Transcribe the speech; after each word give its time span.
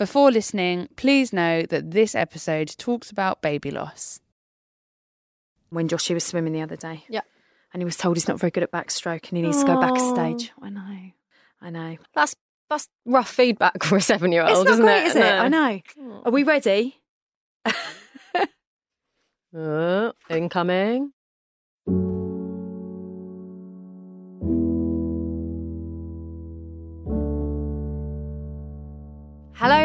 Before 0.00 0.30
listening, 0.30 0.88
please 0.96 1.30
know 1.30 1.60
that 1.68 1.90
this 1.90 2.14
episode 2.14 2.74
talks 2.78 3.10
about 3.10 3.42
baby 3.42 3.70
loss. 3.70 4.18
When 5.68 5.88
Joshy 5.88 6.14
was 6.14 6.24
swimming 6.24 6.54
the 6.54 6.62
other 6.62 6.76
day. 6.76 7.04
Yeah. 7.10 7.20
And 7.74 7.82
he 7.82 7.84
was 7.84 7.98
told 7.98 8.16
he's 8.16 8.26
not 8.26 8.40
very 8.40 8.50
good 8.50 8.62
at 8.62 8.72
backstroke 8.72 9.28
and 9.28 9.36
he 9.36 9.42
needs 9.42 9.60
to 9.60 9.66
go 9.66 9.78
backstage. 9.78 10.52
I 10.62 10.70
know. 10.70 11.10
I 11.60 11.68
know. 11.68 11.98
That's 12.14 12.34
that's 12.70 12.88
rough 13.04 13.28
feedback 13.28 13.82
for 13.82 13.98
a 13.98 14.00
seven 14.00 14.32
year 14.32 14.42
old, 14.42 14.64
not 14.64 14.72
isn't 14.72 14.84
great, 14.86 15.02
it? 15.02 15.06
is 15.08 15.16
it? 15.16 15.22
I 15.22 15.48
know. 15.48 15.80
Are 16.24 16.32
we 16.32 16.44
ready? 16.44 16.96
Oh, 19.54 20.12
incoming. 20.30 21.12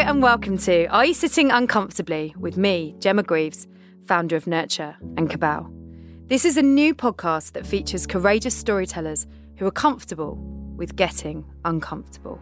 And 0.06 0.22
welcome 0.22 0.56
to 0.56 0.86
Are 0.86 1.04
You 1.04 1.16
Sitting 1.16 1.50
Uncomfortably 1.50 2.36
with 2.38 2.58
me, 2.58 2.94
Gemma 3.00 3.24
Greaves, 3.24 3.68
founder 4.06 4.36
of 4.36 4.46
Nurture 4.46 4.96
and 5.18 5.32
Cabal. 5.32 5.68
This 6.28 6.46
is 6.46 6.58
a 6.58 6.62
new 6.62 6.94
podcast 6.94 7.54
that 7.54 7.66
features 7.66 8.06
courageous 8.06 8.54
storytellers 8.54 9.26
who 9.56 9.66
are 9.66 9.72
comfortable 9.72 10.36
with 10.78 10.96
getting 10.96 11.44
uncomfortable. 11.66 12.40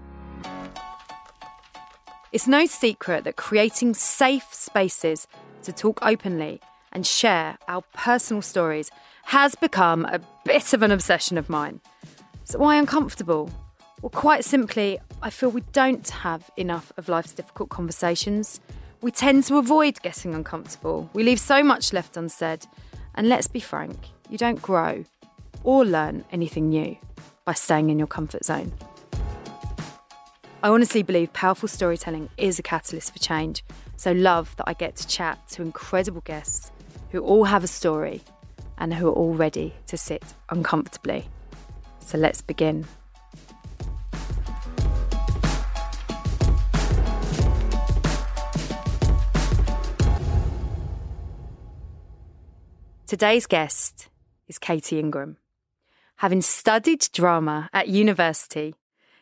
It's 2.33 2.49
no 2.49 2.65
secret 2.65 3.23
that 3.23 3.37
creating 3.37 3.93
safe 3.93 4.53
spaces 4.53 5.25
to 5.61 5.71
talk 5.71 5.99
openly 6.01 6.59
and 6.91 7.07
share 7.07 7.57
our 7.69 7.83
personal 7.93 8.41
stories 8.41 8.91
has 9.23 9.55
become 9.55 10.03
a 10.03 10.19
bit 10.43 10.73
of 10.73 10.83
an 10.83 10.91
obsession 10.91 11.37
of 11.37 11.49
mine. 11.49 11.79
So, 12.43 12.59
why 12.59 12.75
uncomfortable? 12.75 13.49
Well, 14.03 14.09
quite 14.09 14.43
simply, 14.43 14.99
I 15.21 15.29
feel 15.29 15.47
we 15.47 15.63
don't 15.71 16.09
have 16.09 16.51
enough 16.57 16.91
of 16.97 17.07
life's 17.07 17.31
difficult 17.31 17.69
conversations. 17.69 18.59
We 18.99 19.11
tend 19.11 19.45
to 19.45 19.57
avoid 19.57 20.01
getting 20.01 20.35
uncomfortable. 20.35 21.09
We 21.13 21.23
leave 21.23 21.39
so 21.39 21.63
much 21.63 21.93
left 21.93 22.17
unsaid. 22.17 22.65
And 23.15 23.29
let's 23.29 23.47
be 23.47 23.61
frank, 23.61 23.97
you 24.29 24.37
don't 24.37 24.61
grow 24.61 25.05
or 25.63 25.85
learn 25.85 26.25
anything 26.33 26.67
new 26.67 26.97
by 27.45 27.53
staying 27.53 27.91
in 27.91 27.97
your 27.97 28.09
comfort 28.09 28.43
zone. 28.43 28.73
I 30.61 30.67
honestly 30.67 31.01
believe 31.01 31.31
powerful 31.31 31.69
storytelling 31.69 32.27
is 32.35 32.59
a 32.59 32.61
catalyst 32.61 33.13
for 33.13 33.19
change. 33.19 33.63
So, 33.95 34.11
love 34.11 34.53
that 34.57 34.65
I 34.67 34.73
get 34.73 34.97
to 34.97 35.07
chat 35.07 35.47
to 35.51 35.61
incredible 35.61 36.21
guests 36.25 36.73
who 37.11 37.21
all 37.21 37.45
have 37.45 37.63
a 37.63 37.67
story 37.67 38.21
and 38.77 38.93
who 38.93 39.07
are 39.07 39.13
all 39.13 39.33
ready 39.33 39.73
to 39.87 39.95
sit 39.95 40.25
uncomfortably. 40.49 41.25
So, 41.99 42.17
let's 42.17 42.41
begin. 42.41 42.85
Today's 53.13 53.45
guest 53.45 54.09
is 54.47 54.57
Katie 54.57 54.99
Ingram. 54.99 55.37
Having 56.15 56.41
studied 56.41 57.07
drama 57.13 57.69
at 57.71 57.87
university, 57.87 58.73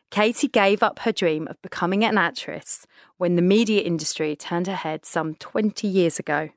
Katie 0.10 0.48
gave 0.48 0.82
up 0.82 1.00
her 1.00 1.12
dream 1.12 1.46
of 1.50 1.62
becoming 1.62 2.06
an 2.06 2.18
actress 2.18 2.88
when 3.18 3.36
the 3.36 3.42
media 3.42 3.82
industry 3.82 4.34
turned 4.34 4.68
her 4.68 4.76
head 4.76 5.06
some 5.06 5.36
20 5.36 5.90
years 5.90 6.20
ago. 6.20 6.52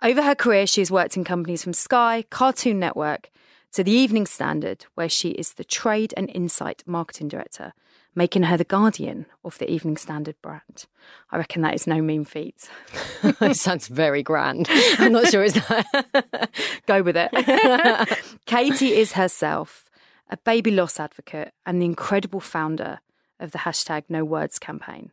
Over 0.00 0.22
her 0.22 0.36
career, 0.36 0.68
she 0.68 0.80
has 0.80 0.88
worked 0.88 1.16
in 1.16 1.24
companies 1.24 1.64
from 1.64 1.72
Sky, 1.72 2.26
Cartoon 2.30 2.78
Network, 2.78 3.32
to 3.72 3.82
the 3.82 3.90
Evening 3.90 4.26
Standard, 4.26 4.86
where 4.94 5.08
she 5.08 5.30
is 5.30 5.54
the 5.54 5.64
Trade 5.64 6.14
and 6.16 6.30
Insight 6.30 6.84
Marketing 6.86 7.26
Director, 7.26 7.72
making 8.14 8.44
her 8.44 8.56
the 8.56 8.64
guardian 8.64 9.26
of 9.44 9.58
the 9.58 9.70
Evening 9.70 9.96
Standard 9.96 10.36
brand. 10.42 10.86
I 11.30 11.38
reckon 11.38 11.62
that 11.62 11.74
is 11.74 11.86
no 11.86 12.02
mean 12.02 12.24
feat. 12.24 12.68
it 13.22 13.56
sounds 13.56 13.88
very 13.88 14.22
grand. 14.22 14.66
I'm 14.98 15.12
not 15.12 15.28
sure 15.28 15.44
it's 15.44 15.54
that. 15.54 16.50
Go 16.86 17.02
with 17.02 17.16
it. 17.18 18.18
Katie 18.46 18.94
is 18.94 19.12
herself 19.12 19.88
a 20.28 20.36
baby 20.38 20.70
loss 20.70 20.98
advocate 20.98 21.52
and 21.66 21.80
the 21.80 21.86
incredible 21.86 22.40
founder 22.40 23.00
of 23.38 23.52
the 23.52 23.58
hashtag 23.58 24.04
No 24.08 24.24
Words 24.24 24.58
campaign, 24.58 25.10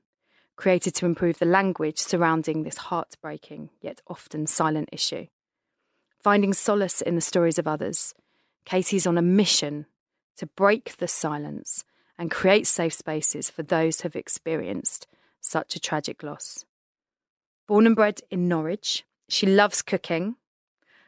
created 0.56 0.96
to 0.96 1.06
improve 1.06 1.40
the 1.40 1.46
language 1.46 1.98
surrounding 1.98 2.64
this 2.64 2.78
heartbreaking 2.78 3.70
yet 3.82 4.02
often 4.08 4.48
silent 4.48 4.90
issue. 4.92 5.28
Finding 6.22 6.54
solace 6.54 7.02
in 7.02 7.16
the 7.16 7.22
stories 7.22 7.58
of 7.58 7.68
others, 7.68 8.14
Katie's 8.66 9.08
on 9.08 9.18
a 9.18 9.22
mission 9.22 9.88
to 10.38 10.46
break 10.46 10.98
the 10.98 11.08
silence 11.08 11.84
and 12.20 12.30
create 12.30 12.68
safe 12.68 12.94
spaces 12.94 13.50
for 13.50 13.64
those 13.64 14.02
who 14.02 14.08
have 14.08 14.16
experienced 14.16 15.08
such 15.40 15.76
a 15.76 15.80
tragic 15.80 16.22
loss. 16.22 16.66
Born 17.66 17.88
and 17.88 17.96
bred 17.96 18.22
in 18.30 18.50
Norwich, 18.50 19.06
she 19.30 19.48
loves 19.48 19.82
cooking 19.82 20.36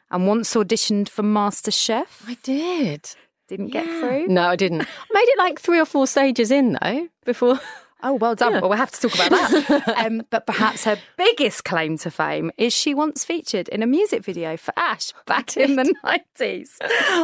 and 0.09 0.25
once 0.25 0.55
auditioned 0.55 1.09
for 1.09 1.21
MasterChef. 1.23 2.05
I 2.27 2.37
did. 2.43 3.09
Didn't 3.49 3.67
get 3.67 3.85
through. 3.85 4.27
No, 4.27 4.43
I 4.43 4.55
didn't. 4.55 4.81
I 4.81 5.13
made 5.13 5.27
it 5.27 5.37
like 5.37 5.59
three 5.59 5.79
or 5.79 5.85
four 5.85 6.07
stages 6.07 6.49
in 6.49 6.77
though 6.81 7.09
before. 7.25 7.59
Oh, 8.03 8.13
well 8.13 8.35
done. 8.35 8.53
Well, 8.53 8.69
we'll 8.69 8.77
have 8.77 8.91
to 8.91 9.09
talk 9.09 9.13
about 9.15 9.29
that. 9.29 9.97
um, 10.05 10.23
but 10.29 10.45
perhaps 10.45 10.83
her 10.85 10.97
biggest 11.17 11.63
claim 11.63 11.97
to 11.99 12.11
fame 12.11 12.51
is 12.57 12.73
she 12.73 12.93
once 12.93 13.23
featured 13.23 13.69
in 13.69 13.83
a 13.83 13.87
music 13.87 14.23
video 14.23 14.57
for 14.57 14.73
Ash 14.77 15.13
back 15.25 15.55
in 15.57 15.75
the 15.75 15.93
90s. 16.03 16.69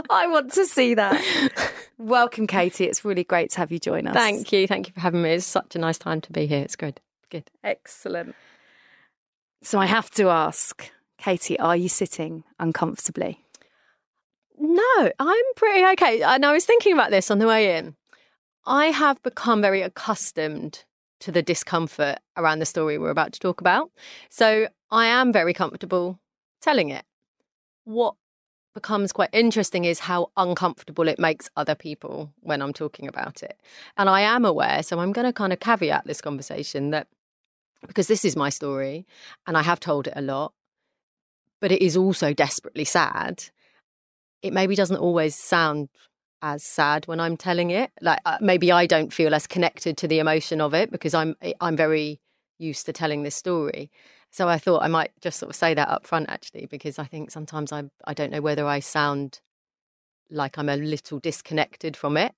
I 0.10 0.28
want 0.28 0.54
to 0.54 0.66
see 0.66 0.94
that. 0.94 1.74
Welcome, 1.98 2.48
Katie. 2.48 2.86
It's 2.86 3.04
really 3.04 3.24
great 3.24 3.52
to 3.52 3.58
have 3.58 3.72
you 3.72 3.80
join 3.80 4.08
us. 4.08 4.16
Thank 4.16 4.52
you. 4.52 4.68
Thank 4.68 4.88
you 4.88 4.94
for 4.94 5.00
having 5.00 5.22
me. 5.22 5.32
It's 5.32 5.46
such 5.46 5.76
a 5.76 5.80
nice 5.80 5.98
time 5.98 6.22
to 6.22 6.32
be 6.32 6.46
here. 6.46 6.62
It's 6.62 6.76
good. 6.76 7.02
Good. 7.30 7.50
Excellent. 7.64 8.36
So 9.64 9.80
I 9.80 9.86
have 9.86 10.12
to 10.12 10.30
ask, 10.30 10.90
Katie, 11.18 11.60
are 11.60 11.76
you 11.76 11.90
sitting 11.90 12.44
uncomfortably? 12.60 13.44
No, 14.60 15.12
I'm 15.20 15.46
pretty 15.56 15.86
okay. 15.94 16.22
And 16.22 16.46
I 16.46 16.52
was 16.52 16.66
thinking 16.66 16.94
about 16.94 17.12
this 17.12 17.30
on 17.30 17.40
the 17.40 17.48
way 17.48 17.78
in. 17.78 17.96
I 18.68 18.88
have 18.88 19.24
become 19.24 19.62
very 19.62 19.82
accustomed 19.82 20.84
to 21.22 21.32
the 21.32 21.42
discomfort 21.42 22.20
around 22.36 22.60
the 22.60 22.66
story 22.66 22.98
we're 22.98 23.10
about 23.10 23.32
to 23.32 23.40
talk 23.40 23.62
about. 23.62 23.90
So 24.30 24.68
I 24.92 25.06
am 25.06 25.32
very 25.32 25.54
comfortable 25.54 26.20
telling 26.62 26.90
it. 26.90 27.06
What 27.86 28.16
becomes 28.76 29.14
quite 29.14 29.30
interesting 29.32 29.86
is 29.86 30.00
how 30.00 30.32
uncomfortable 30.36 31.08
it 31.08 31.18
makes 31.18 31.50
other 31.56 31.76
people 31.76 32.34
when 32.42 32.62
I'm 32.62 32.74
talking 32.74 33.08
about 33.08 33.42
it. 33.42 33.58
And 33.96 34.10
I 34.10 34.22
am 34.22 34.44
aware, 34.44 34.84
so 34.84 35.00
I'm 35.00 35.14
going 35.14 35.26
to 35.26 35.34
kind 35.34 35.54
of 35.54 35.62
caveat 35.62 36.06
this 36.06 36.20
conversation 36.20 36.92
that 36.92 37.08
because 37.88 38.08
this 38.08 38.26
is 38.26 38.36
my 38.36 38.50
story 38.50 39.08
and 39.48 39.58
I 39.58 39.62
have 39.62 39.80
told 39.80 40.08
it 40.08 40.14
a 40.16 40.22
lot, 40.22 40.52
but 41.62 41.72
it 41.72 41.82
is 41.82 41.96
also 41.96 42.34
desperately 42.34 42.84
sad. 42.84 43.46
It 44.42 44.52
maybe 44.52 44.76
doesn't 44.76 44.98
always 44.98 45.36
sound 45.36 45.88
as 46.42 46.64
sad 46.64 47.08
when 47.08 47.20
I'm 47.20 47.38
telling 47.38 47.70
it. 47.72 47.92
Like 48.02 48.20
uh, 48.26 48.38
maybe 48.42 48.72
I 48.72 48.86
don't 48.86 49.14
feel 49.14 49.34
as 49.34 49.48
connected 49.48 49.98
to 49.98 50.08
the 50.08 50.20
emotion 50.20 50.62
of 50.62 50.74
it 50.74 50.92
because 50.92 51.14
I'm 51.14 51.36
I'm 51.62 51.76
very 51.76 52.20
used 52.60 52.86
to 52.88 52.94
telling 52.94 53.24
this 53.24 53.36
story. 53.36 53.92
So 54.32 54.50
I 54.50 54.58
thought 54.58 54.84
I 54.84 54.88
might 54.88 55.12
just 55.22 55.40
sort 55.40 55.50
of 55.50 55.56
say 55.56 55.74
that 55.74 55.90
up 55.90 56.06
front 56.06 56.30
actually 56.30 56.66
because 56.66 57.00
I 57.00 57.06
think 57.06 57.32
sometimes 57.32 57.72
I 57.72 57.86
I 58.06 58.14
don't 58.14 58.32
know 58.32 58.42
whether 58.42 58.66
I 58.66 58.80
sound 58.80 59.42
like 60.30 60.58
I'm 60.58 60.70
a 60.70 60.76
little 60.76 61.20
disconnected 61.20 61.96
from 61.96 62.18
it. 62.18 62.34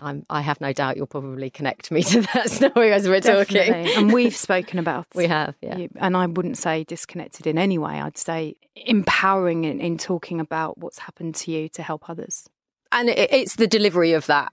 I'm 0.00 0.24
I 0.30 0.40
have 0.40 0.60
no 0.60 0.72
doubt 0.72 0.96
you'll 0.96 1.06
probably 1.06 1.50
connect 1.50 1.90
me 1.90 2.02
to 2.02 2.22
that 2.34 2.50
story 2.50 2.92
as 2.92 3.08
we're 3.08 3.20
talking. 3.20 3.72
And 3.72 4.12
we've 4.12 4.36
spoken 4.36 4.78
about 4.78 5.06
We 5.14 5.26
have, 5.26 5.54
yeah. 5.60 5.86
and 5.96 6.16
I 6.16 6.26
wouldn't 6.26 6.58
say 6.58 6.84
disconnected 6.84 7.46
in 7.46 7.58
any 7.58 7.78
way. 7.78 8.00
I'd 8.00 8.18
say 8.18 8.56
empowering 8.74 9.64
in, 9.64 9.80
in 9.80 9.98
talking 9.98 10.40
about 10.40 10.78
what's 10.78 10.98
happened 10.98 11.34
to 11.36 11.50
you 11.50 11.68
to 11.70 11.82
help 11.82 12.08
others. 12.08 12.48
and 12.90 13.08
it, 13.08 13.32
it's 13.32 13.56
the 13.56 13.66
delivery 13.66 14.12
of 14.12 14.26
that 14.26 14.52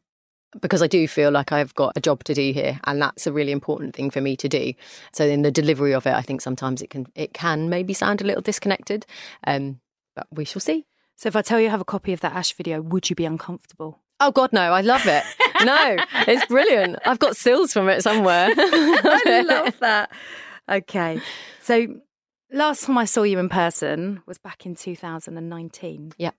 because 0.62 0.82
I 0.82 0.88
do 0.88 1.08
feel 1.08 1.32
like 1.32 1.52
I've 1.52 1.76
got 1.76 1.94
a 1.96 2.02
job 2.02 2.24
to 2.26 2.34
do 2.34 2.52
here, 2.52 2.80
and 2.86 3.02
that's 3.02 3.28
a 3.28 3.32
really 3.32 3.52
important 3.52 3.96
thing 3.96 4.10
for 4.10 4.22
me 4.22 4.36
to 4.38 4.50
do. 4.50 4.74
So 5.14 5.26
in 5.26 5.44
the 5.44 5.52
delivery 5.52 5.94
of 5.94 6.06
it, 6.08 6.14
I 6.14 6.22
think 6.22 6.42
sometimes 6.42 6.82
it 6.82 6.90
can 6.90 7.08
it 7.16 7.34
can 7.34 7.70
maybe 7.70 7.94
sound 7.94 8.22
a 8.22 8.26
little 8.26 8.42
disconnected, 8.42 9.06
um, 9.46 9.80
but 10.16 10.28
we 10.32 10.46
shall 10.46 10.62
see. 10.62 10.86
So 11.16 11.28
if 11.28 11.36
I 11.36 11.42
tell 11.42 11.60
you 11.60 11.68
I 11.68 11.72
have 11.72 11.82
a 11.82 11.86
copy 11.86 12.14
of 12.14 12.22
that 12.22 12.34
Ash 12.34 12.54
video, 12.54 12.82
would 12.82 13.10
you 13.10 13.16
be 13.16 13.26
uncomfortable? 13.26 14.00
Oh 14.20 14.32
God, 14.32 14.52
no! 14.52 14.74
I 14.74 14.82
love 14.82 15.06
it. 15.08 15.24
no, 15.64 15.98
it's 16.28 16.46
brilliant. 16.48 16.98
I've 17.06 17.20
got 17.20 17.38
stills 17.38 17.72
from 17.74 17.88
it 17.90 18.02
somewhere. 18.02 18.50
I 18.58 19.44
love 19.48 19.80
that. 19.80 20.12
Okay. 20.70 21.22
So 21.62 21.88
last 22.52 22.84
time 22.84 22.98
I 22.98 23.06
saw 23.06 23.24
you 23.24 23.40
in 23.40 23.50
person 23.50 24.22
was 24.26 24.38
back 24.38 24.66
in 24.66 24.76
2019. 24.76 26.14
Yeah. 26.18 26.32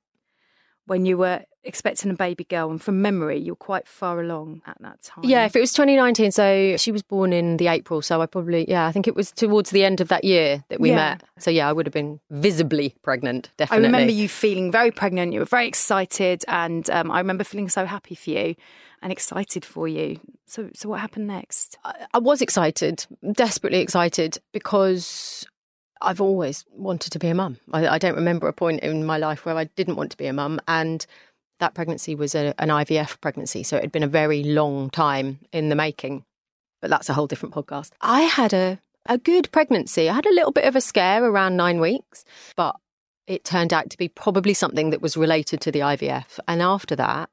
When 0.91 1.07
you 1.07 1.17
were 1.17 1.41
expecting 1.63 2.11
a 2.11 2.15
baby 2.15 2.43
girl, 2.43 2.69
and 2.69 2.83
from 2.83 3.01
memory, 3.01 3.39
you're 3.39 3.55
quite 3.55 3.87
far 3.87 4.21
along 4.21 4.61
at 4.67 4.77
that 4.81 5.01
time. 5.03 5.25
Yeah, 5.25 5.45
if 5.45 5.55
it 5.55 5.61
was 5.61 5.73
2019, 5.73 6.33
so 6.33 6.77
she 6.79 6.91
was 6.91 7.01
born 7.01 7.33
in 7.33 7.59
the 7.59 7.69
April, 7.69 8.03
so 8.03 8.21
I 8.21 8.27
probably, 8.27 8.69
yeah, 8.69 8.89
I 8.89 8.93
think 8.93 9.07
it 9.07 9.15
was 9.15 9.31
towards 9.31 9.71
the 9.71 9.85
end 9.85 10.01
of 10.01 10.09
that 10.09 10.25
year 10.25 10.65
that 10.69 10.81
we 10.81 10.89
Yeah. 10.89 10.97
met. 10.97 11.23
So 11.39 11.49
yeah, 11.49 11.69
I 11.69 11.73
would 11.73 11.87
have 11.87 11.93
been 11.93 12.19
visibly 12.31 12.97
pregnant, 13.03 13.51
definitely 13.57 13.85
I 13.85 13.89
remember 13.89 14.13
you 14.13 14.29
feeling 14.29 14.73
very 14.73 14.91
pregnant. 14.91 15.33
You 15.33 15.39
were 15.39 15.45
very 15.45 15.69
excited, 15.69 16.45
and 16.49 16.91
um, 16.91 17.09
I 17.13 17.19
remember 17.19 17.45
feeling 17.45 17.69
so 17.69 17.87
happy 17.87 18.17
for 18.17 18.31
you 18.31 18.57
and 19.01 19.13
excited 19.13 19.65
for 19.65 19.87
you. 19.87 20.19
So, 20.47 20.71
so 20.75 20.89
what 20.89 20.99
happened 21.01 21.29
next? 21.29 21.79
I, 21.85 22.07
I 22.15 22.19
was 22.19 22.43
excited, 22.43 23.07
desperately 23.33 23.79
excited, 23.79 24.39
because 24.51 25.47
I've 26.03 26.21
always 26.21 26.65
wanted 26.73 27.13
to 27.13 27.19
be 27.19 27.29
a 27.29 27.35
mum. 27.35 27.59
I, 27.73 27.87
I 27.87 27.99
don't 27.99 28.15
remember 28.15 28.49
a 28.49 28.53
point 28.53 28.81
in 28.81 29.05
my 29.05 29.19
life 29.19 29.45
where 29.45 29.57
I 29.57 29.65
didn't 29.65 29.97
want 29.97 30.11
to 30.13 30.17
be 30.17 30.27
a 30.27 30.33
mum, 30.33 30.61
and 30.67 31.05
that 31.59 31.75
pregnancy 31.75 32.15
was 32.15 32.35
a, 32.35 32.55
an 32.59 32.69
IVF 32.69 33.21
pregnancy, 33.21 33.63
so 33.63 33.77
it 33.77 33.83
had 33.83 33.93
been 33.93 34.03
a 34.03 34.09
very 34.09 34.43
long 34.43 34.91
time 34.91 35.39
in 35.53 35.69
the 35.69 35.75
making. 35.75 36.25
But 36.81 36.91
that's 36.91 37.11
a 37.11 37.15
whole 37.15 37.27
different 37.27 37.55
podcast. 37.55 37.91
I 38.01 38.23
had 38.23 38.53
a 38.55 38.79
a 39.07 39.19
good 39.19 39.51
pregnancy. 39.53 40.09
I 40.09 40.15
had 40.15 40.27
a 40.27 40.35
little 40.35 40.53
bit 40.53 40.65
of 40.65 40.77
a 40.77 40.81
scare 40.81 41.25
around 41.25 41.57
nine 41.57 41.81
weeks, 41.81 42.25
but 42.57 42.77
it 43.27 43.45
turned 43.45 43.73
out 43.73 43.91
to 43.91 43.99
be 43.99 44.09
probably 44.09 44.55
something 44.55 44.91
that 44.91 45.03
was 45.03 45.17
related 45.17 45.61
to 45.63 45.73
the 45.73 45.81
IVF. 45.81 46.39
And 46.47 46.61
after 46.61 46.97
that, 46.97 47.31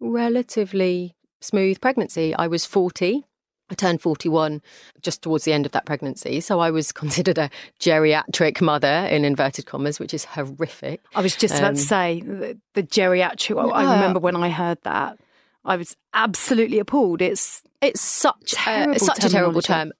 relatively 0.00 1.14
smooth 1.40 1.80
pregnancy. 1.80 2.34
I 2.34 2.46
was 2.46 2.66
40. 2.66 3.24
I 3.70 3.74
turned 3.74 4.02
41 4.02 4.60
just 5.00 5.22
towards 5.22 5.44
the 5.44 5.52
end 5.52 5.64
of 5.66 5.72
that 5.72 5.86
pregnancy. 5.86 6.40
So 6.40 6.60
I 6.60 6.70
was 6.70 6.92
considered 7.02 7.38
a 7.38 7.50
geriatric 7.80 8.60
mother 8.60 9.06
in 9.10 9.24
inverted 9.24 9.66
commas, 9.66 9.98
which 9.98 10.12
is 10.14 10.24
horrific. 10.24 11.00
I 11.14 11.22
was 11.22 11.34
just 11.36 11.54
about 11.54 11.68
Um, 11.70 11.74
to 11.76 11.80
say 11.80 12.20
the, 12.20 12.58
the 12.74 12.82
geriatric. 12.82 13.72
I 13.72 13.94
remember 13.94 14.20
when 14.20 14.36
I 14.36 14.50
heard 14.50 14.78
that, 14.82 15.18
I 15.64 15.76
was 15.76 15.96
absolutely 16.12 16.78
appalled. 16.78 17.22
It's 17.22 17.62
It's 17.80 18.00
such 18.02 18.52
a, 18.52 18.56
Terrible 18.56 18.98
such 18.98 19.24
a 19.24 19.28
terrible 19.30 19.62
term, 19.62 19.92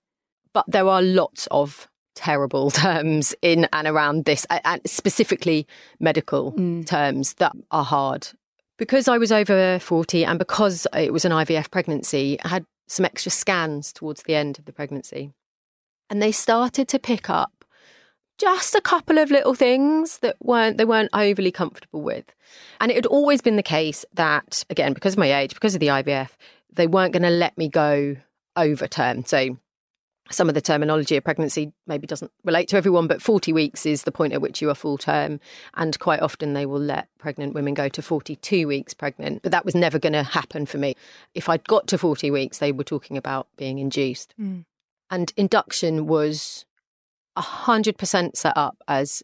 but 0.52 0.64
there 0.68 0.86
are 0.88 1.00
lots 1.02 1.48
of 1.50 1.88
terrible 2.14 2.70
terms 2.86 3.34
in 3.40 3.66
and 3.72 3.88
around 3.88 4.24
this, 4.26 4.46
and 4.50 4.80
specifically 4.86 5.66
medical 6.00 6.52
Mm. 6.52 6.86
terms 6.86 7.34
that 7.34 7.52
are 7.70 7.84
hard. 7.84 8.28
Because 8.76 9.08
I 9.08 9.18
was 9.18 9.32
over 9.32 9.78
40 9.78 10.24
and 10.24 10.38
because 10.38 10.86
it 10.94 11.12
was 11.12 11.24
an 11.24 11.32
IVF 11.32 11.70
pregnancy, 11.70 12.38
I 12.44 12.48
had 12.48 12.66
some 12.86 13.04
extra 13.04 13.30
scans 13.30 13.92
towards 13.92 14.22
the 14.22 14.34
end 14.34 14.58
of 14.58 14.64
the 14.64 14.72
pregnancy. 14.72 15.32
And 16.10 16.22
they 16.22 16.32
started 16.32 16.88
to 16.88 16.98
pick 16.98 17.30
up 17.30 17.64
just 18.38 18.74
a 18.74 18.80
couple 18.80 19.18
of 19.18 19.30
little 19.30 19.54
things 19.54 20.18
that 20.18 20.36
weren't 20.40 20.76
they 20.76 20.84
weren't 20.84 21.10
overly 21.12 21.52
comfortable 21.52 22.02
with. 22.02 22.24
And 22.80 22.90
it 22.90 22.96
had 22.96 23.06
always 23.06 23.40
been 23.40 23.56
the 23.56 23.62
case 23.62 24.04
that, 24.14 24.64
again, 24.70 24.92
because 24.92 25.14
of 25.14 25.18
my 25.18 25.32
age, 25.32 25.54
because 25.54 25.74
of 25.74 25.80
the 25.80 25.88
IVF, 25.88 26.30
they 26.72 26.86
weren't 26.86 27.12
going 27.12 27.22
to 27.22 27.30
let 27.30 27.56
me 27.56 27.68
go 27.68 28.16
over 28.56 28.86
term. 28.86 29.24
So 29.24 29.56
some 30.30 30.48
of 30.48 30.54
the 30.54 30.60
terminology 30.60 31.16
of 31.16 31.24
pregnancy 31.24 31.72
maybe 31.86 32.06
doesn't 32.06 32.30
relate 32.44 32.68
to 32.68 32.76
everyone, 32.76 33.06
but 33.06 33.20
40 33.20 33.52
weeks 33.52 33.84
is 33.84 34.04
the 34.04 34.12
point 34.12 34.32
at 34.32 34.40
which 34.40 34.62
you 34.62 34.70
are 34.70 34.74
full 34.74 34.96
term. 34.96 35.38
And 35.74 35.98
quite 35.98 36.20
often 36.20 36.54
they 36.54 36.66
will 36.66 36.80
let 36.80 37.08
pregnant 37.18 37.54
women 37.54 37.74
go 37.74 37.88
to 37.88 38.02
42 38.02 38.66
weeks 38.66 38.94
pregnant. 38.94 39.42
But 39.42 39.52
that 39.52 39.64
was 39.64 39.74
never 39.74 39.98
going 39.98 40.14
to 40.14 40.22
happen 40.22 40.64
for 40.66 40.78
me. 40.78 40.96
If 41.34 41.48
I'd 41.48 41.64
got 41.64 41.86
to 41.88 41.98
40 41.98 42.30
weeks, 42.30 42.58
they 42.58 42.72
were 42.72 42.84
talking 42.84 43.16
about 43.16 43.48
being 43.56 43.78
induced. 43.78 44.34
Mm. 44.40 44.64
And 45.10 45.32
induction 45.36 46.06
was 46.06 46.64
100% 47.36 48.36
set 48.36 48.56
up 48.56 48.76
as 48.88 49.22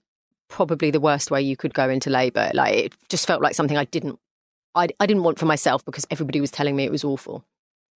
probably 0.49 0.91
the 0.91 1.00
worst 1.00 1.31
way 1.31 1.41
you 1.41 1.56
could 1.56 1.73
go 1.73 1.88
into 1.88 2.11
labour. 2.11 2.50
Like 2.52 2.75
it 2.75 2.93
just 3.08 3.26
felt 3.26 3.41
like 3.41 3.55
something 3.55 3.76
I 3.76 3.85
didn't 3.85 4.19
I, 4.75 4.88
I 5.00 5.06
didn't 5.06 5.25
want 5.25 5.38
for 5.38 5.47
myself 5.47 5.85
because 5.85 6.06
everybody 6.11 6.41
was 6.41 6.50
telling 6.50 6.76
me 6.76 6.85
it 6.85 6.93
was 6.93 7.05
awful. 7.05 7.44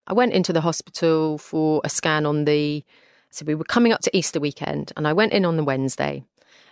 I 0.07 0.13
went 0.13 0.33
into 0.33 0.53
the 0.53 0.61
hospital 0.61 1.39
for 1.39 1.81
a 1.85 1.89
scan 1.89 2.27
on 2.27 2.45
the 2.45 2.85
so 3.31 3.45
we 3.45 3.57
were 3.57 3.65
coming 3.65 3.93
up 3.93 4.01
to 4.03 4.17
Easter 4.17 4.39
weekend 4.39 4.93
and 4.97 5.09
I 5.09 5.13
went 5.13 5.33
in 5.33 5.45
on 5.45 5.57
the 5.57 5.65
Wednesday. 5.65 6.23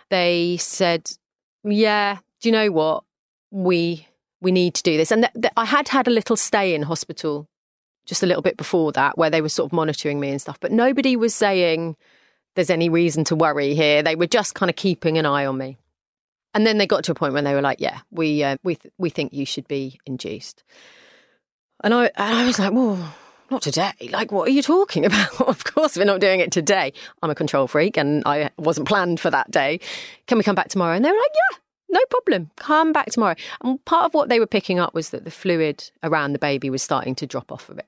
They 0.09 0.57
said, 0.57 1.11
"Yeah, 1.63 2.19
do 2.41 2.49
you 2.49 2.53
know 2.53 2.71
what? 2.71 3.03
We 3.51 4.07
we 4.41 4.51
need 4.51 4.73
to 4.75 4.83
do 4.83 4.95
this." 4.95 5.11
And 5.11 5.23
th- 5.23 5.33
th- 5.33 5.53
I 5.57 5.65
had 5.65 5.89
had 5.89 6.07
a 6.07 6.11
little 6.11 6.37
stay 6.37 6.73
in 6.73 6.83
hospital 6.83 7.47
just 8.05 8.23
a 8.23 8.25
little 8.25 8.41
bit 8.41 8.57
before 8.57 8.91
that 8.93 9.17
where 9.17 9.29
they 9.29 9.41
were 9.41 9.49
sort 9.49 9.69
of 9.69 9.73
monitoring 9.73 10.19
me 10.19 10.29
and 10.29 10.41
stuff, 10.41 10.59
but 10.59 10.71
nobody 10.71 11.15
was 11.15 11.33
saying 11.33 11.95
there's 12.55 12.69
any 12.69 12.89
reason 12.89 13.23
to 13.25 13.35
worry 13.35 13.75
here. 13.75 14.03
They 14.03 14.15
were 14.15 14.27
just 14.27 14.55
kind 14.55 14.69
of 14.69 14.75
keeping 14.75 15.17
an 15.17 15.25
eye 15.25 15.45
on 15.45 15.57
me. 15.57 15.77
And 16.53 16.67
then 16.67 16.77
they 16.77 16.85
got 16.85 17.03
to 17.05 17.11
a 17.13 17.15
point 17.15 17.33
when 17.33 17.45
they 17.45 17.55
were 17.55 17.61
like, 17.61 17.79
"Yeah, 17.81 17.99
we 18.11 18.43
uh, 18.43 18.57
we 18.63 18.75
th- 18.75 18.93
we 18.97 19.09
think 19.09 19.33
you 19.33 19.45
should 19.45 19.67
be 19.67 19.99
induced." 20.05 20.63
And 21.83 21.93
I 21.93 22.05
and 22.15 22.37
I 22.37 22.45
was 22.45 22.59
like, 22.59 22.71
"Well, 22.71 23.13
not 23.51 23.61
today. 23.61 23.93
Like, 24.11 24.31
what 24.31 24.47
are 24.47 24.51
you 24.51 24.61
talking 24.61 25.05
about? 25.09 25.41
of 25.41 25.63
course, 25.63 25.97
we're 25.97 26.05
not 26.05 26.21
doing 26.21 26.39
it 26.39 26.51
today. 26.51 26.93
I'm 27.21 27.29
a 27.29 27.35
control 27.35 27.67
freak, 27.67 27.97
and 27.97 28.23
I 28.25 28.49
wasn't 28.57 28.87
planned 28.87 29.19
for 29.19 29.29
that 29.29 29.51
day. 29.51 29.79
Can 30.27 30.37
we 30.37 30.43
come 30.43 30.55
back 30.55 30.69
tomorrow?" 30.69 30.95
And 30.95 31.05
they 31.05 31.11
were 31.11 31.17
like, 31.17 31.31
"Yeah." 31.51 31.57
No 31.89 31.99
problem. 32.09 32.49
Come 32.55 32.91
back 32.91 33.11
tomorrow. 33.11 33.35
And 33.63 33.83
part 33.85 34.05
of 34.05 34.15
what 34.15 34.27
they 34.27 34.39
were 34.39 34.47
picking 34.47 34.79
up 34.79 34.95
was 34.95 35.11
that 35.11 35.25
the 35.25 35.31
fluid 35.31 35.91
around 36.01 36.33
the 36.33 36.39
baby 36.39 36.71
was 36.71 36.81
starting 36.81 37.13
to 37.13 37.27
drop 37.27 37.51
off 37.51 37.69
a 37.69 37.75
bit 37.75 37.85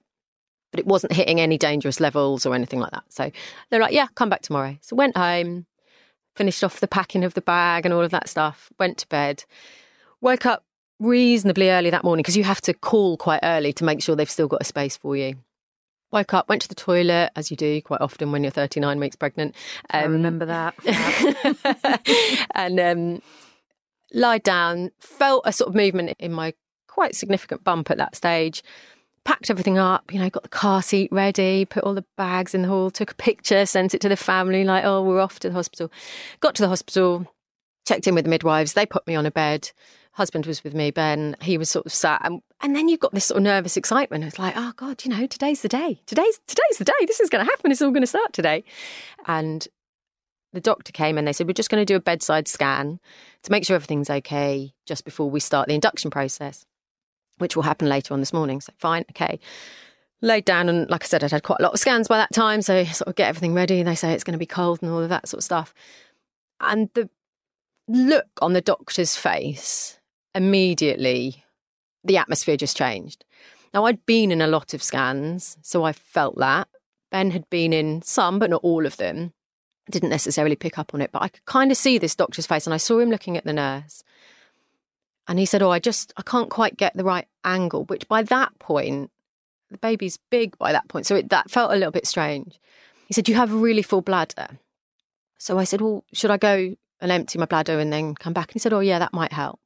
but 0.75 0.81
it 0.81 0.87
wasn't 0.87 1.13
hitting 1.13 1.39
any 1.39 1.57
dangerous 1.57 2.01
levels 2.01 2.45
or 2.45 2.53
anything 2.53 2.81
like 2.81 2.91
that. 2.91 3.05
So 3.07 3.31
they're 3.69 3.79
like, 3.79 3.93
yeah, 3.93 4.07
come 4.15 4.27
back 4.27 4.41
tomorrow. 4.41 4.77
So 4.81 4.93
went 4.97 5.15
home, 5.15 5.67
finished 6.35 6.65
off 6.65 6.81
the 6.81 6.87
packing 6.87 7.23
of 7.23 7.33
the 7.33 7.39
bag 7.39 7.85
and 7.85 7.93
all 7.93 8.01
of 8.01 8.11
that 8.11 8.27
stuff, 8.27 8.73
went 8.77 8.97
to 8.97 9.07
bed, 9.07 9.45
woke 10.19 10.45
up 10.45 10.65
reasonably 10.99 11.69
early 11.69 11.89
that 11.89 12.03
morning 12.03 12.21
because 12.23 12.37
you 12.37 12.43
have 12.43 12.61
to 12.61 12.73
call 12.73 13.17
quite 13.17 13.39
early 13.43 13.73
to 13.73 13.83
make 13.83 14.01
sure 14.01 14.15
they've 14.15 14.29
still 14.29 14.47
got 14.47 14.61
a 14.61 14.65
space 14.65 14.97
for 14.97 15.15
you. 15.15 15.35
Woke 16.11 16.33
up, 16.33 16.47
went 16.47 16.61
to 16.61 16.69
the 16.69 16.75
toilet, 16.75 17.31
as 17.35 17.51
you 17.51 17.57
do 17.57 17.81
quite 17.81 17.99
often 17.99 18.31
when 18.31 18.43
you're 18.43 18.51
39 18.51 18.99
weeks 18.99 19.15
pregnant. 19.15 19.55
I 19.89 20.03
Um, 20.03 20.13
remember 20.13 20.45
that. 20.45 20.75
and 22.55 22.79
um, 22.79 23.21
lied 24.13 24.43
down, 24.43 24.91
felt 24.99 25.43
a 25.45 25.51
sort 25.51 25.67
of 25.69 25.75
movement 25.75 26.15
in 26.19 26.31
my 26.31 26.53
quite 26.87 27.15
significant 27.15 27.63
bump 27.63 27.91
at 27.91 27.97
that 27.97 28.15
stage. 28.15 28.63
Packed 29.25 29.49
everything 29.49 29.77
up, 29.79 30.13
you 30.13 30.19
know, 30.19 30.29
got 30.29 30.43
the 30.43 30.49
car 30.49 30.81
seat 30.83 31.11
ready, 31.11 31.65
put 31.65 31.83
all 31.83 31.95
the 31.95 32.05
bags 32.15 32.53
in 32.53 32.61
the 32.61 32.67
hall, 32.67 32.91
took 32.91 33.11
a 33.11 33.15
picture, 33.15 33.65
sent 33.65 33.93
it 33.95 33.99
to 34.01 34.07
the 34.09 34.15
family, 34.15 34.63
like, 34.63 34.85
oh, 34.85 35.01
we're 35.01 35.19
off 35.19 35.39
to 35.39 35.49
the 35.49 35.55
hospital. 35.55 35.91
Got 36.39 36.53
to 36.55 36.61
the 36.61 36.69
hospital, 36.69 37.25
checked 37.87 38.07
in 38.07 38.13
with 38.15 38.25
the 38.25 38.29
midwives, 38.29 38.73
they 38.73 38.85
put 38.85 39.05
me 39.07 39.15
on 39.15 39.25
a 39.25 39.31
bed. 39.31 39.71
Husband 40.15 40.45
was 40.45 40.63
with 40.63 40.73
me, 40.73 40.91
Ben. 40.91 41.35
He 41.41 41.57
was 41.57 41.69
sort 41.69 41.85
of 41.85 41.93
sat, 41.93 42.21
and, 42.23 42.41
and 42.61 42.73
then 42.73 42.87
you've 42.87 43.01
got 43.01 43.13
this 43.13 43.25
sort 43.25 43.37
of 43.37 43.43
nervous 43.43 43.75
excitement. 43.75 44.23
It's 44.23 44.39
like, 44.39 44.53
oh 44.55 44.71
God, 44.77 45.03
you 45.03 45.11
know, 45.11 45.27
today's 45.27 45.61
the 45.61 45.67
day. 45.67 45.99
Today's 46.05 46.39
today's 46.47 46.77
the 46.77 46.85
day. 46.85 46.93
This 47.05 47.19
is 47.19 47.29
going 47.29 47.45
to 47.45 47.51
happen. 47.51 47.69
It's 47.69 47.81
all 47.81 47.91
going 47.91 48.01
to 48.01 48.07
start 48.07 48.31
today. 48.31 48.63
And 49.25 49.67
the 50.53 50.61
doctor 50.61 50.93
came 50.93 51.17
and 51.17 51.27
they 51.27 51.33
said, 51.33 51.47
We're 51.47 51.53
just 51.53 51.69
going 51.69 51.81
to 51.81 51.85
do 51.85 51.97
a 51.97 51.99
bedside 51.99 52.47
scan 52.47 53.01
to 53.43 53.51
make 53.51 53.65
sure 53.65 53.75
everything's 53.75 54.09
okay 54.09 54.73
just 54.85 55.03
before 55.03 55.29
we 55.29 55.41
start 55.41 55.67
the 55.67 55.75
induction 55.75 56.09
process, 56.09 56.65
which 57.39 57.57
will 57.57 57.63
happen 57.63 57.89
later 57.89 58.13
on 58.13 58.21
this 58.21 58.31
morning. 58.31 58.61
So, 58.61 58.71
fine, 58.77 59.03
okay. 59.11 59.37
Laid 60.21 60.45
down, 60.45 60.69
and 60.69 60.89
like 60.89 61.03
I 61.03 61.07
said, 61.07 61.25
I'd 61.25 61.31
had 61.31 61.43
quite 61.43 61.59
a 61.59 61.63
lot 61.63 61.73
of 61.73 61.79
scans 61.79 62.07
by 62.07 62.17
that 62.17 62.33
time. 62.33 62.61
So, 62.61 62.85
sort 62.85 63.09
of 63.09 63.15
get 63.15 63.27
everything 63.27 63.53
ready. 63.53 63.83
They 63.83 63.95
say 63.95 64.13
it's 64.13 64.23
going 64.23 64.31
to 64.31 64.39
be 64.39 64.45
cold 64.45 64.79
and 64.81 64.89
all 64.93 65.03
of 65.03 65.09
that 65.09 65.27
sort 65.27 65.39
of 65.39 65.43
stuff. 65.43 65.73
And 66.61 66.89
the 66.93 67.09
look 67.89 68.29
on 68.41 68.53
the 68.53 68.61
doctor's 68.61 69.17
face 69.17 69.99
immediately, 70.35 71.43
the 72.03 72.17
atmosphere 72.17 72.57
just 72.57 72.77
changed. 72.77 73.25
Now, 73.73 73.85
I'd 73.85 74.05
been 74.05 74.31
in 74.31 74.41
a 74.41 74.47
lot 74.47 74.73
of 74.73 74.83
scans, 74.83 75.57
so 75.61 75.83
I 75.83 75.93
felt 75.93 76.37
that. 76.37 76.67
Ben 77.11 77.31
had 77.31 77.49
been 77.49 77.73
in 77.73 78.01
some, 78.01 78.39
but 78.39 78.49
not 78.49 78.63
all 78.63 78.85
of 78.85 78.97
them 78.97 79.33
didn't 79.89 80.09
necessarily 80.09 80.55
pick 80.55 80.77
up 80.77 80.93
on 80.93 81.01
it, 81.01 81.11
but 81.11 81.21
I 81.21 81.27
could 81.27 81.45
kind 81.45 81.71
of 81.71 81.77
see 81.77 81.97
this 81.97 82.15
doctor's 82.15 82.47
face, 82.47 82.65
and 82.67 82.73
I 82.73 82.77
saw 82.77 82.99
him 82.99 83.09
looking 83.09 83.37
at 83.37 83.43
the 83.43 83.53
nurse. 83.53 84.03
And 85.27 85.39
he 85.39 85.45
said, 85.45 85.61
Oh, 85.61 85.71
I 85.71 85.79
just, 85.79 86.13
I 86.17 86.21
can't 86.21 86.49
quite 86.49 86.77
get 86.77 86.95
the 86.95 87.03
right 87.03 87.27
angle, 87.43 87.85
which 87.85 88.07
by 88.07 88.23
that 88.23 88.57
point, 88.59 89.11
the 89.71 89.77
baby's 89.77 90.19
big 90.29 90.57
by 90.57 90.71
that 90.71 90.87
point. 90.87 91.05
So 91.05 91.15
it, 91.15 91.29
that 91.29 91.49
felt 91.49 91.71
a 91.71 91.75
little 91.75 91.91
bit 91.91 92.07
strange. 92.07 92.59
He 93.07 93.13
said, 93.13 93.27
You 93.27 93.35
have 93.35 93.51
a 93.51 93.57
really 93.57 93.81
full 93.81 94.01
bladder. 94.01 94.47
So 95.37 95.57
I 95.57 95.63
said, 95.63 95.81
Well, 95.81 96.03
should 96.13 96.31
I 96.31 96.37
go 96.37 96.75
and 97.01 97.11
empty 97.11 97.39
my 97.39 97.45
bladder 97.45 97.79
and 97.79 97.91
then 97.91 98.15
come 98.15 98.33
back? 98.33 98.49
And 98.49 98.53
he 98.53 98.59
said, 98.59 98.73
Oh, 98.73 98.79
yeah, 98.79 98.99
that 98.99 99.13
might 99.13 99.33
help. 99.33 99.59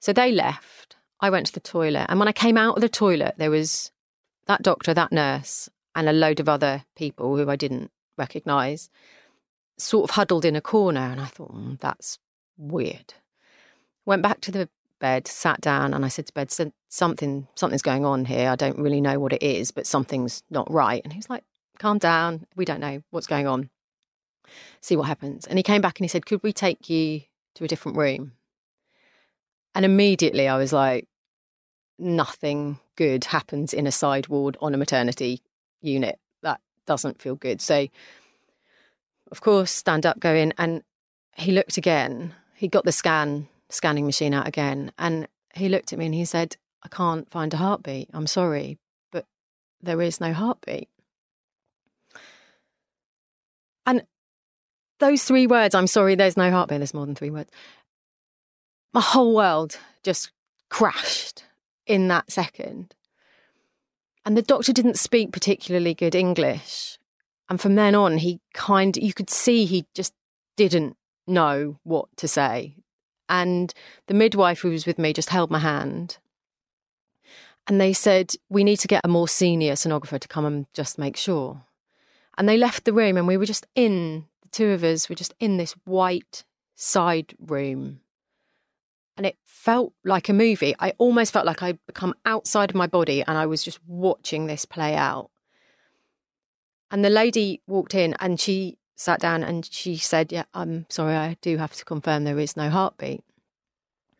So 0.00 0.12
they 0.12 0.32
left. 0.32 0.96
I 1.20 1.30
went 1.30 1.46
to 1.46 1.52
the 1.52 1.60
toilet. 1.60 2.06
And 2.08 2.18
when 2.18 2.28
I 2.28 2.32
came 2.32 2.58
out 2.58 2.76
of 2.76 2.82
the 2.82 2.88
toilet, 2.88 3.34
there 3.38 3.50
was 3.50 3.90
that 4.46 4.62
doctor, 4.62 4.94
that 4.94 5.12
nurse, 5.12 5.68
and 5.94 6.08
a 6.08 6.12
load 6.12 6.40
of 6.40 6.48
other 6.48 6.84
people 6.94 7.36
who 7.36 7.48
I 7.48 7.56
didn't 7.56 7.90
recognise 8.18 8.90
sort 9.78 10.04
of 10.04 10.14
huddled 10.14 10.44
in 10.44 10.56
a 10.56 10.60
corner. 10.60 11.00
And 11.00 11.20
I 11.20 11.26
thought, 11.26 11.54
"Mm, 11.54 11.78
that's 11.80 12.18
weird. 12.56 13.14
Went 14.04 14.22
back 14.22 14.40
to 14.42 14.50
the 14.50 14.68
bed, 14.98 15.26
sat 15.26 15.60
down, 15.60 15.92
and 15.92 16.04
I 16.04 16.08
said 16.08 16.26
to 16.26 16.32
bed, 16.32 16.50
"So- 16.50 16.72
something, 16.88 17.46
something's 17.54 17.82
going 17.82 18.04
on 18.04 18.24
here. 18.24 18.48
I 18.50 18.56
don't 18.56 18.78
really 18.78 19.00
know 19.00 19.18
what 19.18 19.32
it 19.32 19.42
is, 19.42 19.70
but 19.70 19.86
something's 19.86 20.42
not 20.50 20.70
right. 20.70 21.02
And 21.04 21.12
he 21.12 21.18
was 21.18 21.28
like, 21.28 21.44
calm 21.78 21.98
down. 21.98 22.46
We 22.56 22.64
don't 22.64 22.80
know 22.80 23.02
what's 23.10 23.26
going 23.26 23.46
on. 23.46 23.70
See 24.80 24.96
what 24.96 25.06
happens. 25.06 25.46
And 25.46 25.58
he 25.58 25.62
came 25.62 25.82
back 25.82 25.98
and 25.98 26.04
he 26.04 26.08
said, 26.08 26.26
could 26.26 26.42
we 26.42 26.52
take 26.52 26.88
you 26.88 27.22
to 27.56 27.64
a 27.64 27.68
different 27.68 27.98
room? 27.98 28.32
And 29.76 29.84
immediately 29.84 30.48
I 30.48 30.56
was 30.56 30.72
like, 30.72 31.06
nothing 31.98 32.78
good 32.96 33.26
happens 33.26 33.74
in 33.74 33.86
a 33.86 33.92
side 33.92 34.26
ward 34.26 34.56
on 34.62 34.72
a 34.72 34.78
maternity 34.78 35.42
unit. 35.82 36.18
That 36.42 36.62
doesn't 36.86 37.20
feel 37.20 37.34
good. 37.34 37.60
So, 37.60 37.86
of 39.30 39.42
course, 39.42 39.70
stand 39.70 40.06
up, 40.06 40.18
go 40.18 40.34
in. 40.34 40.54
And 40.56 40.82
he 41.36 41.52
looked 41.52 41.76
again. 41.76 42.34
He 42.54 42.68
got 42.68 42.86
the 42.86 42.90
scan, 42.90 43.48
scanning 43.68 44.06
machine 44.06 44.32
out 44.32 44.48
again. 44.48 44.92
And 44.96 45.28
he 45.54 45.68
looked 45.68 45.92
at 45.92 45.98
me 45.98 46.06
and 46.06 46.14
he 46.14 46.24
said, 46.24 46.56
I 46.82 46.88
can't 46.88 47.30
find 47.30 47.52
a 47.52 47.58
heartbeat. 47.58 48.08
I'm 48.14 48.26
sorry, 48.26 48.78
but 49.12 49.26
there 49.82 50.00
is 50.00 50.22
no 50.22 50.32
heartbeat. 50.32 50.88
And 53.84 54.04
those 55.00 55.24
three 55.24 55.46
words, 55.46 55.74
I'm 55.74 55.86
sorry, 55.86 56.14
there's 56.14 56.38
no 56.38 56.50
heartbeat, 56.50 56.78
there's 56.78 56.94
more 56.94 57.04
than 57.04 57.14
three 57.14 57.30
words. 57.30 57.50
My 58.96 59.02
whole 59.02 59.34
world 59.34 59.76
just 60.02 60.30
crashed 60.70 61.44
in 61.86 62.08
that 62.08 62.32
second. 62.32 62.94
And 64.24 64.34
the 64.34 64.40
doctor 64.40 64.72
didn't 64.72 64.98
speak 64.98 65.32
particularly 65.32 65.92
good 65.92 66.14
English. 66.14 66.98
And 67.50 67.60
from 67.60 67.74
then 67.74 67.94
on, 67.94 68.16
he 68.16 68.40
kind 68.54 68.96
you 68.96 69.12
could 69.12 69.28
see 69.28 69.66
he 69.66 69.84
just 69.92 70.14
didn't 70.56 70.96
know 71.26 71.78
what 71.82 72.08
to 72.16 72.26
say. 72.26 72.76
And 73.28 73.74
the 74.06 74.14
midwife 74.14 74.60
who 74.60 74.70
was 74.70 74.86
with 74.86 74.98
me 74.98 75.12
just 75.12 75.28
held 75.28 75.50
my 75.50 75.58
hand. 75.58 76.16
And 77.66 77.78
they 77.78 77.92
said, 77.92 78.32
We 78.48 78.64
need 78.64 78.78
to 78.78 78.88
get 78.88 79.04
a 79.04 79.08
more 79.08 79.28
senior 79.28 79.74
sonographer 79.74 80.18
to 80.18 80.26
come 80.26 80.46
and 80.46 80.72
just 80.72 80.96
make 80.96 81.18
sure. 81.18 81.64
And 82.38 82.48
they 82.48 82.56
left 82.56 82.86
the 82.86 82.94
room, 82.94 83.18
and 83.18 83.26
we 83.26 83.36
were 83.36 83.44
just 83.44 83.66
in, 83.74 84.24
the 84.40 84.48
two 84.48 84.68
of 84.68 84.82
us 84.82 85.10
were 85.10 85.14
just 85.16 85.34
in 85.38 85.58
this 85.58 85.72
white 85.84 86.44
side 86.76 87.34
room. 87.38 88.00
And 89.16 89.24
it 89.24 89.36
felt 89.44 89.92
like 90.04 90.28
a 90.28 90.34
movie. 90.34 90.74
I 90.78 90.92
almost 90.98 91.32
felt 91.32 91.46
like 91.46 91.62
I'd 91.62 91.78
become 91.86 92.14
outside 92.24 92.70
of 92.70 92.76
my 92.76 92.86
body 92.86 93.22
and 93.26 93.38
I 93.38 93.46
was 93.46 93.64
just 93.64 93.80
watching 93.86 94.46
this 94.46 94.64
play 94.64 94.94
out. 94.94 95.30
And 96.90 97.04
the 97.04 97.10
lady 97.10 97.62
walked 97.66 97.94
in 97.94 98.14
and 98.20 98.38
she 98.38 98.78
sat 98.94 99.20
down 99.20 99.42
and 99.42 99.66
she 99.70 99.96
said, 99.96 100.32
Yeah, 100.32 100.44
I'm 100.54 100.86
sorry, 100.88 101.14
I 101.14 101.36
do 101.40 101.56
have 101.56 101.72
to 101.74 101.84
confirm 101.84 102.24
there 102.24 102.38
is 102.38 102.56
no 102.56 102.70
heartbeat. 102.70 103.24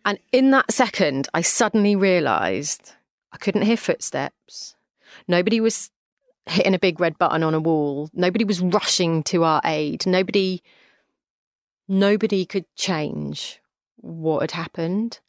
And 0.05 0.19
in 0.33 0.51
that 0.53 0.73
second, 0.73 1.29
I 1.35 1.43
suddenly 1.43 1.97
realised 1.97 2.93
I 3.33 3.39
couldn't 3.39 3.63
hear 3.63 3.77
footsteps. 3.77 4.77
Nobody 5.29 5.61
was 5.61 5.91
hitting 6.47 6.75
a 6.75 6.79
big 6.79 7.01
red 7.01 7.19
button 7.19 7.43
on 7.43 7.55
a 7.55 7.61
wall. 7.61 8.09
Nobody 8.13 8.45
was 8.45 8.61
rushing 8.61 9.23
to 9.25 9.45
our 9.45 9.61
aid. 9.65 10.07
Nobody 10.07 10.63
nobody 11.89 12.45
could 12.45 12.65
change 12.77 13.61
what 14.07 14.41
had 14.41 14.53
happened. 14.53 15.21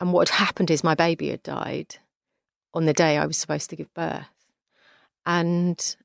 And 0.00 0.12
what 0.12 0.28
had 0.28 0.46
happened 0.46 0.70
is 0.70 0.84
my 0.84 0.94
baby 0.94 1.30
had 1.30 1.42
died 1.42 1.96
on 2.74 2.86
the 2.86 2.92
day 2.92 3.16
I 3.16 3.26
was 3.26 3.36
supposed 3.36 3.70
to 3.70 3.76
give 3.76 3.92
birth. 3.94 4.26
And 5.24 5.96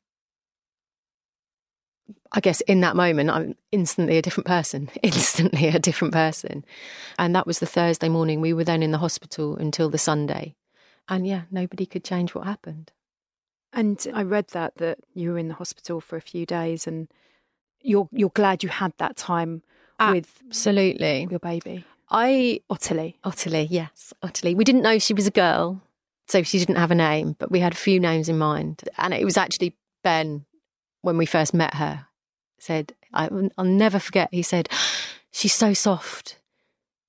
I 2.31 2.39
guess 2.39 2.61
in 2.61 2.81
that 2.81 2.95
moment, 2.95 3.29
I'm 3.29 3.55
instantly 3.71 4.17
a 4.17 4.21
different 4.21 4.47
person, 4.47 4.89
instantly 5.03 5.67
a 5.67 5.79
different 5.79 6.13
person. 6.13 6.63
And 7.17 7.35
that 7.35 7.47
was 7.47 7.59
the 7.59 7.65
Thursday 7.65 8.09
morning. 8.09 8.39
We 8.39 8.53
were 8.53 8.63
then 8.63 8.83
in 8.83 8.91
the 8.91 8.99
hospital 8.99 9.57
until 9.57 9.89
the 9.89 9.97
Sunday. 9.97 10.55
And 11.07 11.25
yeah, 11.25 11.43
nobody 11.49 11.85
could 11.85 12.03
change 12.03 12.35
what 12.35 12.45
happened. 12.45 12.91
And 13.73 14.05
I 14.13 14.23
read 14.23 14.47
that 14.49 14.77
that 14.77 14.99
you 15.13 15.31
were 15.31 15.37
in 15.37 15.47
the 15.47 15.53
hospital 15.53 16.01
for 16.01 16.15
a 16.15 16.21
few 16.21 16.45
days, 16.45 16.87
and 16.87 17.07
you're 17.81 18.09
you're 18.11 18.29
glad 18.29 18.63
you 18.63 18.69
had 18.69 18.93
that 18.97 19.15
time 19.15 19.61
with 19.99 20.41
Absolutely. 20.47 21.27
your 21.29 21.39
baby, 21.39 21.85
I 22.09 22.61
Ottilie. 22.69 23.17
Ottilie, 23.23 23.67
yes, 23.69 24.13
Ottilie. 24.23 24.55
We 24.55 24.63
didn't 24.63 24.81
know 24.81 24.97
she 24.99 25.13
was 25.13 25.27
a 25.27 25.31
girl, 25.31 25.81
so 26.27 26.43
she 26.43 26.59
didn't 26.59 26.77
have 26.77 26.91
a 26.91 26.95
name, 26.95 27.35
but 27.39 27.51
we 27.51 27.59
had 27.59 27.73
a 27.73 27.77
few 27.77 27.99
names 27.99 28.29
in 28.29 28.37
mind. 28.37 28.83
And 28.97 29.13
it 29.13 29.23
was 29.25 29.37
actually 29.37 29.75
Ben, 30.03 30.45
when 31.01 31.17
we 31.17 31.25
first 31.25 31.53
met 31.53 31.75
her, 31.75 32.05
said, 32.59 32.93
I, 33.13 33.29
I'll 33.57 33.65
never 33.65 33.99
forget, 33.99 34.29
he 34.31 34.41
said, 34.41 34.69
She's 35.31 35.53
so 35.53 35.73
soft. 35.73 36.39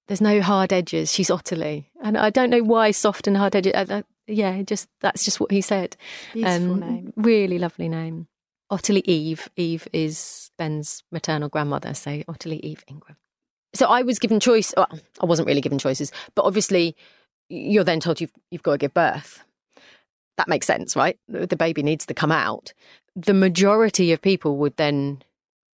There's 0.07 0.21
no 0.21 0.43
hard 0.43 0.73
edges. 0.73 1.13
She's 1.13 1.31
Ottilie. 1.31 1.91
And 2.03 2.19
I 2.19 2.31
don't 2.31 2.51
know 2.51 2.63
why 2.63 2.91
soft 2.91 3.27
and 3.27 3.37
hard 3.37 3.55
edges. 3.57 3.73
Uh, 3.75 3.87
uh, 3.89 4.03
yeah, 4.27 4.61
just 4.63 4.89
that's 5.01 5.25
just 5.25 5.41
what 5.41 5.51
he 5.51 5.61
said. 5.61 5.97
Beautiful 6.35 6.73
Um, 6.75 6.81
name. 6.81 7.13
Really 7.17 7.59
lovely 7.59 7.89
name. 7.89 8.27
Ottilie 8.71 9.03
Eve. 9.07 9.49
Eve 9.57 9.89
is 9.93 10.50
Ben's 10.61 11.03
maternal 11.11 11.49
grandmother, 11.49 11.95
so 11.95 12.23
Ottilie 12.29 12.61
Eve 12.63 12.85
Ingram. 12.87 13.17
So 13.73 13.87
I 13.87 14.03
was 14.03 14.19
given 14.19 14.41
choice. 14.41 14.75
Well, 14.77 14.87
I 15.19 15.25
wasn't 15.25 15.49
really 15.49 15.63
given 15.63 15.79
choices, 15.79 16.13
but 16.35 16.45
obviously 16.45 16.95
you're 17.49 17.83
then 17.83 17.99
told 17.99 18.21
you've 18.21 18.33
you've 18.51 18.63
got 18.63 18.73
to 18.73 18.79
give 18.79 18.93
birth. 18.93 19.43
That 20.37 20.49
makes 20.49 20.67
sense, 20.67 20.95
right? 20.95 21.19
The 21.29 21.57
baby 21.57 21.83
needs 21.83 22.05
to 22.07 22.15
come 22.15 22.31
out. 22.31 22.75
The 23.17 23.33
majority 23.33 24.13
of 24.13 24.21
people 24.21 24.59
would 24.59 24.77
then 24.77 25.23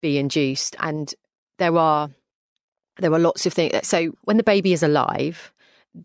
be 0.01 0.17
induced, 0.17 0.77
and 0.79 1.15
there 1.59 1.77
are 1.77 2.09
there 2.99 3.13
are 3.13 3.19
lots 3.19 3.45
of 3.45 3.53
things. 3.53 3.87
So 3.87 4.17
when 4.25 4.39
the 4.39 4.43
baby 4.43 4.73
is 4.73 4.83
alive, 4.83 5.53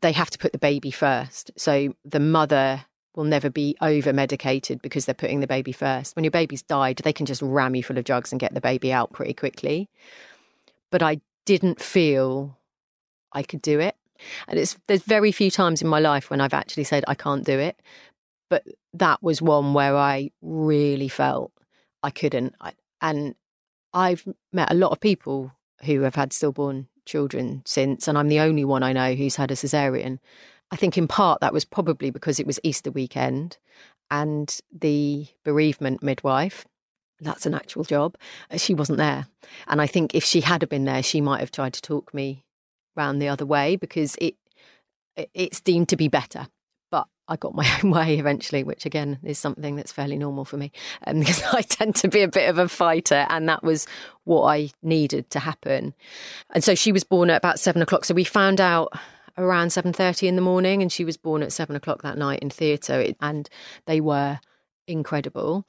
they 0.01 0.11
have 0.11 0.31
to 0.31 0.37
put 0.37 0.51
the 0.51 0.57
baby 0.57 0.91
first. 0.91 1.49
So 1.55 1.95
the 2.03 2.19
mother 2.19 2.83
will 3.15 3.23
never 3.23 3.49
be 3.49 3.75
over 3.81 4.13
medicated 4.13 4.81
because 4.81 5.05
they're 5.05 5.15
putting 5.15 5.39
the 5.39 5.47
baby 5.47 5.71
first. 5.71 6.15
When 6.15 6.23
your 6.23 6.31
baby's 6.31 6.61
died, 6.61 6.97
they 6.97 7.13
can 7.13 7.25
just 7.25 7.41
ram 7.41 7.75
you 7.75 7.83
full 7.83 7.97
of 7.97 8.03
drugs 8.03 8.31
and 8.31 8.39
get 8.39 8.53
the 8.53 8.61
baby 8.61 8.91
out 8.91 9.13
pretty 9.13 9.33
quickly. 9.33 9.89
But 10.91 11.01
I 11.01 11.21
didn't 11.45 11.81
feel 11.81 12.57
I 13.31 13.43
could 13.43 13.61
do 13.61 13.79
it. 13.79 13.95
And 14.47 14.59
it's 14.59 14.77
there's 14.87 15.03
very 15.03 15.31
few 15.31 15.51
times 15.51 15.81
in 15.81 15.87
my 15.87 15.99
life 15.99 16.29
when 16.29 16.41
I've 16.41 16.53
actually 16.53 16.85
said 16.85 17.03
I 17.07 17.15
can't 17.15 17.45
do 17.45 17.59
it. 17.59 17.81
But 18.49 18.63
that 18.93 19.21
was 19.21 19.41
one 19.41 19.73
where 19.73 19.95
I 19.95 20.31
really 20.41 21.09
felt 21.09 21.51
I 22.03 22.11
couldn't. 22.11 22.55
I, 22.61 22.73
and 23.01 23.35
I've 23.93 24.27
met 24.53 24.71
a 24.71 24.75
lot 24.75 24.91
of 24.91 24.99
people 24.99 25.51
who 25.83 26.01
have 26.01 26.15
had 26.15 26.31
stillborn 26.31 26.87
children 27.05 27.61
since, 27.65 28.07
and 28.07 28.17
I'm 28.17 28.29
the 28.29 28.39
only 28.39 28.65
one 28.65 28.83
I 28.83 28.93
know 28.93 29.13
who's 29.15 29.35
had 29.35 29.51
a 29.51 29.55
cesarean. 29.55 30.19
I 30.71 30.75
think 30.75 30.97
in 30.97 31.07
part 31.07 31.41
that 31.41 31.53
was 31.53 31.65
probably 31.65 32.09
because 32.09 32.39
it 32.39 32.47
was 32.47 32.59
Easter 32.63 32.91
weekend 32.91 33.57
and 34.11 34.59
the 34.71 35.27
bereavement 35.43 36.03
midwife, 36.03 36.65
that's 37.21 37.45
an 37.45 37.53
actual 37.53 37.83
job, 37.83 38.15
uh, 38.51 38.57
she 38.57 38.73
wasn't 38.73 38.97
there. 38.97 39.27
And 39.67 39.81
I 39.81 39.87
think 39.87 40.13
if 40.15 40.23
she 40.23 40.41
had 40.41 40.67
been 40.69 40.85
there, 40.85 41.01
she 41.03 41.21
might 41.21 41.39
have 41.39 41.51
tried 41.51 41.73
to 41.73 41.81
talk 41.81 42.13
me 42.13 42.43
round 42.95 43.21
the 43.21 43.29
other 43.29 43.45
way 43.45 43.75
because 43.75 44.15
it 44.19 44.35
it- 45.15 45.29
it's 45.33 45.61
deemed 45.61 45.87
to 45.89 45.95
be 45.95 46.09
better. 46.09 46.47
But 46.91 47.07
I 47.29 47.37
got 47.37 47.55
my 47.55 47.65
own 47.83 47.91
way 47.91 48.19
eventually, 48.19 48.63
which 48.65 48.85
again 48.85 49.17
is 49.23 49.39
something 49.39 49.77
that's 49.77 49.93
fairly 49.93 50.17
normal 50.17 50.43
for 50.43 50.57
me 50.57 50.71
um, 51.07 51.19
because 51.19 51.41
I 51.53 51.61
tend 51.61 51.95
to 51.97 52.09
be 52.09 52.21
a 52.21 52.27
bit 52.27 52.49
of 52.49 52.57
a 52.57 52.67
fighter, 52.67 53.25
and 53.29 53.47
that 53.47 53.63
was 53.63 53.87
what 54.25 54.43
I 54.43 54.71
needed 54.83 55.29
to 55.31 55.39
happen. 55.39 55.93
And 56.53 56.63
so 56.63 56.75
she 56.75 56.91
was 56.91 57.05
born 57.05 57.29
at 57.29 57.37
about 57.37 57.59
seven 57.59 57.81
o'clock. 57.81 58.03
So 58.03 58.13
we 58.13 58.25
found 58.25 58.59
out 58.59 58.91
around 59.37 59.71
seven 59.71 59.93
thirty 59.93 60.27
in 60.27 60.35
the 60.35 60.41
morning, 60.41 60.81
and 60.81 60.91
she 60.91 61.05
was 61.05 61.17
born 61.17 61.43
at 61.43 61.53
seven 61.53 61.75
o'clock 61.75 62.01
that 62.01 62.17
night 62.17 62.39
in 62.39 62.49
theatre, 62.49 63.13
and 63.21 63.49
they 63.85 64.01
were 64.01 64.39
incredible. 64.87 65.65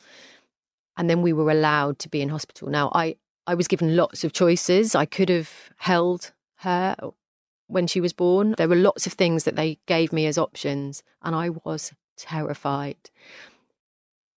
And 0.97 1.11
then 1.11 1.23
we 1.23 1.33
were 1.33 1.51
allowed 1.51 1.99
to 2.01 2.09
be 2.09 2.23
in 2.23 2.31
hospital. 2.31 2.69
Now 2.69 2.91
I 2.95 3.17
I 3.47 3.55
was 3.55 3.69
given 3.69 3.97
lots 3.97 4.25
of 4.25 4.33
choices. 4.33 4.95
I 4.95 5.05
could 5.05 5.29
have 5.29 5.51
held 5.77 6.33
her 6.61 6.97
when 7.69 7.87
she 7.87 8.01
was 8.01 8.13
born. 8.13 8.55
There 8.57 8.69
were 8.69 8.77
lots 8.77 9.07
of 9.07 9.13
things 9.13 9.45
that 9.45 9.57
they 9.57 9.79
gave 9.87 10.13
me 10.13 10.27
as 10.27 10.39
options, 10.39 11.03
and 11.23 11.35
I 11.35 11.51
was 11.51 11.93
terrified 12.17 13.11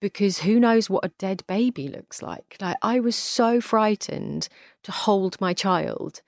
because 0.01 0.39
who 0.39 0.59
knows 0.59 0.89
what 0.89 1.05
a 1.05 1.11
dead 1.17 1.43
baby 1.47 1.87
looks 1.87 2.21
like. 2.21 2.55
Like 2.59 2.77
I 2.81 2.99
was 2.99 3.15
so 3.15 3.61
frightened 3.61 4.47
to 4.83 4.91
hold 4.91 5.39
my 5.41 5.53
child 5.53 6.21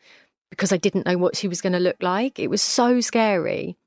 because 0.51 0.71
I 0.71 0.77
didn't 0.77 1.07
know 1.07 1.17
what 1.17 1.35
she 1.35 1.47
was 1.47 1.61
going 1.61 1.73
to 1.73 1.79
look 1.79 1.97
like. 2.01 2.37
It 2.37 2.49
was 2.51 2.61
so 2.61 3.01
scary. 3.01 3.77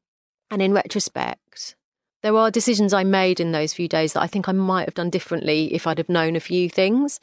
And 0.51 0.61
in 0.61 0.73
retrospect, 0.73 1.77
there 2.23 2.37
are 2.37 2.51
decisions 2.51 2.93
I 2.93 3.05
made 3.05 3.39
in 3.39 3.53
those 3.53 3.73
few 3.73 3.87
days 3.87 4.15
that 4.15 4.23
I 4.23 4.27
think 4.27 4.49
I 4.49 4.53
might 4.53 4.87
have 4.87 4.95
done 4.95 5.11
differently 5.11 5.73
if 5.75 5.87
I'd 5.87 5.99
have 5.99 6.09
known 6.09 6.37
a 6.37 6.41
few 6.41 6.69
things. 6.69 7.21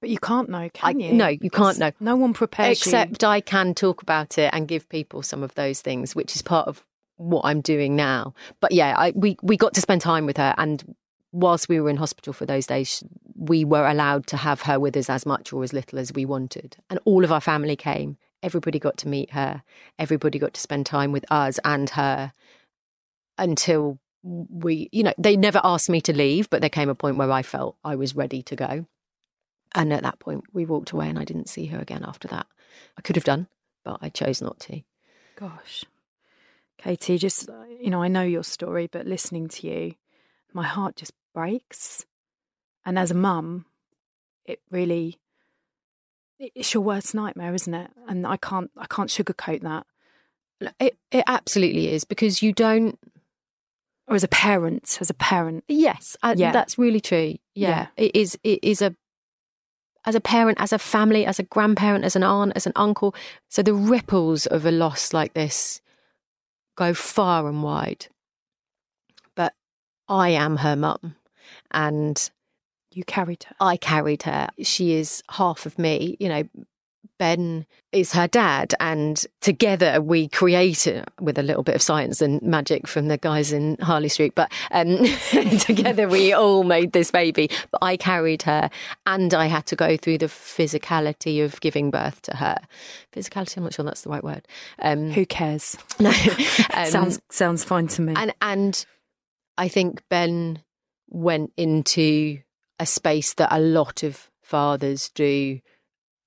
But 0.00 0.10
you 0.10 0.18
can't 0.18 0.48
know, 0.48 0.58
I- 0.58 0.68
can 0.68 1.00
you? 1.00 1.12
no, 1.12 1.28
you 1.28 1.50
can't 1.50 1.78
know. 1.78 1.92
No 2.00 2.16
one 2.16 2.32
prepares 2.32 2.84
you. 2.86 2.90
Except 2.90 3.24
I 3.24 3.40
can 3.40 3.74
talk 3.74 4.00
about 4.02 4.38
it 4.38 4.50
and 4.54 4.68
give 4.68 4.88
people 4.88 5.22
some 5.22 5.42
of 5.42 5.54
those 5.54 5.80
things, 5.80 6.14
which 6.14 6.34
is 6.36 6.42
part 6.42 6.68
of 6.68 6.84
what 7.16 7.44
I'm 7.44 7.60
doing 7.60 7.94
now. 7.96 8.34
But 8.60 8.72
yeah, 8.72 8.94
I, 8.96 9.12
we 9.14 9.36
we 9.42 9.56
got 9.56 9.74
to 9.74 9.80
spend 9.80 10.00
time 10.00 10.26
with 10.26 10.36
her, 10.36 10.54
and 10.58 10.94
whilst 11.32 11.68
we 11.68 11.80
were 11.80 11.90
in 11.90 11.96
hospital 11.96 12.32
for 12.32 12.44
those 12.46 12.66
days, 12.66 13.02
we 13.36 13.64
were 13.64 13.86
allowed 13.86 14.26
to 14.28 14.36
have 14.36 14.62
her 14.62 14.78
with 14.78 14.96
us 14.96 15.08
as 15.10 15.24
much 15.26 15.52
or 15.52 15.62
as 15.64 15.72
little 15.72 15.98
as 15.98 16.12
we 16.12 16.24
wanted, 16.24 16.76
and 16.90 16.98
all 17.04 17.24
of 17.24 17.32
our 17.32 17.40
family 17.40 17.76
came. 17.76 18.18
Everybody 18.44 18.78
got 18.78 18.98
to 18.98 19.08
meet 19.08 19.30
her. 19.30 19.62
Everybody 19.98 20.38
got 20.38 20.52
to 20.54 20.60
spend 20.60 20.84
time 20.84 21.12
with 21.12 21.24
us 21.30 21.58
and 21.64 21.88
her 21.90 22.34
until 23.38 23.98
we, 24.22 24.90
you 24.92 25.02
know, 25.02 25.14
they 25.16 25.34
never 25.36 25.60
asked 25.64 25.88
me 25.88 26.02
to 26.02 26.14
leave, 26.14 26.50
but 26.50 26.60
there 26.60 26.70
came 26.70 26.90
a 26.90 26.94
point 26.94 27.16
where 27.16 27.32
I 27.32 27.42
felt 27.42 27.76
I 27.82 27.96
was 27.96 28.14
ready 28.14 28.42
to 28.42 28.54
go. 28.54 28.86
And 29.74 29.92
at 29.92 30.02
that 30.02 30.18
point, 30.18 30.44
we 30.52 30.66
walked 30.66 30.92
away 30.92 31.08
and 31.08 31.18
I 31.18 31.24
didn't 31.24 31.48
see 31.48 31.66
her 31.66 31.78
again 31.78 32.04
after 32.06 32.28
that. 32.28 32.46
I 32.98 33.00
could 33.00 33.16
have 33.16 33.24
done, 33.24 33.48
but 33.82 33.98
I 34.02 34.10
chose 34.10 34.42
not 34.42 34.60
to. 34.60 34.82
Gosh. 35.36 35.84
Katie, 36.76 37.18
just, 37.18 37.48
you 37.80 37.88
know, 37.88 38.02
I 38.02 38.08
know 38.08 38.22
your 38.22 38.44
story, 38.44 38.88
but 38.90 39.06
listening 39.06 39.48
to 39.48 39.66
you, 39.66 39.94
my 40.52 40.66
heart 40.66 40.96
just 40.96 41.12
breaks. 41.34 42.04
And 42.84 42.98
as 42.98 43.10
a 43.10 43.14
mum, 43.14 43.64
it 44.44 44.60
really, 44.70 45.18
it's 46.38 46.74
your 46.74 46.82
worst 46.82 47.14
nightmare, 47.14 47.54
isn't 47.54 47.74
it? 47.74 47.90
And 48.08 48.26
I 48.26 48.36
can't, 48.36 48.70
I 48.76 48.86
can't 48.86 49.10
sugarcoat 49.10 49.62
that. 49.62 49.86
It, 50.80 50.96
it 51.10 51.24
absolutely 51.26 51.92
is 51.92 52.04
because 52.04 52.42
you 52.42 52.52
don't. 52.52 52.98
Or 54.06 54.14
as 54.14 54.24
a 54.24 54.28
parent, 54.28 54.98
as 55.00 55.08
a 55.10 55.14
parent. 55.14 55.64
Yes, 55.66 56.16
I, 56.22 56.34
Yeah. 56.34 56.52
that's 56.52 56.76
really 56.78 57.00
true. 57.00 57.36
Yeah, 57.54 57.68
Yeah. 57.68 57.86
it 57.96 58.14
is. 58.14 58.38
It 58.44 58.60
is 58.62 58.82
a 58.82 58.94
as 60.06 60.14
a 60.14 60.20
parent, 60.20 60.60
as 60.60 60.72
a 60.72 60.78
family, 60.78 61.24
as 61.24 61.38
a 61.38 61.42
grandparent, 61.44 62.04
as 62.04 62.14
an 62.14 62.22
aunt, 62.22 62.52
as 62.54 62.66
an 62.66 62.72
uncle. 62.76 63.14
So 63.48 63.62
the 63.62 63.72
ripples 63.72 64.44
of 64.46 64.66
a 64.66 64.70
loss 64.70 65.14
like 65.14 65.32
this 65.32 65.80
go 66.76 66.92
far 66.92 67.48
and 67.48 67.62
wide. 67.62 68.06
But 69.34 69.54
I 70.08 70.30
am 70.30 70.58
her 70.58 70.76
mum, 70.76 71.16
and 71.70 72.30
You 72.94 73.04
carried 73.04 73.44
her. 73.44 73.54
I 73.60 73.76
carried 73.76 74.22
her. 74.22 74.48
She 74.62 74.94
is 74.94 75.22
half 75.30 75.66
of 75.66 75.78
me. 75.78 76.16
You 76.20 76.28
know, 76.28 76.44
Ben 77.18 77.66
is 77.92 78.12
her 78.12 78.26
dad, 78.26 78.74
and 78.80 79.24
together 79.40 80.00
we 80.00 80.28
created 80.28 81.04
with 81.20 81.38
a 81.38 81.42
little 81.42 81.62
bit 81.62 81.74
of 81.74 81.82
science 81.82 82.20
and 82.20 82.42
magic 82.42 82.88
from 82.88 83.08
the 83.08 83.16
guys 83.16 83.52
in 83.52 83.76
Harley 83.80 84.08
Street. 84.08 84.34
But 84.34 84.50
um, 84.72 85.04
together 85.60 86.08
we 86.08 86.32
all 86.32 86.64
made 86.64 86.92
this 86.92 87.10
baby. 87.10 87.50
But 87.70 87.78
I 87.82 87.96
carried 87.96 88.42
her, 88.42 88.68
and 89.06 89.32
I 89.32 89.46
had 89.46 89.66
to 89.66 89.76
go 89.76 89.96
through 89.96 90.18
the 90.18 90.26
physicality 90.26 91.44
of 91.44 91.60
giving 91.60 91.90
birth 91.90 92.22
to 92.22 92.36
her. 92.36 92.58
Physicality, 93.12 93.58
I'm 93.58 93.64
not 93.64 93.74
sure 93.74 93.84
that's 93.84 94.02
the 94.02 94.10
right 94.10 94.24
word. 94.24 94.46
Um, 94.80 95.10
Who 95.12 95.24
cares? 95.26 95.76
no, 96.00 96.10
um, 96.74 96.86
sounds 96.86 97.20
sounds 97.30 97.64
fine 97.64 97.86
to 97.88 98.02
me. 98.02 98.14
and 98.16 98.34
and 98.40 98.84
I 99.56 99.68
think 99.68 100.02
Ben 100.08 100.62
went 101.08 101.52
into 101.56 102.38
a 102.78 102.86
space 102.86 103.34
that 103.34 103.54
a 103.54 103.60
lot 103.60 104.02
of 104.02 104.30
fathers 104.42 105.10
do 105.14 105.60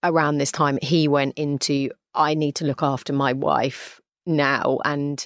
around 0.03 0.37
this 0.37 0.51
time. 0.51 0.79
He 0.81 1.07
went 1.07 1.37
into 1.37 1.91
I 2.13 2.33
need 2.33 2.55
to 2.55 2.65
look 2.65 2.81
after 2.81 3.13
my 3.13 3.33
wife 3.33 4.01
now 4.25 4.79
and 4.83 5.25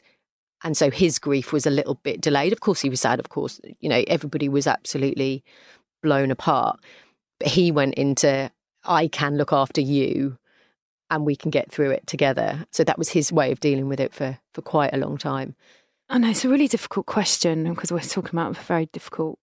and 0.63 0.77
so 0.77 0.91
his 0.91 1.17
grief 1.17 1.51
was 1.51 1.65
a 1.65 1.71
little 1.71 1.95
bit 1.95 2.21
delayed. 2.21 2.53
Of 2.53 2.59
course 2.59 2.81
he 2.81 2.89
was 2.89 3.01
sad, 3.01 3.19
of 3.19 3.29
course, 3.29 3.59
you 3.79 3.89
know, 3.89 4.03
everybody 4.07 4.47
was 4.47 4.67
absolutely 4.67 5.43
blown 6.03 6.29
apart. 6.29 6.79
But 7.39 7.47
he 7.49 7.71
went 7.71 7.95
into 7.95 8.51
I 8.83 9.07
can 9.07 9.37
look 9.37 9.53
after 9.53 9.81
you 9.81 10.37
and 11.09 11.25
we 11.25 11.35
can 11.35 11.51
get 11.51 11.71
through 11.71 11.91
it 11.91 12.07
together. 12.07 12.65
So 12.71 12.83
that 12.83 12.97
was 12.97 13.09
his 13.09 13.31
way 13.31 13.51
of 13.51 13.59
dealing 13.59 13.87
with 13.87 13.99
it 13.99 14.13
for 14.13 14.37
for 14.53 14.61
quite 14.61 14.93
a 14.93 14.97
long 14.97 15.17
time. 15.17 15.55
I 16.09 16.17
know 16.17 16.29
it's 16.29 16.43
a 16.43 16.49
really 16.49 16.67
difficult 16.67 17.05
question 17.05 17.73
because 17.73 17.91
we're 17.91 18.01
talking 18.01 18.37
about 18.37 18.57
a 18.57 18.61
very 18.61 18.87
difficult 18.87 19.39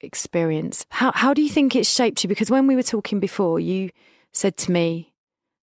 experience. 0.00 0.86
How 0.90 1.12
how 1.12 1.34
do 1.34 1.42
you 1.42 1.48
think 1.48 1.76
it 1.76 1.86
shaped 1.86 2.22
you? 2.24 2.28
Because 2.28 2.50
when 2.50 2.66
we 2.66 2.76
were 2.76 2.82
talking 2.82 3.20
before, 3.20 3.60
you 3.60 3.90
said 4.32 4.56
to 4.58 4.72
me, 4.72 5.12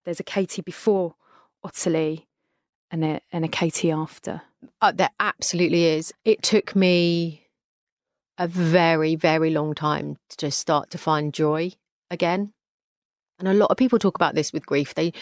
"There's 0.06 0.20
a 0.20 0.24
Katie 0.24 0.62
before 0.62 1.16
Ottilie, 1.64 2.28
and 2.92 3.04
a 3.04 3.22
and 3.32 3.46
a 3.46 3.50
Katie 3.50 3.92
after." 3.92 4.42
Uh, 4.82 4.92
there 4.92 5.12
absolutely 5.20 5.86
is. 5.86 6.14
It 6.26 6.42
took 6.42 6.76
me 6.76 7.48
a 8.38 8.48
very, 8.48 9.16
very 9.16 9.50
long 9.50 9.74
time 9.74 10.18
to 10.30 10.38
just 10.38 10.60
start 10.60 10.90
to 10.92 10.98
find 10.98 11.34
joy 11.34 11.72
again. 12.12 12.54
And 13.40 13.48
a 13.48 13.54
lot 13.54 13.72
of 13.72 13.78
people 13.78 14.00
talk 14.00 14.16
about 14.16 14.36
this 14.36 14.54
with 14.54 14.66
grief. 14.66 14.96
They 14.96 15.14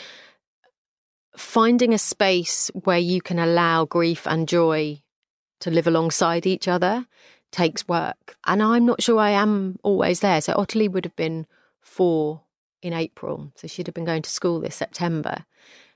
finding 1.38 1.93
a 1.93 1.98
space 1.98 2.72
where 2.74 2.98
you 2.98 3.22
can 3.22 3.39
allow 3.39 3.86
grief 3.86 4.25
and 4.25 4.48
joy 4.48 5.01
to 5.60 5.72
live 5.72 5.88
alongside 5.88 6.45
each 6.45 6.67
other 6.67 7.05
takes 7.56 7.88
work. 7.88 8.36
And 8.46 8.62
I'm 8.62 8.86
not 8.86 9.02
sure 9.02 9.18
I 9.18 9.32
am 9.32 9.80
always 9.82 10.20
there. 10.20 10.42
So 10.42 10.54
Ottilie 10.54 10.90
would 10.90 11.06
have 11.06 11.16
been 11.16 11.48
four 11.82 12.42
in 12.82 12.94
April. 12.94 13.52
So 13.56 13.68
she'd 13.68 13.88
have 13.88 13.94
been 13.94 14.06
going 14.06 14.24
to 14.24 14.30
school 14.30 14.60
this 14.60 14.76
September, 14.76 15.46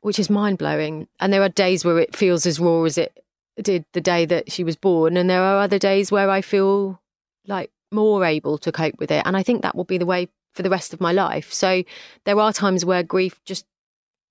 which 0.02 0.20
is 0.20 0.30
mind 0.30 0.58
blowing. 0.58 1.08
And 1.20 1.34
there 1.34 1.44
are 1.44 1.50
days 1.50 1.84
where 1.84 2.00
it 2.00 2.16
feels 2.16 2.46
as 2.46 2.60
raw 2.60 2.84
as 2.84 2.98
it 2.98 3.24
did 3.62 3.84
the 3.92 4.00
day 4.00 4.26
that 4.26 4.52
she 4.52 4.64
was 4.64 4.78
born. 4.78 5.18
And 5.18 5.30
there 5.30 5.44
are 5.44 5.62
other 5.62 5.78
days 5.78 6.12
where 6.12 6.30
I 6.30 6.42
feel 6.42 7.02
like 7.46 7.72
more 7.92 8.24
able 8.24 8.58
to 8.60 8.72
cope 8.72 8.98
with 8.98 9.12
it. 9.12 9.24
And 9.26 9.36
I 9.36 9.44
think 9.44 9.62
that 9.62 9.76
will 9.76 9.84
be 9.84 9.98
the 9.98 10.06
way 10.06 10.30
for 10.54 10.64
the 10.64 10.70
rest 10.70 10.94
of 10.94 11.02
my 11.02 11.12
life. 11.12 11.52
So 11.52 11.84
there 12.24 12.40
are 12.40 12.54
times 12.54 12.86
where 12.86 13.04
grief 13.04 13.42
just 13.44 13.66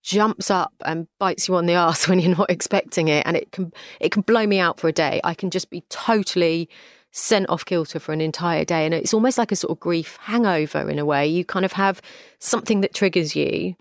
jumps 0.03 0.51
up 0.51 0.73
and 0.87 1.07
bites 1.19 1.47
you 1.47 1.57
on 1.57 1.67
the 1.67 1.75
arse 1.85 2.09
when 2.09 2.21
you're 2.21 2.37
not 2.37 2.51
expecting 2.51 3.09
it 3.09 3.27
and 3.27 3.37
it 3.37 3.53
can 3.53 3.73
it 4.01 4.13
can 4.13 4.23
blow 4.23 4.47
me 4.47 4.59
out 4.59 4.81
for 4.81 4.89
a 4.89 4.93
day. 4.93 5.21
I 5.25 5.35
can 5.35 5.51
just 5.51 5.69
be 5.69 5.83
totally 5.91 6.71
sent 7.11 7.49
off 7.49 7.65
kilter 7.65 7.99
for 7.99 8.13
an 8.13 8.21
entire 8.21 8.65
day 8.65 8.85
and 8.85 8.95
it's 8.95 9.15
almost 9.15 9.39
like 9.39 9.51
a 9.51 9.57
sort 9.57 9.71
of 9.71 9.81
grief 9.81 10.19
hangover 10.21 10.89
in 10.89 10.99
a 10.99 11.05
way. 11.05 11.27
You 11.27 11.45
kind 11.45 11.65
of 11.65 11.73
have 11.73 12.03
something 12.39 12.81
that 12.83 12.95
triggers 12.95 13.35
you 13.35 13.75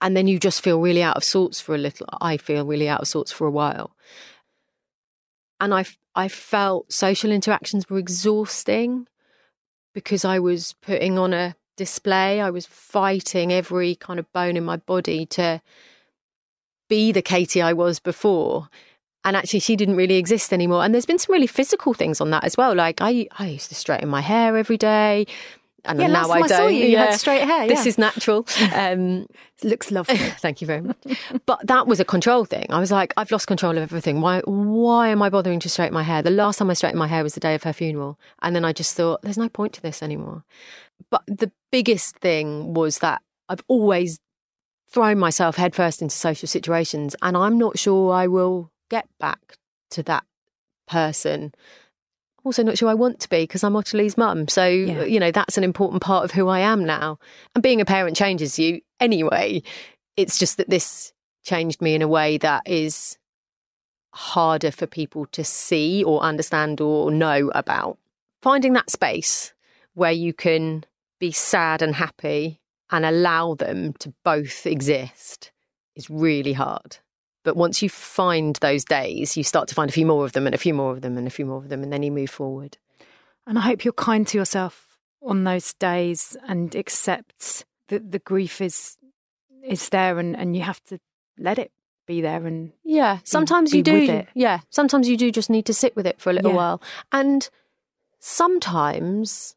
and 0.00 0.16
then 0.16 0.26
you 0.26 0.38
just 0.38 0.62
feel 0.62 0.80
really 0.80 1.02
out 1.02 1.16
of 1.16 1.24
sorts 1.24 1.60
for 1.60 1.74
a 1.74 1.78
little 1.78 2.06
I 2.20 2.36
feel 2.36 2.64
really 2.64 2.88
out 2.88 3.00
of 3.00 3.08
sorts 3.08 3.32
for 3.32 3.46
a 3.46 3.50
while. 3.50 3.96
And 5.60 5.74
I 5.74 5.84
I 6.14 6.28
felt 6.28 6.92
social 6.92 7.30
interactions 7.30 7.88
were 7.88 7.98
exhausting 7.98 9.06
because 9.94 10.24
I 10.24 10.38
was 10.38 10.74
putting 10.82 11.18
on 11.18 11.32
a 11.32 11.56
display. 11.76 12.40
I 12.40 12.50
was 12.50 12.66
fighting 12.66 13.52
every 13.52 13.94
kind 13.94 14.18
of 14.18 14.32
bone 14.32 14.56
in 14.56 14.64
my 14.64 14.76
body 14.76 15.26
to 15.26 15.60
be 16.88 17.12
the 17.12 17.22
Katie 17.22 17.62
I 17.62 17.72
was 17.72 17.98
before. 18.00 18.68
And 19.24 19.36
actually, 19.36 19.60
she 19.60 19.76
didn't 19.76 19.96
really 19.96 20.14
exist 20.16 20.52
anymore. 20.52 20.84
And 20.84 20.94
there's 20.94 21.06
been 21.06 21.18
some 21.18 21.32
really 21.32 21.46
physical 21.48 21.92
things 21.92 22.20
on 22.20 22.30
that 22.30 22.44
as 22.44 22.56
well. 22.56 22.74
Like 22.74 23.00
I, 23.00 23.26
I 23.38 23.48
used 23.48 23.68
to 23.68 23.74
straighten 23.74 24.08
my 24.08 24.20
hair 24.20 24.56
every 24.56 24.76
day, 24.78 25.26
and 25.84 26.00
Yeah, 26.00 26.06
now 26.06 26.28
I 26.30 26.36
I 26.36 26.38
don't. 26.40 26.48
saw 26.50 26.66
you, 26.68 26.86
you 26.86 26.96
had 26.98 27.14
straight 27.14 27.42
hair, 27.42 27.66
This 27.66 27.84
is 27.86 27.98
natural. 27.98 28.46
Um, 28.74 29.26
looks 29.64 29.90
lovely. 29.90 30.16
Thank 30.40 30.60
you 30.60 30.66
very 30.68 30.82
much. 30.82 30.96
But 31.46 31.66
that 31.66 31.86
was 31.88 31.98
a 31.98 32.04
control 32.04 32.44
thing. 32.44 32.66
I 32.70 32.78
was 32.78 32.92
like, 32.92 33.12
I've 33.16 33.30
lost 33.32 33.48
control 33.48 33.72
of 33.76 33.82
everything. 33.82 34.20
Why 34.20 34.40
why 34.44 35.08
am 35.08 35.20
I 35.22 35.30
bothering 35.30 35.58
to 35.60 35.68
straighten 35.68 35.94
my 35.94 36.04
hair? 36.04 36.22
The 36.22 36.30
last 36.30 36.58
time 36.58 36.70
I 36.70 36.74
straightened 36.74 36.98
my 37.00 37.08
hair 37.08 37.22
was 37.24 37.34
the 37.34 37.40
day 37.40 37.54
of 37.56 37.64
her 37.64 37.72
funeral. 37.72 38.18
And 38.40 38.54
then 38.54 38.64
I 38.64 38.72
just 38.72 38.94
thought, 38.96 39.20
there's 39.22 39.38
no 39.38 39.48
point 39.48 39.72
to 39.74 39.82
this 39.82 40.02
anymore. 40.02 40.44
But 41.10 41.22
the 41.26 41.50
biggest 41.72 42.18
thing 42.18 42.72
was 42.74 42.98
that 43.00 43.20
I've 43.48 43.64
always 43.68 44.20
thrown 44.90 45.18
myself 45.18 45.56
headfirst 45.56 46.00
into 46.02 46.14
social 46.16 46.46
situations 46.48 47.14
and 47.20 47.36
I'm 47.36 47.58
not 47.58 47.78
sure 47.78 48.12
I 48.14 48.26
will 48.26 48.70
get 48.88 49.08
back 49.18 49.56
to 49.90 50.02
that 50.04 50.24
person. 50.86 51.54
Also, 52.44 52.62
not 52.62 52.78
sure 52.78 52.88
I 52.88 52.94
want 52.94 53.20
to 53.20 53.28
be 53.28 53.42
because 53.42 53.62
I'm 53.64 53.74
Ottilie's 53.74 54.16
mum. 54.16 54.48
So, 54.48 54.66
Yeah. 54.66 55.04
you 55.04 55.20
know, 55.20 55.30
that's 55.30 55.58
an 55.58 55.64
important 55.64 56.02
part 56.02 56.24
of 56.24 56.30
who 56.30 56.48
I 56.48 56.60
am 56.60 56.84
now. 56.84 57.18
And 57.54 57.62
being 57.62 57.80
a 57.80 57.84
parent 57.84 58.16
changes 58.16 58.58
you 58.58 58.80
anyway. 59.00 59.62
It's 60.16 60.38
just 60.38 60.56
that 60.56 60.70
this 60.70 61.12
changed 61.44 61.80
me 61.82 61.94
in 61.94 62.02
a 62.02 62.08
way 62.08 62.38
that 62.38 62.62
is 62.66 63.18
harder 64.14 64.70
for 64.70 64.86
people 64.86 65.26
to 65.26 65.44
see 65.44 66.02
or 66.02 66.20
understand 66.22 66.80
or 66.80 67.10
know 67.10 67.50
about. 67.54 67.98
Finding 68.42 68.72
that 68.72 68.90
space 68.90 69.52
where 69.94 70.12
you 70.12 70.32
can 70.32 70.84
be 71.18 71.32
sad 71.32 71.82
and 71.82 71.94
happy 71.94 72.60
and 72.90 73.04
allow 73.04 73.54
them 73.54 73.92
to 73.94 74.12
both 74.24 74.66
exist 74.66 75.52
is 75.94 76.08
really 76.08 76.52
hard. 76.52 76.98
But 77.48 77.56
once 77.56 77.80
you 77.80 77.88
find 77.88 78.56
those 78.56 78.84
days, 78.84 79.34
you 79.34 79.42
start 79.42 79.68
to 79.68 79.74
find 79.74 79.88
a 79.88 79.92
few 79.94 80.04
more 80.04 80.26
of 80.26 80.32
them 80.32 80.44
and 80.44 80.54
a 80.54 80.58
few 80.58 80.74
more 80.74 80.92
of 80.92 81.00
them 81.00 81.16
and 81.16 81.26
a 81.26 81.30
few 81.30 81.46
more 81.46 81.56
of 81.56 81.70
them, 81.70 81.82
and 81.82 81.90
then 81.90 82.02
you 82.02 82.12
move 82.12 82.28
forward. 82.28 82.76
And 83.46 83.56
I 83.56 83.62
hope 83.62 83.86
you're 83.86 83.94
kind 83.94 84.26
to 84.26 84.36
yourself 84.36 84.98
on 85.22 85.44
those 85.44 85.72
days 85.72 86.36
and 86.46 86.74
accept 86.74 87.64
that 87.88 88.12
the 88.12 88.18
grief 88.18 88.60
is 88.60 88.98
is 89.64 89.88
there 89.88 90.18
and, 90.18 90.36
and 90.36 90.54
you 90.54 90.60
have 90.60 90.84
to 90.84 91.00
let 91.38 91.58
it 91.58 91.72
be 92.06 92.20
there 92.20 92.46
and 92.46 92.72
Yeah, 92.84 93.20
sometimes 93.24 93.72
you 93.72 93.82
be 93.82 93.92
do. 93.92 94.00
with 94.00 94.10
it. 94.10 94.28
Yeah, 94.34 94.60
sometimes 94.68 95.08
you 95.08 95.16
do 95.16 95.30
just 95.30 95.48
need 95.48 95.64
to 95.64 95.72
sit 95.72 95.96
with 95.96 96.06
it 96.06 96.20
for 96.20 96.28
a 96.28 96.34
little 96.34 96.50
Yeah. 96.50 96.56
while. 96.58 96.82
And 97.12 97.48
sometimes 98.18 99.56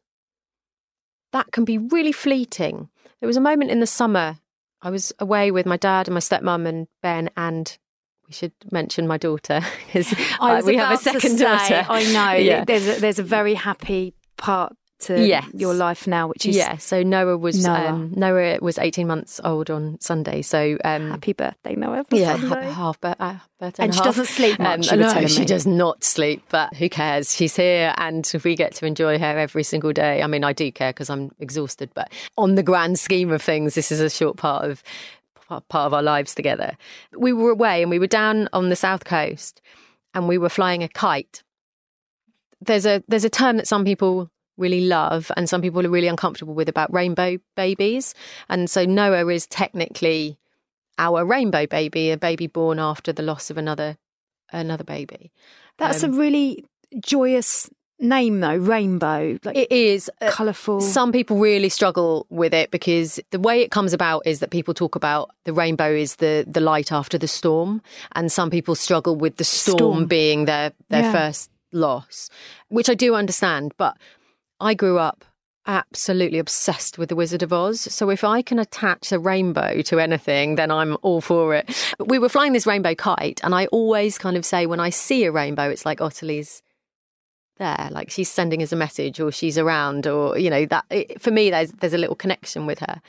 that 1.32 1.52
can 1.52 1.66
be 1.66 1.76
really 1.76 2.12
fleeting. 2.12 2.88
There 3.20 3.26
was 3.26 3.36
a 3.36 3.40
moment 3.42 3.70
in 3.70 3.80
the 3.80 3.86
summer, 3.86 4.38
I 4.84 4.90
was 4.90 5.12
away 5.20 5.52
with 5.52 5.64
my 5.64 5.76
dad 5.76 6.08
and 6.08 6.14
my 6.14 6.20
stepmom 6.20 6.66
and 6.66 6.88
Ben, 7.02 7.30
and 7.36 7.78
should 8.32 8.52
mention 8.72 9.06
my 9.06 9.16
daughter 9.18 9.60
because 9.86 10.12
we 10.64 10.76
have 10.76 10.92
a 10.92 10.96
second 11.02 11.38
say, 11.38 11.44
daughter. 11.44 11.86
I 11.88 12.12
know. 12.12 12.32
Yeah. 12.42 12.64
There's 12.64 12.88
a, 12.88 13.00
there's 13.00 13.18
a 13.18 13.22
very 13.22 13.54
happy 13.54 14.14
part 14.36 14.74
to 15.00 15.20
Yes. 15.26 15.44
your 15.52 15.74
life 15.74 16.06
now, 16.06 16.28
which 16.28 16.46
is 16.46 16.54
Yeah, 16.54 16.76
so 16.76 17.02
Noah 17.02 17.36
was 17.36 17.64
Noah. 17.64 17.88
Um, 17.88 18.12
Noah 18.14 18.58
was 18.62 18.78
eighteen 18.78 19.08
months 19.08 19.40
old 19.42 19.68
on 19.68 19.98
Sunday. 20.00 20.42
So 20.42 20.78
um, 20.84 21.10
happy 21.10 21.32
birthday, 21.32 21.74
Noah. 21.74 22.04
for 22.08 22.16
yeah, 22.16 22.36
Sunday. 22.38 22.66
ha- 22.66 22.72
half 22.72 22.98
uh, 23.02 23.34
birthday, 23.58 23.82
And 23.82 23.90
a 23.90 23.92
she 23.92 23.98
half. 23.98 24.04
doesn't 24.04 24.26
sleep 24.28 24.58
much, 24.60 24.92
you 24.92 24.98
were 24.98 25.02
no, 25.02 25.26
she 25.26 25.40
me. 25.40 25.46
does 25.46 25.66
not 25.66 26.04
sleep. 26.04 26.44
But 26.50 26.74
who 26.76 26.88
cares? 26.88 27.34
She's 27.34 27.56
here, 27.56 27.92
and 27.96 28.30
we 28.44 28.54
get 28.54 28.74
to 28.76 28.86
enjoy 28.86 29.18
her 29.18 29.38
every 29.38 29.64
single 29.64 29.92
day. 29.92 30.22
I 30.22 30.28
mean, 30.28 30.44
I 30.44 30.52
do 30.52 30.70
care 30.70 30.90
because 30.92 31.10
I'm 31.10 31.32
exhausted, 31.40 31.90
but 31.94 32.08
on 32.38 32.54
the 32.54 32.62
grand 32.62 33.00
scheme 33.00 33.32
of 33.32 33.42
things, 33.42 33.74
this 33.74 33.90
is 33.90 33.98
a 34.00 34.08
short 34.10 34.36
part 34.36 34.70
of 34.70 34.84
part 35.60 35.86
of 35.86 35.94
our 35.94 36.02
lives 36.02 36.34
together. 36.34 36.76
We 37.16 37.32
were 37.32 37.50
away, 37.50 37.82
and 37.82 37.90
we 37.90 37.98
were 37.98 38.06
down 38.06 38.48
on 38.52 38.68
the 38.68 38.76
south 38.76 39.04
coast, 39.04 39.60
and 40.14 40.28
we 40.28 40.38
were 40.38 40.48
flying 40.48 40.82
a 40.82 40.88
kite. 40.88 41.42
There's 42.60 42.86
a 42.86 43.02
there's 43.08 43.24
a 43.24 43.30
term 43.30 43.56
that 43.56 43.68
some 43.68 43.84
people 43.84 44.30
really 44.56 44.82
love 44.82 45.30
and 45.36 45.48
some 45.48 45.62
people 45.62 45.84
are 45.84 45.90
really 45.90 46.08
uncomfortable 46.08 46.54
with 46.54 46.68
about 46.68 46.92
rainbow 46.92 47.38
babies. 47.56 48.14
And 48.48 48.68
so 48.68 48.84
Noah 48.84 49.26
is 49.28 49.46
technically 49.46 50.38
our 50.98 51.24
rainbow 51.24 51.66
baby, 51.66 52.10
a 52.10 52.16
baby 52.16 52.46
born 52.46 52.78
after 52.78 53.12
the 53.12 53.22
loss 53.22 53.50
of 53.50 53.58
another 53.58 53.96
another 54.52 54.84
baby. 54.84 55.32
That's 55.78 56.04
um, 56.04 56.12
a 56.12 56.16
really 56.16 56.64
joyous 57.00 57.70
name 58.02 58.40
though 58.40 58.56
rainbow 58.56 59.38
like 59.44 59.56
it 59.56 59.70
is 59.70 60.10
uh, 60.20 60.30
colorful 60.30 60.80
some 60.80 61.12
people 61.12 61.38
really 61.38 61.68
struggle 61.68 62.26
with 62.30 62.52
it 62.52 62.70
because 62.70 63.20
the 63.30 63.38
way 63.38 63.60
it 63.60 63.70
comes 63.70 63.92
about 63.92 64.26
is 64.26 64.40
that 64.40 64.50
people 64.50 64.74
talk 64.74 64.94
about 64.96 65.30
the 65.44 65.52
rainbow 65.52 65.90
is 65.90 66.16
the 66.16 66.44
the 66.46 66.60
light 66.60 66.92
after 66.92 67.16
the 67.16 67.28
storm 67.28 67.80
and 68.12 68.30
some 68.30 68.50
people 68.50 68.74
struggle 68.74 69.14
with 69.14 69.36
the 69.36 69.44
storm, 69.44 69.78
storm. 69.78 70.06
being 70.06 70.44
their 70.46 70.72
their 70.88 71.02
yeah. 71.02 71.12
first 71.12 71.50
loss 71.72 72.28
which 72.68 72.90
i 72.90 72.94
do 72.94 73.14
understand 73.14 73.72
but 73.78 73.96
i 74.60 74.74
grew 74.74 74.98
up 74.98 75.24
absolutely 75.66 76.38
obsessed 76.38 76.98
with 76.98 77.08
the 77.08 77.14
Wizard 77.14 77.42
of 77.42 77.52
Oz. 77.52 77.80
So 77.80 78.10
if 78.10 78.24
I 78.24 78.42
can 78.42 78.58
attach 78.58 79.12
a 79.12 79.18
rainbow 79.20 79.82
to 79.82 80.00
anything, 80.00 80.56
then 80.56 80.72
I'm 80.72 80.96
all 81.02 81.20
for 81.20 81.54
it. 81.54 81.94
But 81.98 82.08
we 82.08 82.18
were 82.18 82.28
flying 82.28 82.52
this 82.52 82.66
rainbow 82.66 82.96
kite, 82.96 83.40
and 83.44 83.54
I 83.54 83.66
always 83.66 84.18
kind 84.18 84.36
of 84.36 84.44
say 84.44 84.66
when 84.66 84.80
I 84.80 84.90
see 84.90 85.24
a 85.24 85.30
rainbow, 85.30 85.68
it's 85.70 85.86
like 85.86 86.00
Ottilie's 86.00 86.62
there 87.58 87.88
like 87.90 88.10
she's 88.10 88.30
sending 88.30 88.62
us 88.62 88.72
a 88.72 88.76
message 88.76 89.20
or 89.20 89.30
she's 89.30 89.58
around 89.58 90.06
or 90.06 90.38
you 90.38 90.50
know 90.50 90.66
that 90.66 90.84
it, 90.90 91.20
for 91.20 91.30
me 91.30 91.50
there's 91.50 91.70
there's 91.72 91.92
a 91.92 91.98
little 91.98 92.16
connection 92.16 92.66
with 92.66 92.78
her. 92.80 93.00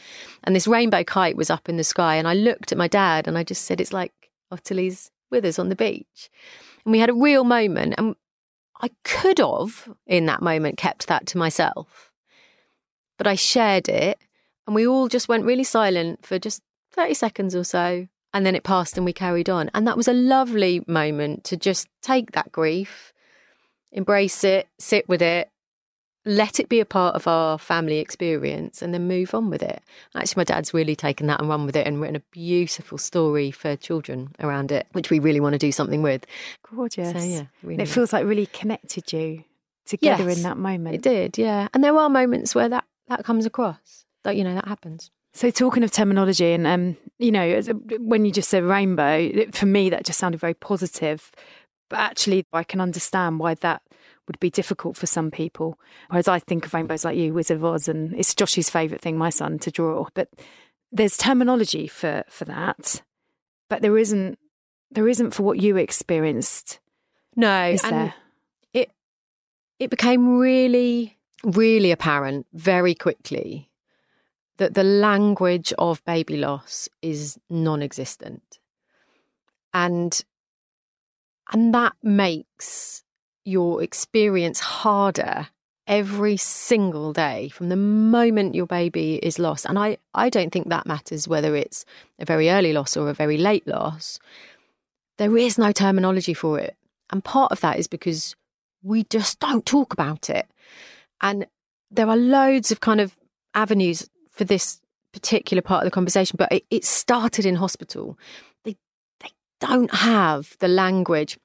And 0.43 0.56
this 0.56 0.67
rainbow 0.67 1.03
kite 1.03 1.38
was 1.38 1.49
up 1.49 1.69
in 1.69 1.77
the 1.77 1.84
sky 1.84 2.15
and 2.15 2.27
i 2.27 2.34
looked 2.34 2.71
at 2.71 2.77
my 2.77 2.88
dad 2.88 3.27
and 3.27 3.38
i 3.38 3.43
just 3.43 3.65
said 3.65 3.79
it's 3.79 3.93
like 3.93 4.13
ottilie's 4.51 5.12
with 5.32 5.45
us 5.45 5.58
on 5.60 5.69
the 5.69 5.75
beach. 5.75 6.29
And 6.86 6.91
we 6.91 6.99
had 6.99 7.10
a 7.10 7.13
real 7.13 7.43
moment 7.43 7.95
and 7.97 8.15
i 8.82 8.89
could 9.03 9.39
have 9.39 9.89
in 10.06 10.25
that 10.25 10.41
moment 10.41 10.77
kept 10.77 11.08
that 11.08 11.25
to 11.27 11.38
myself. 11.38 12.12
But 13.17 13.27
i 13.27 13.36
shared 13.36 13.88
it 13.88 14.19
and 14.67 14.75
we 14.75 14.88
all 14.88 15.08
just 15.08 15.29
went 15.29 15.45
really 15.45 15.63
silent 15.63 16.25
for 16.25 16.39
just 16.39 16.62
30 16.91 17.13
seconds 17.13 17.56
or 17.56 17.63
so 17.63 18.08
and 18.34 18.45
then 18.45 18.56
it 18.56 18.63
passed 18.63 18.97
and 18.97 19.06
we 19.06 19.13
carried 19.13 19.49
on. 19.49 19.69
And 19.73 19.88
that 19.88 19.95
was 19.95 20.08
a 20.08 20.13
lovely 20.13 20.82
moment 20.88 21.43
to 21.45 21.56
just 21.56 21.88
take 22.01 22.32
that 22.32 22.51
grief 22.51 23.12
embrace 23.93 24.43
it, 24.43 24.67
sit 24.77 25.08
with 25.08 25.21
it, 25.21 25.49
let 26.25 26.60
it 26.60 26.69
be 26.69 26.79
a 26.79 26.86
part 26.86 27.15
of 27.15 27.27
our 27.27 27.58
family 27.58 27.99
experience 27.99 28.82
and 28.82 28.93
then 28.93 29.08
move 29.08 29.34
on 29.34 29.49
with 29.49 29.62
it. 29.62 29.82
Actually, 30.15 30.39
my 30.39 30.43
dad's 30.45 30.73
really 30.73 30.95
taken 30.95 31.27
that 31.27 31.39
and 31.39 31.49
run 31.49 31.65
with 31.65 31.75
it 31.75 31.86
and 31.86 31.99
written 31.99 32.15
a 32.15 32.21
beautiful 32.32 32.97
story 32.97 33.51
for 33.51 33.75
children 33.75 34.34
around 34.39 34.71
it, 34.71 34.88
which 34.93 35.10
we 35.10 35.19
really 35.19 35.39
want 35.39 35.53
to 35.53 35.60
do 35.60 35.71
something 35.71 36.01
with. 36.01 36.25
Gorgeous. 36.73 37.12
So, 37.12 37.17
yeah, 37.17 37.45
really 37.62 37.84
it 37.84 37.89
feels 37.89 38.13
like 38.13 38.25
really 38.25 38.45
connected 38.47 39.12
you 39.12 39.43
together 39.86 40.29
yes, 40.29 40.38
in 40.38 40.43
that 40.43 40.58
moment. 40.58 40.95
It 40.95 41.01
did, 41.01 41.38
yeah. 41.38 41.67
And 41.73 41.84
there 41.84 41.97
are 41.97 42.10
moments 42.10 42.56
where 42.56 42.69
that, 42.69 42.86
that 43.10 43.25
comes 43.25 43.45
across, 43.45 44.06
that, 44.23 44.38
you 44.38 44.45
know, 44.45 44.56
that 44.56 44.67
happens. 44.67 45.12
So 45.36 45.49
talking 45.49 45.84
of 45.84 45.91
terminology, 45.91 46.53
and 46.53 46.67
um, 46.67 46.95
you 47.17 47.32
know, 47.32 47.60
when 47.99 48.23
you 48.23 48.32
just 48.32 48.49
said 48.49 48.63
rainbow, 48.63 49.49
for 49.51 49.65
me 49.65 49.89
that 49.89 50.06
just 50.06 50.19
sounded 50.19 50.39
very 50.39 50.53
positive. 50.53 51.32
But 51.93 51.99
actually, 51.99 52.43
I 52.51 52.63
can 52.63 52.82
understand 52.82 53.38
why 53.38 53.53
that 53.53 53.84
would 54.25 54.39
be 54.39 54.49
difficult 54.49 54.97
for 54.97 55.06
some 55.06 55.29
people. 55.29 55.77
Whereas 56.10 56.27
I 56.27 56.39
think 56.39 56.65
of 56.65 56.73
rainbows 56.73 57.06
like 57.06 57.15
you, 57.15 57.36
Wizard 57.36 57.58
of 57.58 57.65
Oz, 57.65 57.88
and 57.88 58.15
it's 58.15 58.34
Josh's 58.34 58.67
favourite 58.67 58.99
thing, 58.99 59.15
my 59.15 59.29
son, 59.29 59.60
to 59.60 59.69
draw. 59.69 60.08
But 60.15 60.29
there's 60.91 61.17
terminology 61.17 61.88
for 61.88 62.23
for 62.29 62.45
that, 62.45 63.03
but 63.69 63.84
there 63.84 63.95
isn't 63.95 64.39
there 64.89 65.08
isn't 65.08 65.36
for 65.36 65.43
what 65.43 65.62
you 65.62 65.77
experienced. 65.77 66.79
No, 67.36 67.65
is 67.65 67.84
and 67.84 67.93
there? 67.93 68.13
it 68.73 68.91
it 69.77 69.91
became 69.91 70.39
really 70.39 71.19
really 71.43 71.91
apparent 71.91 72.47
very 72.53 72.95
quickly 72.95 73.69
that 74.58 74.73
the 74.73 74.84
language 74.84 75.71
of 75.77 76.03
baby 76.06 76.38
loss 76.38 76.89
is 77.03 77.38
non-existent 77.51 78.58
and 79.75 80.23
and 81.53 81.73
that 81.73 81.93
makes 82.01 83.03
your 83.45 83.83
experience 83.83 84.59
harder 84.59 85.47
every 85.85 86.37
single 86.37 87.13
day 87.13 87.49
from 87.49 87.69
the 87.69 87.75
moment 87.75 88.55
your 88.55 88.65
baby 88.65 89.15
is 89.15 89.37
lost. 89.37 89.65
And 89.65 89.77
I, 89.77 89.97
I 90.13 90.29
don't 90.29 90.51
think 90.51 90.69
that 90.69 90.85
matters 90.85 91.27
whether 91.27 91.55
it's 91.55 91.85
a 92.19 92.25
very 92.25 92.49
early 92.49 92.73
loss 92.73 92.95
or 92.95 93.09
a 93.09 93.13
very 93.13 93.37
late 93.37 93.67
loss. 93.67 94.19
There 95.17 95.37
is 95.37 95.57
no 95.57 95.71
terminology 95.71 96.33
for 96.33 96.57
it. 96.57 96.75
And 97.11 97.23
part 97.23 97.51
of 97.51 97.61
that 97.61 97.77
is 97.77 97.87
because 97.87 98.35
we 98.81 99.03
just 99.03 99.39
don't 99.39 99.65
talk 99.65 99.93
about 99.93 100.29
it. 100.29 100.47
And 101.21 101.45
there 101.91 102.07
are 102.07 102.17
loads 102.17 102.71
of 102.71 102.79
kind 102.79 102.99
of 102.99 103.15
avenues 103.53 104.09
for 104.31 104.45
this 104.45 104.81
particular 105.11 105.61
part 105.61 105.83
of 105.83 105.85
the 105.85 105.91
conversation, 105.91 106.37
but 106.39 106.51
it, 106.51 106.65
it 106.71 106.85
started 106.85 107.45
in 107.45 107.55
hospital. 107.55 108.17
They 108.63 108.75
they 109.19 109.29
don't 109.59 109.93
have 109.93 110.57
the 110.59 110.67
language 110.67 111.37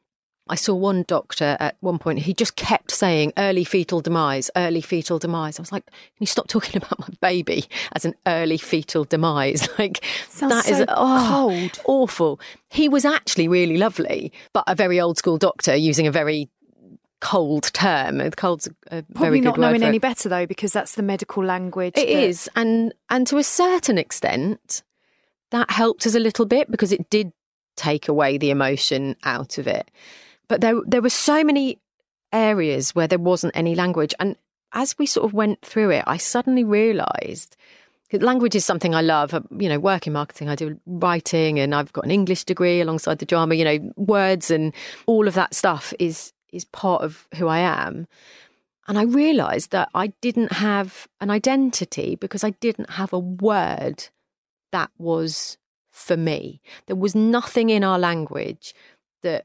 I 0.49 0.55
saw 0.55 0.75
one 0.75 1.05
doctor 1.07 1.57
at 1.61 1.77
one 1.81 1.99
point, 1.99 2.21
he 2.21 2.35
just 2.35 2.57
kept 2.57 2.91
saying 2.91 3.33
early 3.37 3.65
fetal 3.65 4.01
demise, 4.01 4.51
early 4.57 4.81
fetal 4.81 5.19
demise. 5.19 5.59
I 5.59 5.63
was 5.63 5.73
like, 5.73 5.87
can 5.87 5.95
you 6.19 6.27
stop 6.27 6.49
talking 6.49 6.77
about 6.83 6.99
my 6.99 7.09
baby 7.21 7.65
as 7.93 8.05
an 8.05 8.15
early 8.27 8.59
fetal 8.59 9.05
demise? 9.05 9.69
Like, 9.79 10.05
Sounds 10.29 10.53
that 10.53 10.65
so 10.65 10.73
is 10.73 10.85
oh, 10.89 11.27
cold. 11.31 11.81
awful. 11.85 12.41
He 12.69 12.89
was 12.89 13.05
actually 13.05 13.47
really 13.47 13.77
lovely, 13.77 14.33
but 14.53 14.65
a 14.67 14.75
very 14.75 15.01
old 15.01 15.19
school 15.19 15.39
doctor 15.39 15.77
using 15.77 16.09
a 16.09 16.11
very 16.11 16.49
cold 17.21 17.71
term. 17.73 18.29
Cold's 18.33 18.69
a 18.91 19.05
probably 19.15 19.41
not 19.41 19.59
knowing 19.59 19.83
any 19.83 19.99
better 19.99 20.29
though, 20.29 20.47
because 20.47 20.73
that's 20.73 20.97
the 20.97 21.03
medical 21.03 21.45
language. 21.45 21.95
It 21.97 22.07
that... 22.07 22.09
is, 22.09 22.51
and 22.57 22.93
and 23.09 23.27
to 23.29 23.37
a 23.39 23.45
certain 23.45 23.99
extent, 23.99 24.83
that 25.51 25.71
helped 25.71 26.07
us 26.07 26.15
a 26.15 26.21
little 26.21 26.47
bit 26.47 26.71
because 26.71 26.93
it 26.93 27.09
did 27.11 27.33
take 27.77 28.09
away 28.09 28.39
the 28.39 28.51
emotion 28.51 29.17
out 29.25 29.59
of 29.59 29.67
it. 29.67 29.91
But 30.49 30.61
there, 30.61 30.81
there 30.87 31.03
were 31.03 31.11
so 31.11 31.45
many 31.45 31.79
areas 32.33 32.95
where 32.95 33.07
there 33.07 33.19
wasn't 33.19 33.57
any 33.57 33.75
language. 33.75 34.15
And 34.19 34.37
as 34.73 34.97
we 34.99 35.07
sort 35.07 35.25
of 35.25 35.35
went 35.35 35.63
through 35.63 35.91
it, 35.91 36.05
I 36.07 36.17
suddenly 36.17 36.65
realized 36.65 37.57
language 38.13 38.55
is 38.55 38.65
something 38.65 38.95
I 38.95 39.03
love. 39.03 39.35
Uh, 39.35 39.41
you 39.59 39.69
know, 39.69 39.79
work 39.79 40.07
in 40.07 40.13
marketing, 40.15 40.49
I 40.49 40.55
do 40.55 40.81
writing 40.87 41.59
and 41.59 41.75
I've 41.75 41.93
got 41.93 42.05
an 42.05 42.11
English 42.11 42.45
degree 42.45 42.81
alongside 42.81 43.19
the 43.19 43.27
drama, 43.27 43.55
you 43.55 43.65
know, 43.65 43.93
words 43.97 44.51
and 44.51 44.73
all 45.07 45.29
of 45.29 45.35
that 45.35 45.55
stuff 45.55 45.93
is, 45.99 46.33
is 46.53 46.65
part 46.65 47.03
of 47.03 47.29
who 47.37 47.49
I 47.49 47.59
am. 47.59 48.07
And 48.87 48.99
I 48.99 49.03
realized 49.03 49.73
that 49.73 49.91
I 49.95 50.09
didn't 50.23 50.53
have 50.53 51.07
an 51.21 51.31
identity 51.31 52.17
because 52.17 52.43
I 52.43 52.51
didn't 52.51 52.89
have 52.91 53.13
a 53.13 53.19
word 53.19 54.09
that 54.73 54.91
was 54.97 55.59
for 55.91 56.17
me. 56.17 56.63
There 56.87 56.97
was 56.97 57.15
nothing 57.15 57.69
in 57.69 57.85
our 57.85 57.99
language 57.99 58.73
that 59.23 59.45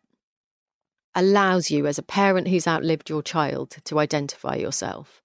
allows 1.15 1.69
you, 1.69 1.87
as 1.87 1.97
a 1.97 2.03
parent 2.03 2.47
who's 2.47 2.67
outlived 2.67 3.09
your 3.09 3.21
child, 3.21 3.77
to 3.85 3.99
identify 3.99 4.55
yourself. 4.55 5.21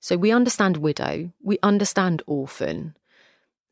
So 0.00 0.16
we 0.16 0.30
understand 0.30 0.76
widow, 0.76 1.32
we 1.42 1.58
understand 1.62 2.22
orphan. 2.26 2.94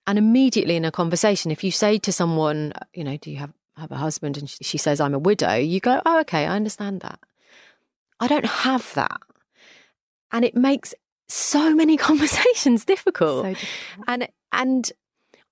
And 0.07 0.19
immediately 0.19 0.77
in 0.77 0.85
a 0.85 0.91
conversation, 0.91 1.51
if 1.51 1.65
you 1.65 1.71
say 1.71 1.99
to 1.99 2.13
someone, 2.13 2.73
you 2.93 3.05
know, 3.05 3.17
do 3.17 3.31
you 3.31 3.37
have, 3.39 3.53
have 3.77 3.93
a 3.93 3.97
husband? 3.97 4.37
And 4.37 4.49
she 4.49 4.79
says, 4.79 5.01
I'm 5.01 5.15
a 5.15 5.19
widow, 5.19 5.55
you 5.55 5.81
go, 5.81 6.01
oh, 6.05 6.21
okay, 6.21 6.47
I 6.47 6.57
understand 6.57 7.01
that. 7.03 7.19
I 8.21 8.27
don't 8.27 8.47
have 8.47 8.93
that. 8.95 9.21
And 10.33 10.45
it 10.45 10.57
makes 10.57 10.95
so 11.29 11.75
many 11.75 11.97
conversations 12.11 12.85
difficult. 12.85 13.45
So 13.45 13.55
difficult. 13.55 14.05
And 14.09 14.29
and 14.53 14.93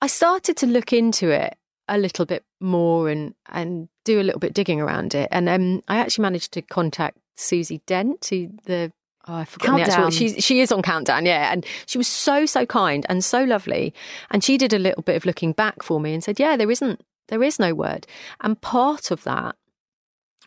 I 0.00 0.06
started 0.06 0.56
to 0.58 0.66
look 0.66 0.92
into 0.92 1.30
it 1.30 1.56
a 1.88 1.98
little 1.98 2.24
bit 2.24 2.44
more 2.60 3.08
and 3.08 3.34
and 3.50 3.88
do 4.04 4.20
a 4.20 4.22
little 4.22 4.40
bit 4.40 4.54
digging 4.54 4.80
around 4.80 5.14
it. 5.14 5.28
And 5.30 5.48
um, 5.48 5.82
I 5.88 5.98
actually 5.98 6.22
managed 6.22 6.52
to 6.52 6.62
contact 6.62 7.18
Susie 7.36 7.80
Dent, 7.86 8.26
who 8.26 8.50
the 8.64 8.92
oh, 9.26 9.34
I 9.34 9.44
forgot 9.44 9.76
the 9.76 9.82
actual. 9.82 10.10
She 10.10 10.40
she 10.40 10.60
is 10.60 10.72
on 10.72 10.82
Countdown, 10.82 11.26
yeah, 11.26 11.52
and 11.52 11.64
she 11.86 11.98
was 11.98 12.08
so 12.08 12.46
so 12.46 12.66
kind 12.66 13.06
and 13.08 13.24
so 13.24 13.44
lovely. 13.44 13.94
And 14.30 14.42
she 14.42 14.58
did 14.58 14.72
a 14.72 14.78
little 14.78 15.02
bit 15.02 15.16
of 15.16 15.26
looking 15.26 15.52
back 15.52 15.82
for 15.82 16.00
me 16.00 16.14
and 16.14 16.22
said, 16.22 16.38
yeah, 16.38 16.56
there 16.56 16.70
isn't 16.70 17.00
there 17.28 17.42
is 17.42 17.58
no 17.58 17.74
word. 17.74 18.06
And 18.40 18.60
part 18.60 19.10
of 19.10 19.24
that 19.24 19.56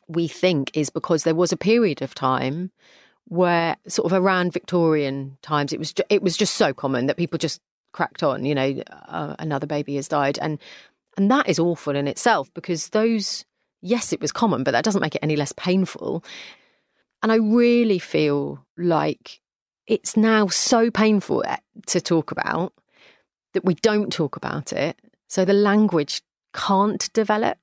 we 0.07 0.27
think 0.27 0.71
is 0.75 0.89
because 0.89 1.23
there 1.23 1.35
was 1.35 1.51
a 1.51 1.57
period 1.57 2.01
of 2.01 2.13
time 2.13 2.71
where 3.27 3.75
sort 3.87 4.05
of 4.05 4.13
around 4.13 4.53
Victorian 4.53 5.37
times 5.41 5.73
it 5.73 5.79
was 5.79 5.93
ju- 5.93 6.03
it 6.09 6.21
was 6.21 6.37
just 6.37 6.55
so 6.55 6.73
common 6.73 7.07
that 7.07 7.17
people 7.17 7.39
just 7.39 7.59
cracked 7.91 8.21
on. 8.21 8.45
You 8.45 8.55
know, 8.55 8.83
uh, 9.07 9.35
another 9.39 9.65
baby 9.65 9.95
has 9.95 10.07
died, 10.07 10.37
and 10.39 10.59
and 11.17 11.31
that 11.31 11.47
is 11.47 11.59
awful 11.59 11.95
in 11.95 12.07
itself 12.07 12.53
because 12.53 12.89
those, 12.89 13.45
yes, 13.81 14.11
it 14.13 14.21
was 14.21 14.31
common, 14.31 14.63
but 14.63 14.71
that 14.71 14.83
doesn't 14.83 15.01
make 15.01 15.15
it 15.15 15.23
any 15.23 15.35
less 15.35 15.53
painful. 15.53 16.23
And 17.23 17.31
I 17.31 17.35
really 17.35 17.99
feel 17.99 18.65
like 18.77 19.41
it's 19.87 20.17
now 20.17 20.47
so 20.47 20.91
painful 20.91 21.43
eh, 21.45 21.57
to 21.87 22.01
talk 22.01 22.31
about 22.31 22.73
that 23.53 23.65
we 23.65 23.75
don't 23.75 24.11
talk 24.11 24.35
about 24.35 24.73
it. 24.73 24.99
So 25.27 25.45
the 25.45 25.53
language 25.53 26.21
can't 26.53 27.11
develop. 27.13 27.57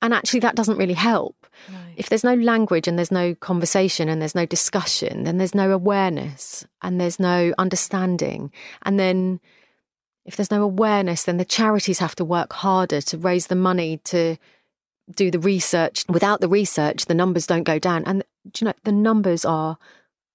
And 0.00 0.14
actually, 0.14 0.40
that 0.40 0.54
doesn't 0.54 0.78
really 0.78 0.94
help. 0.94 1.34
No. 1.70 1.78
If 1.96 2.08
there's 2.08 2.24
no 2.24 2.34
language 2.34 2.86
and 2.86 2.96
there's 2.96 3.10
no 3.10 3.34
conversation 3.34 4.08
and 4.08 4.20
there's 4.20 4.34
no 4.34 4.46
discussion, 4.46 5.24
then 5.24 5.38
there's 5.38 5.56
no 5.56 5.72
awareness 5.72 6.64
and 6.82 7.00
there's 7.00 7.18
no 7.18 7.52
understanding. 7.58 8.52
And 8.82 8.98
then 8.98 9.40
if 10.28 10.36
there's 10.36 10.50
no 10.50 10.62
awareness, 10.62 11.24
then 11.24 11.38
the 11.38 11.44
charities 11.44 12.00
have 12.00 12.14
to 12.16 12.24
work 12.24 12.52
harder 12.52 13.00
to 13.00 13.16
raise 13.16 13.46
the 13.46 13.54
money 13.54 13.96
to 14.04 14.36
do 15.14 15.30
the 15.30 15.38
research. 15.38 16.04
Without 16.06 16.42
the 16.42 16.50
research, 16.50 17.06
the 17.06 17.14
numbers 17.14 17.46
don't 17.46 17.62
go 17.62 17.78
down. 17.78 18.04
And 18.04 18.22
do 18.52 18.64
you 18.64 18.66
know, 18.66 18.74
the 18.84 18.92
numbers 18.92 19.46
are 19.46 19.78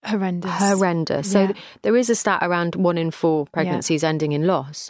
horrendous. 0.03 0.51
Horrendous. 0.51 1.31
Yeah. 1.31 1.49
So 1.49 1.53
there 1.83 1.95
is 1.95 2.09
a 2.09 2.15
stat 2.15 2.39
around 2.41 2.73
one 2.73 2.97
in 2.97 3.11
four 3.11 3.45
pregnancies 3.45 4.01
yeah. 4.01 4.09
ending 4.09 4.31
in 4.31 4.47
loss. 4.47 4.89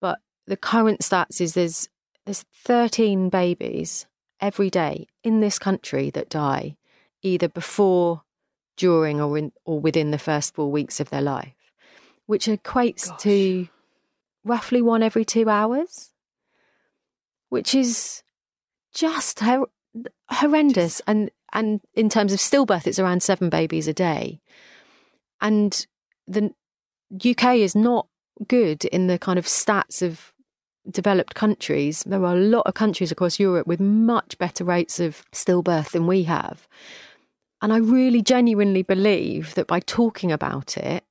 But 0.00 0.18
the 0.48 0.56
current 0.56 1.00
stats 1.00 1.40
is 1.40 1.54
there's 1.54 1.88
there's 2.24 2.44
13 2.64 3.28
babies 3.28 4.06
every 4.40 4.70
day 4.70 5.06
in 5.22 5.38
this 5.38 5.60
country 5.60 6.10
that 6.10 6.30
die 6.30 6.76
either 7.22 7.48
before, 7.48 8.22
during, 8.76 9.20
or 9.20 9.38
in, 9.38 9.52
or 9.64 9.78
within 9.78 10.10
the 10.10 10.18
first 10.18 10.52
four 10.54 10.70
weeks 10.70 10.98
of 10.98 11.10
their 11.10 11.22
life, 11.22 11.54
which 12.26 12.46
equates 12.46 13.08
Gosh. 13.08 13.22
to 13.22 13.68
roughly 14.44 14.82
one 14.82 15.02
every 15.02 15.24
two 15.24 15.48
hours, 15.48 16.10
which 17.48 17.74
is 17.74 18.22
just 18.94 19.40
hor- 19.40 19.70
horrendous. 20.28 21.00
And 21.06 21.30
and 21.52 21.80
in 21.94 22.08
terms 22.08 22.32
of 22.32 22.40
stillbirth, 22.40 22.86
it's 22.86 22.98
around 22.98 23.22
seven 23.22 23.48
babies 23.48 23.88
a 23.88 23.94
day, 23.94 24.40
and 25.40 25.86
the 26.26 26.52
UK 27.14 27.56
is 27.56 27.74
not 27.74 28.06
good 28.48 28.84
in 28.86 29.06
the 29.06 29.18
kind 29.18 29.38
of 29.38 29.46
stats 29.46 30.02
of 30.02 30.32
developed 30.90 31.34
countries. 31.34 32.02
There 32.06 32.24
are 32.24 32.36
a 32.36 32.40
lot 32.40 32.66
of 32.66 32.74
countries 32.74 33.12
across 33.12 33.38
Europe 33.38 33.66
with 33.66 33.80
much 33.80 34.36
better 34.38 34.64
rates 34.64 35.00
of 35.00 35.24
stillbirth 35.32 35.92
than 35.92 36.06
we 36.06 36.24
have. 36.24 36.66
And 37.62 37.72
I 37.72 37.78
really 37.78 38.20
genuinely 38.20 38.82
believe 38.82 39.54
that 39.54 39.66
by 39.66 39.80
talking 39.80 40.30
about 40.30 40.76
it 40.76 41.04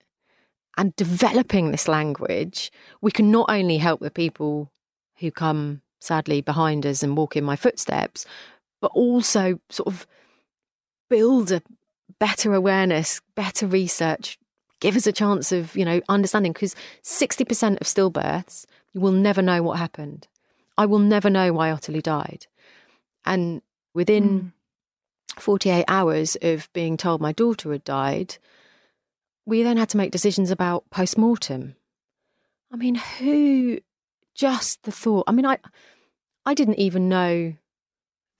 and 0.77 0.95
developing 0.95 1.71
this 1.71 1.87
language, 1.87 2.71
we 3.01 3.11
can 3.11 3.31
not 3.31 3.49
only 3.49 3.77
help 3.77 3.99
the 3.99 4.11
people 4.11 4.71
who 5.17 5.31
come 5.31 5.81
sadly 5.99 6.41
behind 6.41 6.85
us 6.85 7.03
and 7.03 7.15
walk 7.15 7.35
in 7.37 7.43
my 7.43 7.55
footsteps, 7.55 8.25
but 8.81 8.91
also 8.93 9.59
sort 9.69 9.87
of 9.87 10.07
build 11.09 11.51
a 11.51 11.61
better 12.19 12.53
awareness, 12.53 13.21
better 13.35 13.67
research, 13.67 14.37
give 14.79 14.95
us 14.95 15.07
a 15.07 15.11
chance 15.11 15.51
of, 15.51 15.75
you 15.75 15.85
know, 15.85 16.01
understanding 16.09 16.51
because 16.51 16.75
60% 17.03 17.79
of 17.79 17.87
stillbirths 17.87 18.65
you 18.93 19.01
will 19.01 19.11
never 19.11 19.41
know 19.41 19.63
what 19.63 19.79
happened. 19.79 20.27
I 20.77 20.85
will 20.85 20.99
never 20.99 21.29
know 21.29 21.53
why 21.53 21.71
Ottilie 21.71 22.01
died. 22.01 22.47
And 23.25 23.61
within 23.93 24.53
mm. 25.37 25.41
48 25.41 25.85
hours 25.87 26.37
of 26.41 26.71
being 26.73 26.97
told 26.97 27.21
my 27.21 27.31
daughter 27.31 27.71
had 27.71 27.83
died, 27.83 28.37
we 29.45 29.63
then 29.63 29.77
had 29.77 29.89
to 29.89 29.97
make 29.97 30.11
decisions 30.11 30.51
about 30.51 30.89
post 30.89 31.17
mortem. 31.17 31.75
I 32.71 32.75
mean, 32.75 32.95
who 32.95 33.79
just 34.35 34.83
the 34.83 34.91
thought? 34.91 35.25
I 35.27 35.31
mean, 35.31 35.45
I 35.45 35.57
I 36.45 36.53
didn't 36.53 36.79
even 36.79 37.09
know 37.09 37.53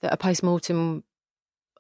that 0.02 0.14
a 0.14 0.18
post 0.18 0.44
mortem. 0.44 1.04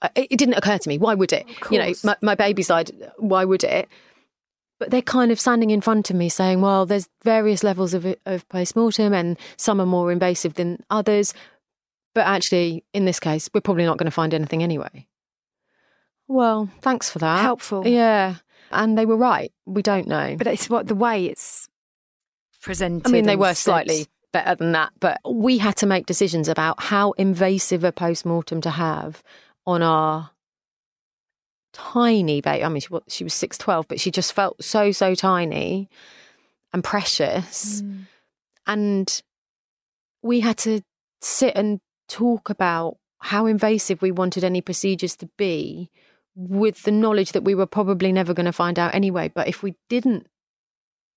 Uh, 0.01 0.09
it, 0.15 0.27
it, 0.31 0.37
didn't 0.37 0.55
occur 0.55 0.77
to 0.77 0.89
me. 0.89 0.97
Why 0.97 1.13
would 1.13 1.31
it? 1.31 1.45
You 1.71 1.79
know, 1.79 1.93
my, 2.03 2.17
my 2.21 2.35
baby's 2.35 2.67
died. 2.67 2.91
Why 3.17 3.45
would 3.45 3.63
it? 3.63 3.87
but 4.83 4.91
they're 4.91 5.01
kind 5.01 5.31
of 5.31 5.39
standing 5.39 5.69
in 5.69 5.79
front 5.79 6.09
of 6.09 6.15
me 6.17 6.27
saying, 6.27 6.59
well, 6.59 6.85
there's 6.85 7.07
various 7.23 7.63
levels 7.63 7.93
of, 7.93 8.05
of 8.25 8.49
post 8.49 8.75
mortem 8.75 9.13
and 9.13 9.39
some 9.55 9.79
are 9.79 9.85
more 9.85 10.11
invasive 10.11 10.55
than 10.55 10.83
others. 10.89 11.33
But 12.13 12.27
actually, 12.27 12.83
in 12.93 13.05
this 13.05 13.17
case, 13.17 13.49
we're 13.53 13.61
probably 13.61 13.85
not 13.85 13.97
going 13.97 14.07
to 14.07 14.11
find 14.11 14.33
anything 14.33 14.61
anyway. 14.61 15.07
Well, 16.27 16.69
thanks 16.81 17.09
for 17.09 17.19
that. 17.19 17.41
Helpful. 17.41 17.87
Yeah. 17.87 18.35
And 18.73 18.97
they 18.97 19.05
were 19.05 19.17
right. 19.17 19.51
We 19.65 19.81
don't 19.81 20.07
know. 20.07 20.35
But 20.37 20.47
it's 20.47 20.69
what 20.69 20.87
the 20.87 20.95
way 20.95 21.25
it's 21.25 21.67
presented. 22.61 23.07
I 23.07 23.11
mean, 23.11 23.25
they 23.25 23.35
were 23.35 23.53
slightly 23.53 24.07
better 24.31 24.55
than 24.55 24.71
that, 24.71 24.91
but 24.99 25.19
we 25.29 25.59
had 25.59 25.77
to 25.77 25.85
make 25.85 26.07
decisions 26.07 26.47
about 26.49 26.81
how 26.81 27.11
invasive 27.11 27.83
a 27.83 27.91
postmortem 27.91 28.61
to 28.61 28.71
have 28.71 29.21
on 29.65 29.83
our 29.83 30.31
tiny 31.71 32.41
baby. 32.41 32.63
I 32.63 32.69
mean, 32.69 32.81
she 32.81 32.89
was, 32.89 33.03
she 33.07 33.23
was 33.23 33.33
6'12, 33.33 33.85
but 33.87 33.99
she 33.99 34.11
just 34.11 34.33
felt 34.33 34.63
so, 34.63 34.91
so 34.91 35.13
tiny 35.15 35.89
and 36.73 36.83
precious. 36.83 37.81
Mm. 37.81 37.99
And 38.65 39.21
we 40.21 40.39
had 40.39 40.57
to 40.59 40.81
sit 41.21 41.55
and 41.55 41.79
talk 42.07 42.49
about 42.49 42.97
how 43.19 43.45
invasive 43.45 44.01
we 44.01 44.11
wanted 44.11 44.43
any 44.43 44.61
procedures 44.61 45.15
to 45.17 45.29
be 45.37 45.89
with 46.35 46.83
the 46.83 46.91
knowledge 46.91 47.31
that 47.33 47.43
we 47.43 47.55
were 47.55 47.65
probably 47.65 48.11
never 48.11 48.33
going 48.33 48.45
to 48.45 48.53
find 48.53 48.79
out 48.79 48.95
anyway. 48.95 49.31
But 49.33 49.47
if 49.47 49.63
we 49.63 49.75
didn't 49.89 50.27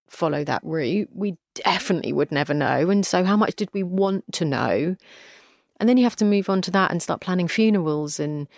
follow 0.08 0.44
that 0.44 0.62
route, 0.64 1.08
we 1.12 1.36
definitely 1.54 2.12
would 2.12 2.30
never 2.30 2.54
know. 2.54 2.90
And 2.90 3.04
so, 3.04 3.24
how 3.24 3.36
much 3.36 3.56
did 3.56 3.70
we 3.72 3.82
want 3.82 4.30
to 4.34 4.44
know? 4.44 4.96
And 5.78 5.88
then 5.88 5.96
you 5.96 6.04
have 6.04 6.16
to 6.16 6.24
move 6.24 6.48
on 6.48 6.62
to 6.62 6.70
that 6.72 6.90
and 6.90 7.02
start 7.02 7.20
planning 7.20 7.48
funerals 7.48 8.18
and 8.20 8.48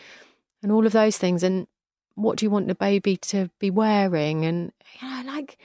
and 0.62 0.72
all 0.72 0.86
of 0.86 0.92
those 0.92 1.18
things. 1.18 1.42
And 1.42 1.66
what 2.14 2.36
do 2.36 2.44
you 2.44 2.50
want 2.50 2.68
the 2.68 2.74
baby 2.74 3.16
to 3.16 3.50
be 3.58 3.70
wearing? 3.70 4.44
And, 4.44 4.72
you 5.00 5.08
know, 5.08 5.22
like 5.32 5.58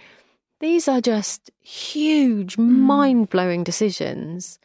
these 0.60 0.88
are 0.88 1.02
just 1.02 1.52
huge, 1.62 2.58
mm. 2.58 2.68
mind 2.68 3.30
blowing 3.30 3.64
decisions 3.64 4.60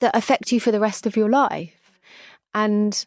that 0.00 0.16
affect 0.16 0.52
you 0.52 0.60
for 0.60 0.70
the 0.70 0.80
rest 0.80 1.06
of 1.06 1.16
your 1.16 1.30
life. 1.30 2.00
And 2.54 3.06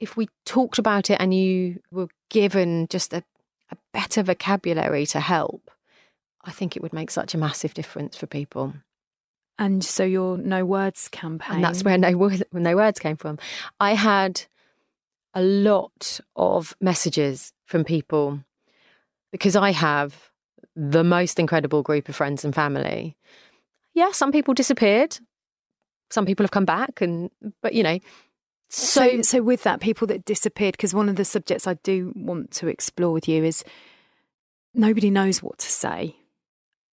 if 0.00 0.16
we 0.16 0.28
talked 0.46 0.78
about 0.78 1.10
it 1.10 1.18
and 1.20 1.32
you 1.32 1.80
were 1.92 2.08
given 2.30 2.88
just 2.88 3.12
a, 3.12 3.22
a 3.70 3.76
better 3.92 4.22
vocabulary 4.22 5.06
to 5.06 5.20
help, 5.20 5.70
I 6.44 6.50
think 6.50 6.74
it 6.74 6.82
would 6.82 6.94
make 6.94 7.10
such 7.10 7.34
a 7.34 7.38
massive 7.38 7.74
difference 7.74 8.16
for 8.16 8.26
people. 8.26 8.72
And 9.58 9.84
so 9.84 10.04
your 10.04 10.38
No 10.38 10.64
Words 10.64 11.08
campaign. 11.08 11.56
And 11.56 11.64
that's 11.64 11.84
where 11.84 11.98
No, 11.98 12.16
Word, 12.16 12.42
no 12.52 12.74
Words 12.74 12.98
came 12.98 13.16
from. 13.16 13.38
I 13.78 13.94
had 13.94 14.42
a 15.34 15.42
lot 15.42 16.18
of 16.34 16.74
messages 16.80 17.52
from 17.66 17.84
people 17.84 18.42
because 19.30 19.54
I 19.54 19.70
have 19.70 20.30
the 20.74 21.04
most 21.04 21.38
incredible 21.38 21.82
group 21.82 22.08
of 22.08 22.16
friends 22.16 22.44
and 22.44 22.54
family. 22.54 23.16
Yeah, 23.92 24.12
some 24.12 24.32
people 24.32 24.54
disappeared. 24.54 25.18
Some 26.10 26.24
people 26.24 26.44
have 26.44 26.50
come 26.50 26.64
back 26.64 27.02
and 27.02 27.30
but 27.62 27.74
you 27.74 27.82
know, 27.82 27.98
so 28.70 29.08
so, 29.08 29.22
so 29.22 29.42
with 29.42 29.62
that 29.64 29.80
people 29.80 30.06
that 30.08 30.24
disappeared 30.24 30.72
because 30.72 30.94
one 30.94 31.08
of 31.08 31.16
the 31.16 31.24
subjects 31.24 31.66
I 31.66 31.74
do 31.74 32.12
want 32.16 32.50
to 32.52 32.68
explore 32.68 33.12
with 33.12 33.28
you 33.28 33.44
is 33.44 33.64
nobody 34.74 35.10
knows 35.10 35.42
what 35.42 35.58
to 35.58 35.68
say. 35.68 36.16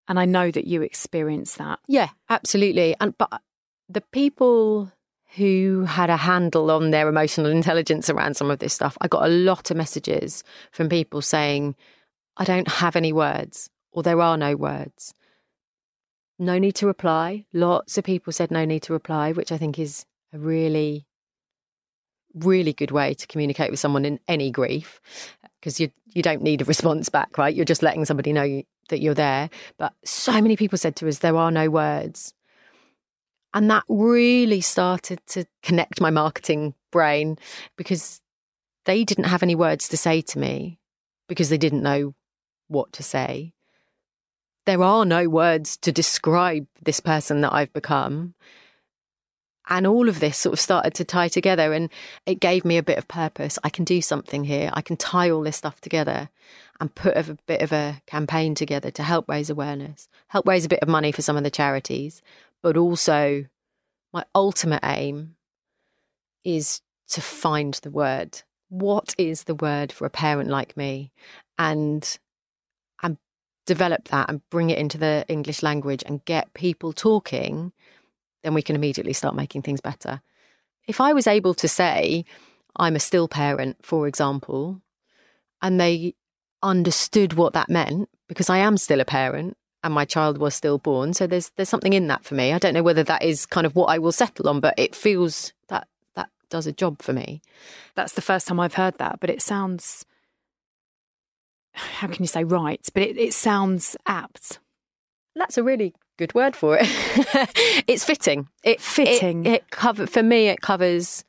And 0.09 0.19
I 0.19 0.25
know 0.25 0.51
that 0.51 0.67
you 0.67 0.81
experience 0.81 1.55
that. 1.55 1.79
Yeah, 1.87 2.09
absolutely. 2.29 2.95
And 2.99 3.17
but 3.17 3.41
the 3.89 4.01
people 4.01 4.91
who 5.35 5.85
had 5.85 6.09
a 6.09 6.17
handle 6.17 6.71
on 6.71 6.91
their 6.91 7.09
emotional 7.09 7.51
intelligence 7.51 8.09
around 8.09 8.35
some 8.35 8.49
of 8.49 8.59
this 8.59 8.73
stuff. 8.73 8.97
I 9.01 9.07
got 9.07 9.25
a 9.25 9.31
lot 9.31 9.69
of 9.69 9.77
messages 9.77 10.43
from 10.71 10.89
people 10.89 11.21
saying, 11.21 11.75
I 12.37 12.43
don't 12.43 12.67
have 12.67 12.95
any 12.95 13.11
words, 13.11 13.69
or 13.91 14.03
there 14.03 14.21
are 14.21 14.37
no 14.37 14.55
words. 14.55 15.13
No 16.39 16.57
need 16.57 16.75
to 16.75 16.87
reply. 16.87 17.45
Lots 17.51 17.97
of 17.97 18.03
people 18.03 18.31
said 18.31 18.51
no 18.51 18.63
need 18.63 18.83
to 18.83 18.93
reply, 18.93 19.31
which 19.31 19.51
I 19.51 19.57
think 19.57 19.79
is 19.79 20.05
a 20.33 20.39
really, 20.39 21.05
really 22.33 22.73
good 22.73 22.91
way 22.91 23.13
to 23.13 23.27
communicate 23.27 23.71
with 23.71 23.79
someone 23.79 24.05
in 24.05 24.19
any 24.27 24.51
grief 24.51 25.01
because 25.59 25.79
you 25.79 25.89
you 26.13 26.21
don't 26.21 26.41
need 26.41 26.61
a 26.61 26.65
response 26.65 27.09
back, 27.09 27.37
right? 27.37 27.53
You're 27.53 27.65
just 27.65 27.83
letting 27.83 28.05
somebody 28.05 28.33
know 28.33 28.63
that 28.89 29.01
you're 29.01 29.13
there. 29.13 29.49
But 29.77 29.93
so 30.03 30.41
many 30.41 30.55
people 30.55 30.77
said 30.77 30.95
to 30.97 31.07
us, 31.07 31.19
there 31.19 31.35
are 31.35 31.51
no 31.51 31.69
words. 31.69 32.33
And 33.53 33.69
that 33.69 33.83
really 33.87 34.61
started 34.61 35.19
to 35.27 35.45
connect 35.63 36.01
my 36.01 36.09
marketing 36.09 36.73
brain 36.91 37.37
because 37.77 38.21
they 38.85 39.03
didn't 39.03 39.25
have 39.25 39.43
any 39.43 39.55
words 39.55 39.87
to 39.89 39.97
say 39.97 40.21
to 40.21 40.39
me 40.39 40.79
because 41.27 41.49
they 41.49 41.57
didn't 41.57 41.83
know 41.83 42.13
what 42.67 42.93
to 42.93 43.03
say. 43.03 43.53
There 44.65 44.83
are 44.83 45.05
no 45.05 45.29
words 45.29 45.77
to 45.77 45.91
describe 45.91 46.67
this 46.83 46.99
person 46.99 47.41
that 47.41 47.53
I've 47.53 47.73
become. 47.73 48.33
And 49.69 49.85
all 49.85 50.07
of 50.07 50.19
this 50.19 50.37
sort 50.37 50.53
of 50.53 50.59
started 50.59 50.93
to 50.95 51.03
tie 51.03 51.27
together 51.27 51.73
and 51.73 51.89
it 52.25 52.39
gave 52.39 52.63
me 52.63 52.77
a 52.77 52.83
bit 52.83 52.97
of 52.97 53.07
purpose. 53.07 53.59
I 53.63 53.69
can 53.69 53.83
do 53.83 54.01
something 54.01 54.43
here. 54.43 54.69
I 54.73 54.81
can 54.81 54.95
tie 54.95 55.29
all 55.29 55.41
this 55.41 55.57
stuff 55.57 55.81
together 55.81 56.29
and 56.79 56.93
put 56.93 57.17
a 57.17 57.37
bit 57.47 57.61
of 57.61 57.71
a 57.71 58.01
campaign 58.05 58.55
together 58.55 58.91
to 58.91 59.03
help 59.03 59.27
raise 59.27 59.49
awareness, 59.49 60.07
help 60.27 60.47
raise 60.47 60.65
a 60.65 60.69
bit 60.69 60.79
of 60.81 60.87
money 60.87 61.11
for 61.11 61.21
some 61.21 61.35
of 61.35 61.43
the 61.43 61.51
charities, 61.51 62.21
but 62.61 62.77
also 62.77 63.45
my 64.13 64.23
ultimate 64.33 64.83
aim 64.83 65.35
is 66.43 66.81
to 67.09 67.21
find 67.21 67.75
the 67.75 67.91
word. 67.91 68.41
What 68.69 69.15
is 69.17 69.43
the 69.43 69.55
word 69.55 69.91
for 69.91 70.05
a 70.05 70.09
parent 70.09 70.49
like 70.49 70.77
me? 70.77 71.11
And 71.57 72.17
and 73.01 73.17
develop 73.65 74.07
that 74.09 74.29
and 74.29 74.47
bring 74.49 74.69
it 74.69 74.77
into 74.77 74.97
the 74.97 75.25
English 75.27 75.63
language 75.63 76.03
and 76.05 76.23
get 76.25 76.53
people 76.53 76.93
talking, 76.93 77.73
then 78.43 78.53
we 78.53 78.61
can 78.61 78.75
immediately 78.75 79.13
start 79.13 79.35
making 79.35 79.61
things 79.61 79.81
better. 79.81 80.21
if 80.87 81.01
I 81.01 81.11
was 81.13 81.27
able 81.27 81.53
to 81.55 81.67
say, 81.67 82.23
I'm 82.77 82.95
a 82.95 82.99
still 82.99 83.27
parent, 83.27 83.77
for 83.81 84.07
example, 84.07 84.81
and 85.61 85.79
they 85.79 86.15
understood 86.63 87.33
what 87.33 87.53
that 87.53 87.69
meant, 87.69 88.09
because 88.27 88.49
I 88.49 88.59
am 88.59 88.77
still 88.77 89.01
a 89.01 89.05
parent 89.05 89.57
and 89.83 89.93
my 89.93 90.05
child 90.05 90.37
was 90.37 90.55
still 90.55 90.77
born. 90.77 91.13
So 91.13 91.27
there's 91.27 91.51
there's 91.55 91.69
something 91.69 91.93
in 91.93 92.07
that 92.07 92.23
for 92.23 92.35
me. 92.35 92.53
I 92.53 92.59
don't 92.59 92.73
know 92.73 92.83
whether 92.83 93.03
that 93.03 93.23
is 93.23 93.45
kind 93.45 93.65
of 93.65 93.75
what 93.75 93.87
I 93.87 93.99
will 93.99 94.11
settle 94.11 94.49
on, 94.49 94.59
but 94.59 94.73
it 94.77 94.95
feels 94.95 95.53
that 95.69 95.87
that 96.15 96.29
does 96.49 96.67
a 96.67 96.71
job 96.71 97.01
for 97.01 97.13
me. 97.13 97.41
That's 97.95 98.13
the 98.13 98.21
first 98.21 98.47
time 98.47 98.59
I've 98.59 98.75
heard 98.75 98.97
that, 98.97 99.19
but 99.19 99.29
it 99.29 99.41
sounds 99.41 100.05
how 101.73 102.07
can 102.07 102.23
you 102.23 102.27
say 102.27 102.43
right? 102.43 102.81
But 102.93 103.03
it, 103.03 103.17
it 103.17 103.33
sounds 103.33 103.95
apt. 104.07 104.59
That's 105.35 105.57
a 105.57 105.63
really 105.63 105.93
good 106.17 106.33
word 106.33 106.55
for 106.55 106.77
it. 106.79 106.87
it's 107.87 108.03
fitting. 108.03 108.47
It 108.63 108.81
fitting. 108.81 109.45
It, 109.45 109.53
it 109.53 109.69
cover 109.69 110.07
for 110.07 110.23
me. 110.23 110.47
It 110.47 110.61
covers 110.61 111.23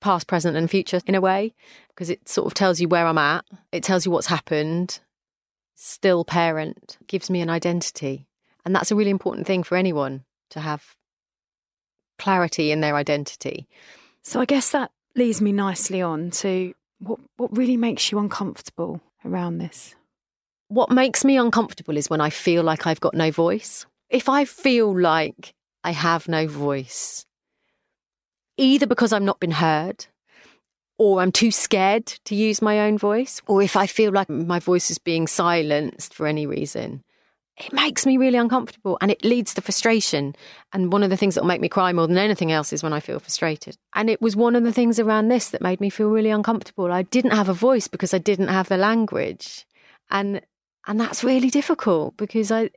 past, 0.00 0.26
present, 0.26 0.56
and 0.56 0.70
future 0.70 1.00
in 1.06 1.14
a 1.14 1.20
way 1.20 1.54
because 1.88 2.10
it 2.10 2.28
sort 2.28 2.46
of 2.46 2.54
tells 2.54 2.80
you 2.80 2.88
where 2.88 3.06
I'm 3.06 3.18
at. 3.18 3.44
It 3.72 3.82
tells 3.82 4.06
you 4.06 4.12
what's 4.12 4.28
happened. 4.28 5.00
Still 5.74 6.24
parent 6.24 6.96
gives 7.06 7.28
me 7.28 7.40
an 7.40 7.50
identity, 7.50 8.26
and 8.64 8.74
that's 8.74 8.90
a 8.90 8.96
really 8.96 9.10
important 9.10 9.46
thing 9.46 9.62
for 9.62 9.76
anyone 9.76 10.24
to 10.50 10.60
have 10.60 10.96
clarity 12.18 12.70
in 12.70 12.80
their 12.80 12.96
identity. 12.96 13.68
So 14.22 14.40
I 14.40 14.44
guess 14.44 14.70
that 14.70 14.90
leads 15.14 15.40
me 15.40 15.52
nicely 15.52 16.00
on 16.00 16.30
to 16.30 16.72
what 16.98 17.18
what 17.36 17.56
really 17.56 17.76
makes 17.76 18.10
you 18.10 18.18
uncomfortable 18.18 19.02
around 19.24 19.58
this. 19.58 19.95
What 20.68 20.90
makes 20.90 21.24
me 21.24 21.36
uncomfortable 21.36 21.96
is 21.96 22.10
when 22.10 22.20
I 22.20 22.30
feel 22.30 22.62
like 22.62 22.86
I've 22.86 23.00
got 23.00 23.14
no 23.14 23.30
voice. 23.30 23.86
If 24.10 24.28
I 24.28 24.44
feel 24.44 24.98
like 24.98 25.54
I 25.84 25.92
have 25.92 26.28
no 26.28 26.46
voice, 26.46 27.24
either 28.56 28.86
because 28.86 29.12
I'm 29.12 29.24
not 29.24 29.40
been 29.40 29.52
heard 29.52 30.06
or 30.98 31.20
I'm 31.20 31.32
too 31.32 31.50
scared 31.50 32.06
to 32.06 32.34
use 32.34 32.62
my 32.62 32.80
own 32.80 32.98
voice, 32.98 33.42
or 33.46 33.62
if 33.62 33.76
I 33.76 33.86
feel 33.86 34.12
like 34.12 34.28
my 34.28 34.58
voice 34.58 34.90
is 34.90 34.98
being 34.98 35.26
silenced 35.26 36.14
for 36.14 36.26
any 36.26 36.46
reason, 36.46 37.04
it 37.58 37.72
makes 37.72 38.04
me 38.04 38.16
really 38.16 38.38
uncomfortable 38.38 38.98
and 39.00 39.10
it 39.10 39.24
leads 39.24 39.54
to 39.54 39.60
frustration. 39.60 40.34
And 40.72 40.92
one 40.92 41.02
of 41.02 41.10
the 41.10 41.16
things 41.16 41.34
that 41.34 41.42
will 41.42 41.48
make 41.48 41.60
me 41.60 41.68
cry 41.68 41.92
more 41.92 42.06
than 42.06 42.18
anything 42.18 42.50
else 42.50 42.72
is 42.72 42.82
when 42.82 42.92
I 42.92 43.00
feel 43.00 43.18
frustrated. 43.20 43.76
And 43.94 44.10
it 44.10 44.20
was 44.20 44.36
one 44.36 44.56
of 44.56 44.64
the 44.64 44.72
things 44.72 44.98
around 44.98 45.28
this 45.28 45.50
that 45.50 45.62
made 45.62 45.80
me 45.80 45.90
feel 45.90 46.10
really 46.10 46.30
uncomfortable. 46.30 46.90
I 46.90 47.02
didn't 47.02 47.32
have 47.32 47.48
a 47.48 47.54
voice 47.54 47.88
because 47.88 48.12
I 48.12 48.18
didn't 48.18 48.48
have 48.48 48.68
the 48.68 48.76
language. 48.76 49.66
And 50.10 50.40
and 50.86 51.00
that's 51.00 51.24
really 51.24 51.50
difficult 51.50 52.16
because 52.16 52.50
I 52.50 52.70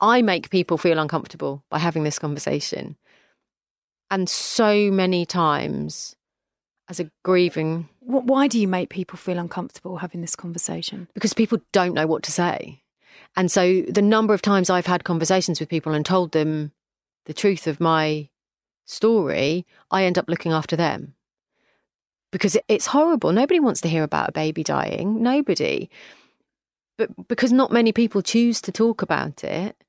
I 0.00 0.22
make 0.22 0.50
people 0.50 0.78
feel 0.78 0.98
uncomfortable 0.98 1.64
by 1.70 1.78
having 1.78 2.04
this 2.04 2.18
conversation. 2.18 2.96
And 4.10 4.28
so 4.28 4.90
many 4.90 5.26
times 5.26 6.14
as 6.88 7.00
a 7.00 7.10
grieving 7.24 7.88
Why 8.00 8.48
do 8.48 8.58
you 8.58 8.68
make 8.68 8.88
people 8.88 9.18
feel 9.18 9.38
uncomfortable 9.38 9.98
having 9.98 10.22
this 10.22 10.36
conversation? 10.36 11.08
Because 11.14 11.34
people 11.34 11.58
don't 11.72 11.94
know 11.94 12.06
what 12.06 12.22
to 12.24 12.32
say. 12.32 12.82
And 13.36 13.50
so 13.50 13.82
the 13.82 14.02
number 14.02 14.32
of 14.32 14.40
times 14.40 14.70
I've 14.70 14.86
had 14.86 15.04
conversations 15.04 15.60
with 15.60 15.68
people 15.68 15.92
and 15.92 16.06
told 16.06 16.32
them 16.32 16.72
the 17.26 17.34
truth 17.34 17.66
of 17.66 17.80
my 17.80 18.30
story, 18.86 19.66
I 19.90 20.04
end 20.04 20.16
up 20.16 20.28
looking 20.28 20.52
after 20.52 20.76
them. 20.76 21.14
Because 22.30 22.56
it's 22.68 22.86
horrible. 22.86 23.32
Nobody 23.32 23.60
wants 23.60 23.80
to 23.82 23.88
hear 23.88 24.02
about 24.02 24.30
a 24.30 24.32
baby 24.32 24.64
dying. 24.64 25.22
Nobody 25.22 25.90
but 26.98 27.28
because 27.28 27.52
not 27.52 27.72
many 27.72 27.92
people 27.92 28.20
choose 28.20 28.60
to 28.60 28.72
talk 28.72 29.00
about 29.00 29.44
it, 29.44 29.82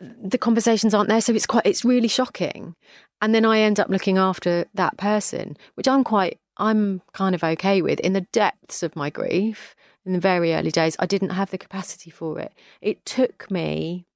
the 0.00 0.38
conversations 0.38 0.94
aren't 0.94 1.08
there. 1.08 1.20
So 1.20 1.34
it's 1.34 1.46
quite, 1.46 1.66
it's 1.66 1.84
really 1.84 2.08
shocking. 2.08 2.74
And 3.20 3.34
then 3.34 3.44
I 3.44 3.60
end 3.60 3.78
up 3.78 3.88
looking 3.88 4.18
after 4.18 4.64
that 4.74 4.96
person, 4.96 5.56
which 5.74 5.86
I'm 5.86 6.02
quite, 6.02 6.40
I'm 6.56 7.02
kind 7.12 7.34
of 7.34 7.44
okay 7.44 7.82
with. 7.82 8.00
In 8.00 8.14
the 8.14 8.26
depths 8.32 8.82
of 8.82 8.96
my 8.96 9.10
grief, 9.10 9.76
in 10.04 10.12
the 10.12 10.20
very 10.20 10.54
early 10.54 10.70
days, 10.70 10.96
I 10.98 11.06
didn't 11.06 11.30
have 11.30 11.50
the 11.50 11.58
capacity 11.58 12.10
for 12.10 12.40
it. 12.40 12.52
It 12.80 13.04
took 13.04 13.50
me, 13.50 14.06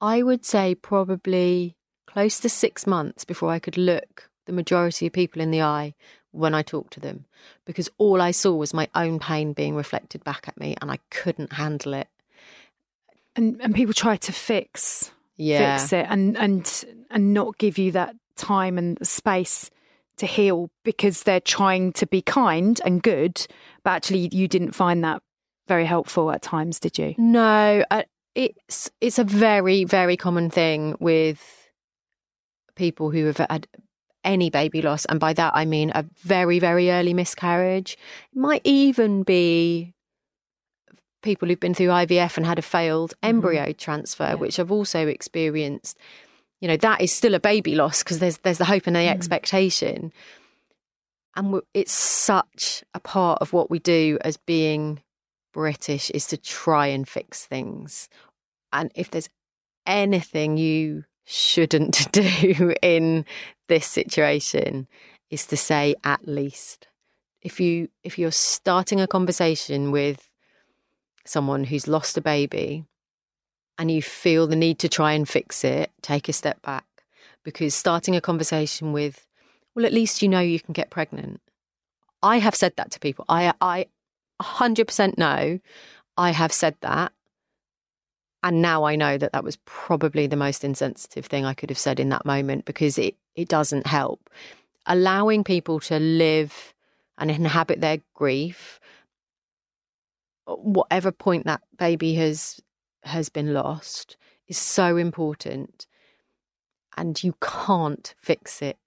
I 0.00 0.22
would 0.22 0.44
say, 0.44 0.74
probably 0.74 1.76
close 2.06 2.40
to 2.40 2.48
six 2.48 2.86
months 2.86 3.24
before 3.24 3.50
I 3.50 3.58
could 3.60 3.78
look 3.78 4.28
the 4.46 4.52
majority 4.52 5.06
of 5.06 5.12
people 5.12 5.40
in 5.40 5.50
the 5.50 5.62
eye 5.62 5.94
when 6.32 6.54
I 6.54 6.62
talked 6.62 6.92
to 6.94 7.00
them 7.00 7.24
because 7.64 7.90
all 7.98 8.20
I 8.20 8.30
saw 8.30 8.54
was 8.54 8.72
my 8.72 8.88
own 8.94 9.18
pain 9.18 9.52
being 9.52 9.74
reflected 9.74 10.22
back 10.24 10.46
at 10.48 10.58
me 10.58 10.76
and 10.80 10.90
I 10.90 10.98
couldn't 11.10 11.52
handle 11.52 11.94
it. 11.94 12.08
And 13.36 13.60
and 13.62 13.74
people 13.74 13.94
try 13.94 14.16
to 14.16 14.32
fix 14.32 15.12
yeah. 15.36 15.78
fix 15.78 15.92
it 15.92 16.06
and 16.08 16.36
and 16.36 16.84
and 17.10 17.32
not 17.34 17.58
give 17.58 17.78
you 17.78 17.92
that 17.92 18.14
time 18.36 18.78
and 18.78 18.98
space 19.06 19.70
to 20.18 20.26
heal 20.26 20.70
because 20.84 21.22
they're 21.22 21.40
trying 21.40 21.92
to 21.94 22.06
be 22.06 22.20
kind 22.20 22.80
and 22.84 23.02
good, 23.02 23.46
but 23.82 23.90
actually 23.90 24.28
you 24.32 24.46
didn't 24.46 24.72
find 24.72 25.02
that 25.02 25.22
very 25.66 25.86
helpful 25.86 26.30
at 26.30 26.42
times, 26.42 26.78
did 26.78 26.98
you? 26.98 27.14
No, 27.16 27.84
uh, 27.90 28.02
it's 28.34 28.90
it's 29.00 29.18
a 29.18 29.24
very 29.24 29.84
very 29.84 30.16
common 30.16 30.50
thing 30.50 30.96
with 31.00 31.70
people 32.74 33.10
who 33.10 33.26
have 33.26 33.38
had 33.38 33.66
any 34.24 34.50
baby 34.50 34.82
loss. 34.82 35.04
And 35.06 35.20
by 35.20 35.32
that, 35.34 35.52
I 35.54 35.64
mean 35.64 35.90
a 35.94 36.04
very, 36.18 36.58
very 36.58 36.90
early 36.90 37.14
miscarriage. 37.14 37.96
It 38.32 38.38
might 38.38 38.62
even 38.64 39.22
be 39.22 39.94
people 41.22 41.48
who've 41.48 41.60
been 41.60 41.74
through 41.74 41.88
IVF 41.88 42.36
and 42.36 42.46
had 42.46 42.58
a 42.58 42.62
failed 42.62 43.10
mm-hmm. 43.10 43.28
embryo 43.28 43.62
mm-hmm. 43.64 43.78
transfer, 43.78 44.28
yeah. 44.28 44.34
which 44.34 44.58
I've 44.58 44.72
also 44.72 45.06
experienced. 45.06 45.98
You 46.60 46.68
know, 46.68 46.76
that 46.78 47.00
is 47.00 47.12
still 47.12 47.34
a 47.34 47.40
baby 47.40 47.74
loss 47.74 48.02
because 48.02 48.18
there's, 48.18 48.38
there's 48.38 48.58
the 48.58 48.66
hope 48.66 48.86
and 48.86 48.94
the 48.94 49.00
mm. 49.00 49.10
expectation. 49.10 50.12
And 51.36 51.60
it's 51.72 51.92
such 51.92 52.84
a 52.92 53.00
part 53.00 53.40
of 53.40 53.52
what 53.52 53.70
we 53.70 53.78
do 53.78 54.18
as 54.22 54.36
being 54.36 55.00
British 55.54 56.10
is 56.10 56.26
to 56.26 56.36
try 56.36 56.88
and 56.88 57.08
fix 57.08 57.46
things. 57.46 58.08
And 58.72 58.92
if 58.94 59.10
there's 59.10 59.30
anything 59.86 60.56
you 60.56 61.04
shouldn't 61.30 62.10
do 62.12 62.74
in 62.82 63.24
this 63.68 63.86
situation 63.86 64.88
is 65.30 65.46
to 65.46 65.56
say 65.56 65.94
at 66.02 66.26
least. 66.26 66.88
If 67.40 67.60
you 67.60 67.88
if 68.02 68.18
you're 68.18 68.32
starting 68.32 69.00
a 69.00 69.06
conversation 69.06 69.92
with 69.92 70.28
someone 71.24 71.64
who's 71.64 71.86
lost 71.86 72.18
a 72.18 72.20
baby 72.20 72.84
and 73.78 73.90
you 73.90 74.02
feel 74.02 74.46
the 74.46 74.56
need 74.56 74.78
to 74.80 74.88
try 74.88 75.12
and 75.12 75.28
fix 75.28 75.64
it 75.64 75.90
take 76.02 76.28
a 76.28 76.32
step 76.32 76.60
back. 76.62 76.84
Because 77.44 77.74
starting 77.74 78.16
a 78.16 78.20
conversation 78.20 78.92
with 78.92 79.24
well 79.74 79.86
at 79.86 79.92
least 79.92 80.22
you 80.22 80.28
know 80.28 80.40
you 80.40 80.58
can 80.60 80.72
get 80.72 80.90
pregnant. 80.90 81.40
I 82.22 82.38
have 82.38 82.56
said 82.56 82.74
that 82.76 82.90
to 82.90 83.00
people. 83.00 83.24
I 83.28 83.54
i 83.60 83.86
100% 84.42 85.18
know 85.18 85.60
i 86.16 86.30
have 86.30 86.52
said 86.52 86.74
that 86.80 87.12
and 88.42 88.62
now 88.62 88.84
I 88.84 88.96
know 88.96 89.18
that 89.18 89.32
that 89.32 89.44
was 89.44 89.58
probably 89.66 90.26
the 90.26 90.36
most 90.36 90.64
insensitive 90.64 91.26
thing 91.26 91.44
I 91.44 91.54
could 91.54 91.70
have 91.70 91.78
said 91.78 92.00
in 92.00 92.08
that 92.08 92.24
moment 92.24 92.64
because 92.64 92.96
it, 92.96 93.16
it 93.34 93.48
doesn't 93.48 93.86
help. 93.86 94.30
Allowing 94.86 95.44
people 95.44 95.78
to 95.80 95.98
live 95.98 96.74
and 97.18 97.30
inhabit 97.30 97.80
their 97.80 97.98
grief, 98.14 98.80
uh, 100.46 100.54
whatever 100.54 101.12
point 101.12 101.44
that 101.44 101.60
baby 101.78 102.14
has 102.14 102.60
has 103.02 103.28
been 103.28 103.52
lost, 103.52 104.16
is 104.48 104.58
so 104.58 104.96
important. 104.96 105.86
And 106.96 107.22
you 107.22 107.34
can't 107.40 108.14
fix 108.18 108.60
it. 108.62 108.78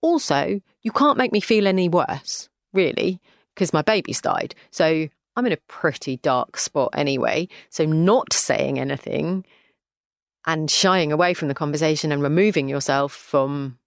Also, 0.00 0.60
you 0.82 0.92
can't 0.92 1.18
make 1.18 1.32
me 1.32 1.40
feel 1.40 1.66
any 1.66 1.88
worse, 1.88 2.48
really, 2.72 3.20
because 3.54 3.72
my 3.72 3.82
baby's 3.82 4.20
died. 4.20 4.54
So 4.70 5.08
I'm 5.38 5.46
in 5.46 5.52
a 5.52 5.58
pretty 5.68 6.16
dark 6.16 6.56
spot 6.56 6.90
anyway. 6.96 7.46
So, 7.70 7.84
not 7.84 8.32
saying 8.32 8.80
anything 8.80 9.44
and 10.44 10.68
shying 10.68 11.12
away 11.12 11.32
from 11.32 11.46
the 11.46 11.54
conversation 11.54 12.10
and 12.10 12.20
removing 12.20 12.68
yourself 12.68 13.12
from 13.12 13.78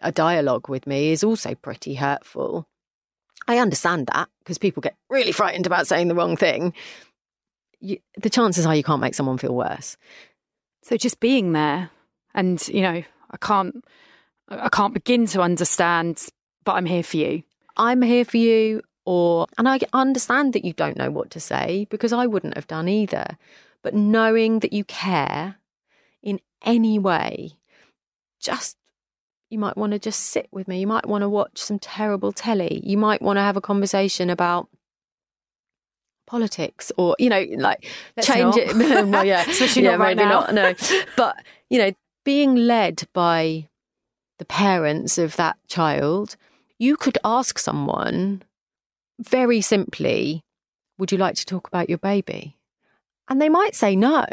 a 0.00 0.12
dialogue 0.12 0.68
with 0.68 0.86
me 0.86 1.10
is 1.10 1.24
also 1.24 1.56
pretty 1.56 1.96
hurtful. 1.96 2.68
I 3.48 3.58
understand 3.58 4.06
that 4.06 4.28
because 4.38 4.56
people 4.56 4.82
get 4.82 4.94
really 5.10 5.32
frightened 5.32 5.66
about 5.66 5.88
saying 5.88 6.06
the 6.06 6.14
wrong 6.14 6.36
thing. 6.36 6.74
You, 7.80 7.98
the 8.16 8.30
chances 8.30 8.66
are 8.66 8.76
you 8.76 8.84
can't 8.84 9.00
make 9.00 9.16
someone 9.16 9.38
feel 9.38 9.54
worse. 9.54 9.96
So 10.82 10.96
just 10.96 11.18
being 11.18 11.54
there, 11.54 11.90
and 12.36 12.66
you 12.68 12.82
know, 12.82 13.02
I 13.32 13.36
can't, 13.40 13.84
I 14.48 14.68
can't 14.68 14.94
begin 14.94 15.26
to 15.26 15.40
understand, 15.40 16.24
but 16.62 16.74
I'm 16.74 16.86
here 16.86 17.02
for 17.02 17.16
you. 17.16 17.42
I'm 17.76 18.00
here 18.00 18.24
for 18.24 18.36
you 18.36 18.80
or 19.04 19.46
and 19.58 19.68
I 19.68 19.78
understand 19.92 20.52
that 20.52 20.64
you 20.64 20.72
don't 20.72 20.96
know 20.96 21.10
what 21.10 21.30
to 21.30 21.40
say 21.40 21.86
because 21.90 22.12
I 22.12 22.26
wouldn't 22.26 22.54
have 22.54 22.66
done 22.66 22.88
either. 22.88 23.38
But 23.82 23.94
knowing 23.94 24.60
that 24.60 24.72
you 24.72 24.84
care 24.84 25.56
in 26.22 26.40
any 26.64 26.98
way, 26.98 27.52
just 28.40 28.76
you 29.50 29.58
might 29.58 29.76
want 29.76 29.92
to 29.92 29.98
just 29.98 30.20
sit 30.20 30.48
with 30.50 30.66
me. 30.68 30.80
You 30.80 30.86
might 30.86 31.06
want 31.06 31.22
to 31.22 31.28
watch 31.28 31.58
some 31.58 31.78
terrible 31.78 32.32
telly. 32.32 32.80
You 32.84 32.96
might 32.96 33.20
want 33.20 33.36
to 33.36 33.42
have 33.42 33.56
a 33.56 33.60
conversation 33.60 34.30
about 34.30 34.68
politics 36.26 36.90
or 36.96 37.14
you 37.18 37.28
know 37.28 37.44
like 37.58 37.84
Let's 38.16 38.26
change 38.26 38.56
not. 38.56 38.58
it 38.58 38.74
well 39.08 39.26
yeah 39.26 39.44
especially 39.46 39.82
yeah 39.82 39.90
not 39.90 39.98
right 40.00 40.16
maybe 40.16 40.26
now. 40.26 40.40
not 40.40 40.54
no 40.54 40.74
but 41.18 41.36
you 41.68 41.76
know 41.76 41.92
being 42.24 42.56
led 42.56 43.02
by 43.12 43.68
the 44.38 44.44
parents 44.44 45.18
of 45.18 45.36
that 45.36 45.56
child, 45.68 46.36
you 46.78 46.96
could 46.96 47.18
ask 47.24 47.58
someone 47.58 48.42
very 49.18 49.60
simply, 49.60 50.42
Would 50.98 51.12
you 51.12 51.18
like 51.18 51.34
to 51.36 51.46
talk 51.46 51.66
about 51.68 51.88
your 51.88 51.98
baby? 51.98 52.56
And 53.28 53.40
they 53.40 53.48
might 53.48 53.74
say 53.74 53.96
no. 53.96 54.24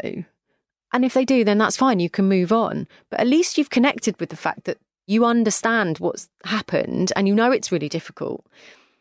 And 0.92 1.04
if 1.04 1.14
they 1.14 1.24
do, 1.24 1.44
then 1.44 1.58
that's 1.58 1.76
fine. 1.76 2.00
You 2.00 2.10
can 2.10 2.28
move 2.28 2.52
on. 2.52 2.86
But 3.10 3.20
at 3.20 3.26
least 3.26 3.56
you've 3.56 3.70
connected 3.70 4.18
with 4.20 4.28
the 4.28 4.36
fact 4.36 4.64
that 4.64 4.78
you 5.06 5.24
understand 5.24 5.98
what's 5.98 6.28
happened 6.44 7.12
and 7.16 7.26
you 7.26 7.34
know 7.34 7.50
it's 7.50 7.72
really 7.72 7.88
difficult. 7.88 8.46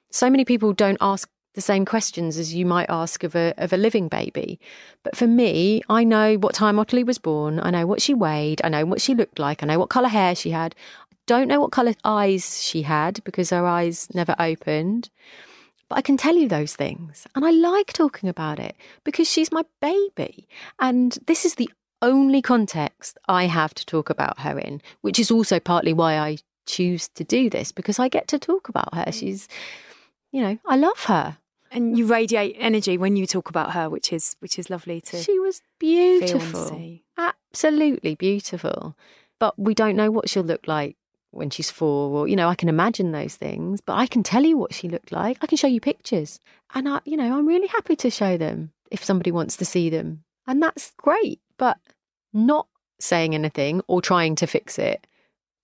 So 0.09 0.29
many 0.29 0.45
people 0.45 0.73
don't 0.73 0.97
ask 1.01 1.29
the 1.53 1.61
same 1.61 1.85
questions 1.85 2.37
as 2.37 2.53
you 2.53 2.65
might 2.65 2.89
ask 2.89 3.23
of 3.23 3.35
a 3.35 3.53
of 3.57 3.73
a 3.73 3.77
living 3.77 4.07
baby. 4.07 4.59
But 5.03 5.17
for 5.17 5.27
me, 5.27 5.81
I 5.89 6.03
know 6.03 6.35
what 6.35 6.55
time 6.55 6.79
Ottilie 6.79 7.03
was 7.03 7.17
born, 7.17 7.59
I 7.59 7.71
know 7.71 7.85
what 7.85 8.01
she 8.01 8.13
weighed, 8.13 8.61
I 8.63 8.69
know 8.69 8.85
what 8.85 9.01
she 9.01 9.15
looked 9.15 9.37
like, 9.37 9.61
I 9.61 9.65
know 9.65 9.79
what 9.79 9.89
colour 9.89 10.07
hair 10.07 10.33
she 10.33 10.51
had. 10.51 10.75
I 11.11 11.15
don't 11.27 11.47
know 11.47 11.59
what 11.59 11.71
colour 11.71 11.93
eyes 12.03 12.63
she 12.63 12.83
had 12.83 13.23
because 13.23 13.49
her 13.49 13.65
eyes 13.65 14.07
never 14.13 14.35
opened. 14.39 15.09
But 15.91 15.97
I 15.97 16.03
can 16.03 16.15
tell 16.15 16.37
you 16.37 16.47
those 16.47 16.73
things. 16.73 17.27
And 17.35 17.43
I 17.43 17.51
like 17.51 17.91
talking 17.91 18.29
about 18.29 18.59
it 18.59 18.77
because 19.03 19.29
she's 19.29 19.51
my 19.51 19.65
baby. 19.81 20.47
And 20.79 21.17
this 21.27 21.43
is 21.43 21.55
the 21.55 21.69
only 22.01 22.41
context 22.41 23.17
I 23.27 23.47
have 23.47 23.73
to 23.73 23.85
talk 23.85 24.09
about 24.09 24.39
her 24.39 24.57
in, 24.57 24.81
which 25.01 25.19
is 25.19 25.29
also 25.29 25.59
partly 25.59 25.91
why 25.91 26.17
I 26.17 26.37
choose 26.65 27.09
to 27.09 27.25
do 27.25 27.49
this 27.49 27.73
because 27.73 27.99
I 27.99 28.07
get 28.07 28.29
to 28.29 28.39
talk 28.39 28.69
about 28.69 28.95
her. 28.95 29.03
Mm. 29.03 29.13
She's, 29.13 29.49
you 30.31 30.41
know, 30.41 30.57
I 30.65 30.77
love 30.77 31.03
her. 31.07 31.37
And 31.71 31.97
you 31.97 32.05
radiate 32.05 32.55
energy 32.57 32.97
when 32.97 33.17
you 33.17 33.27
talk 33.27 33.49
about 33.49 33.73
her, 33.73 33.89
which 33.89 34.13
is 34.13 34.37
which 34.39 34.57
is 34.57 34.69
lovely 34.69 35.01
to. 35.01 35.21
She 35.21 35.39
was 35.39 35.61
beautiful, 35.77 36.99
absolutely 37.17 38.15
beautiful. 38.15 38.95
But 39.39 39.59
we 39.59 39.73
don't 39.73 39.97
know 39.97 40.09
what 40.09 40.29
she'll 40.29 40.43
look 40.43 40.67
like 40.67 40.95
when 41.31 41.49
she's 41.49 41.71
four, 41.71 42.09
or 42.11 42.27
you 42.27 42.35
know, 42.35 42.49
I 42.49 42.55
can 42.55 42.69
imagine 42.69 43.11
those 43.11 43.35
things, 43.35 43.81
but 43.81 43.93
I 43.93 44.05
can 44.05 44.23
tell 44.23 44.43
you 44.43 44.57
what 44.57 44.73
she 44.73 44.89
looked 44.89 45.11
like. 45.11 45.37
I 45.41 45.47
can 45.47 45.57
show 45.57 45.67
you 45.67 45.81
pictures, 45.81 46.39
and 46.73 46.87
I, 46.87 46.99
you 47.05 47.17
know, 47.17 47.37
I'm 47.37 47.47
really 47.47 47.67
happy 47.67 47.95
to 47.97 48.09
show 48.09 48.37
them 48.37 48.71
if 48.89 49.03
somebody 49.03 49.31
wants 49.31 49.57
to 49.57 49.65
see 49.65 49.89
them, 49.89 50.23
and 50.47 50.61
that's 50.61 50.93
great. 50.97 51.39
But 51.57 51.77
not 52.33 52.67
saying 52.99 53.33
anything 53.33 53.81
or 53.87 54.01
trying 54.01 54.35
to 54.35 54.47
fix 54.47 54.77
it 54.77 55.07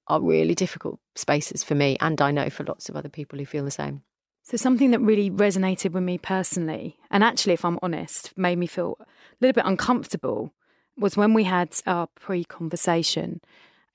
are 0.08 0.22
really 0.22 0.56
difficult 0.56 1.00
spaces 1.16 1.64
for 1.64 1.76
me, 1.76 1.98
and 2.00 2.22
I 2.22 2.32
know 2.32 2.50
for 2.50 2.64
lots 2.64 2.90
of 2.90 2.96
other 2.96 3.10
people 3.10 3.40
who 3.40 3.46
feel 3.46 3.66
the 3.66 3.72
same. 3.72 4.04
So, 4.44 4.56
something 4.56 4.92
that 4.92 5.00
really 5.02 5.30
resonated 5.30 5.92
with 5.92 6.04
me 6.04 6.18
personally, 6.18 6.98
and 7.12 7.24
actually, 7.24 7.54
if 7.54 7.66
I'm 7.66 7.80
honest, 7.82 8.32
made 8.38 8.58
me 8.58 8.68
feel 8.68 8.98
a 9.00 9.06
little 9.42 9.62
bit 9.62 9.70
uncomfortable, 9.70 10.54
was 10.98 11.18
when 11.18 11.34
we 11.34 11.44
had 11.44 11.76
our 11.86 12.08
pre 12.16 12.44
conversation 12.44 13.42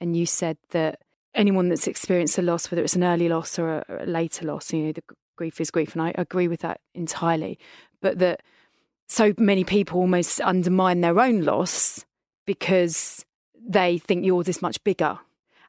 and 0.00 0.16
you 0.16 0.26
said 0.26 0.56
that 0.70 1.00
anyone 1.34 1.68
that's 1.68 1.86
experienced 1.86 2.38
a 2.38 2.42
loss, 2.42 2.70
whether 2.70 2.82
it's 2.82 2.96
an 2.96 3.04
early 3.04 3.28
loss 3.28 3.58
or 3.58 3.78
a, 3.78 4.04
a 4.04 4.06
later 4.06 4.46
loss, 4.46 4.72
you 4.72 4.82
know, 4.84 4.92
the 4.92 5.02
grief 5.36 5.60
is 5.60 5.70
grief. 5.70 5.94
And 5.94 6.02
I 6.02 6.12
agree 6.16 6.48
with 6.48 6.60
that 6.60 6.80
entirely. 6.94 7.58
But 8.00 8.18
that 8.18 8.42
so 9.08 9.32
many 9.38 9.64
people 9.64 10.00
almost 10.00 10.40
undermine 10.40 11.00
their 11.00 11.18
own 11.20 11.42
loss 11.42 12.04
because 12.46 13.24
they 13.60 13.98
think 13.98 14.24
yours 14.24 14.48
is 14.48 14.62
much 14.62 14.82
bigger. 14.84 15.18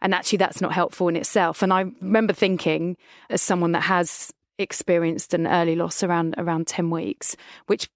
And 0.01 0.13
actually, 0.13 0.37
that's 0.37 0.59
not 0.59 0.73
helpful 0.73 1.07
in 1.07 1.15
itself. 1.15 1.61
And 1.61 1.71
I 1.71 1.85
remember 2.01 2.33
thinking, 2.33 2.97
as 3.29 3.41
someone 3.41 3.71
that 3.71 3.83
has 3.83 4.33
experienced 4.57 5.33
an 5.33 5.47
early 5.47 5.75
loss 5.75 6.03
around 6.03 6.35
around 6.37 6.67
10 6.67 6.89
weeks, 6.89 7.35
which 7.67 7.89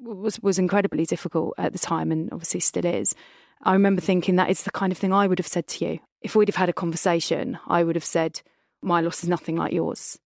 was 0.00 0.40
was 0.40 0.58
incredibly 0.58 1.06
difficult 1.06 1.54
at 1.58 1.72
the 1.72 1.78
time 1.78 2.12
and 2.12 2.30
obviously 2.32 2.60
still 2.60 2.86
is. 2.86 3.14
I 3.62 3.72
remember 3.72 4.00
thinking 4.00 4.36
that 4.36 4.50
is 4.50 4.62
the 4.62 4.70
kind 4.70 4.92
of 4.92 4.98
thing 4.98 5.12
I 5.12 5.26
would 5.26 5.38
have 5.38 5.48
said 5.48 5.66
to 5.68 5.84
you. 5.84 5.98
If 6.20 6.34
we'd 6.34 6.48
have 6.48 6.56
had 6.56 6.68
a 6.68 6.74
conversation, 6.74 7.58
I 7.66 7.84
would 7.84 7.96
have 7.96 8.04
said, 8.04 8.40
My 8.82 9.00
loss 9.00 9.22
is 9.22 9.28
nothing 9.28 9.56
like 9.56 9.72
yours. 9.72 10.18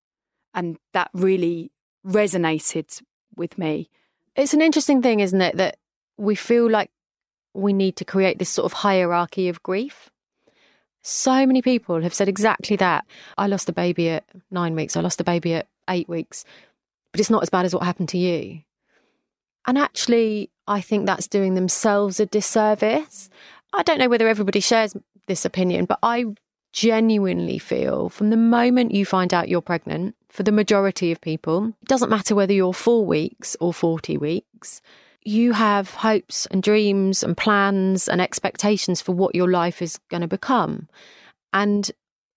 And 0.54 0.78
that 0.92 1.10
really 1.12 1.70
resonated 2.06 3.02
with 3.36 3.58
me. 3.58 3.90
It's 4.36 4.54
an 4.54 4.62
interesting 4.62 5.02
thing, 5.02 5.20
isn't 5.20 5.40
it, 5.40 5.56
that 5.56 5.76
we 6.16 6.34
feel 6.34 6.70
like 6.70 6.90
we 7.54 7.72
need 7.72 7.96
to 7.96 8.04
create 8.04 8.38
this 8.38 8.48
sort 8.48 8.64
of 8.64 8.72
hierarchy 8.72 9.48
of 9.48 9.62
grief. 9.62 10.10
So 11.02 11.46
many 11.46 11.62
people 11.62 12.00
have 12.02 12.14
said 12.14 12.28
exactly 12.28 12.76
that. 12.76 13.04
I 13.36 13.46
lost 13.46 13.68
a 13.68 13.72
baby 13.72 14.10
at 14.10 14.24
nine 14.50 14.74
weeks, 14.74 14.96
I 14.96 15.00
lost 15.00 15.20
a 15.20 15.24
baby 15.24 15.54
at 15.54 15.66
eight 15.90 16.08
weeks, 16.08 16.44
but 17.10 17.20
it's 17.20 17.30
not 17.30 17.42
as 17.42 17.50
bad 17.50 17.64
as 17.64 17.74
what 17.74 17.82
happened 17.82 18.08
to 18.10 18.18
you. 18.18 18.62
And 19.66 19.78
actually, 19.78 20.50
I 20.66 20.80
think 20.80 21.06
that's 21.06 21.28
doing 21.28 21.54
themselves 21.54 22.20
a 22.20 22.26
disservice. 22.26 23.28
I 23.72 23.82
don't 23.82 23.98
know 23.98 24.08
whether 24.08 24.28
everybody 24.28 24.60
shares 24.60 24.94
this 25.26 25.44
opinion, 25.44 25.84
but 25.84 25.98
I 26.02 26.26
genuinely 26.72 27.58
feel 27.58 28.08
from 28.08 28.30
the 28.30 28.36
moment 28.36 28.92
you 28.92 29.04
find 29.04 29.32
out 29.34 29.48
you're 29.48 29.60
pregnant, 29.60 30.16
for 30.28 30.42
the 30.42 30.52
majority 30.52 31.12
of 31.12 31.20
people, 31.20 31.74
it 31.82 31.88
doesn't 31.88 32.08
matter 32.08 32.34
whether 32.34 32.54
you're 32.54 32.72
four 32.72 33.04
weeks 33.04 33.56
or 33.60 33.74
40 33.74 34.16
weeks, 34.16 34.80
you 35.24 35.52
have 35.52 35.90
hopes 35.90 36.46
and 36.46 36.62
dreams 36.62 37.22
and 37.22 37.36
plans 37.36 38.08
and 38.08 38.20
expectations 38.20 39.00
for 39.00 39.12
what 39.12 39.34
your 39.34 39.50
life 39.50 39.82
is 39.82 39.98
going 40.10 40.22
to 40.22 40.28
become. 40.28 40.88
And 41.52 41.90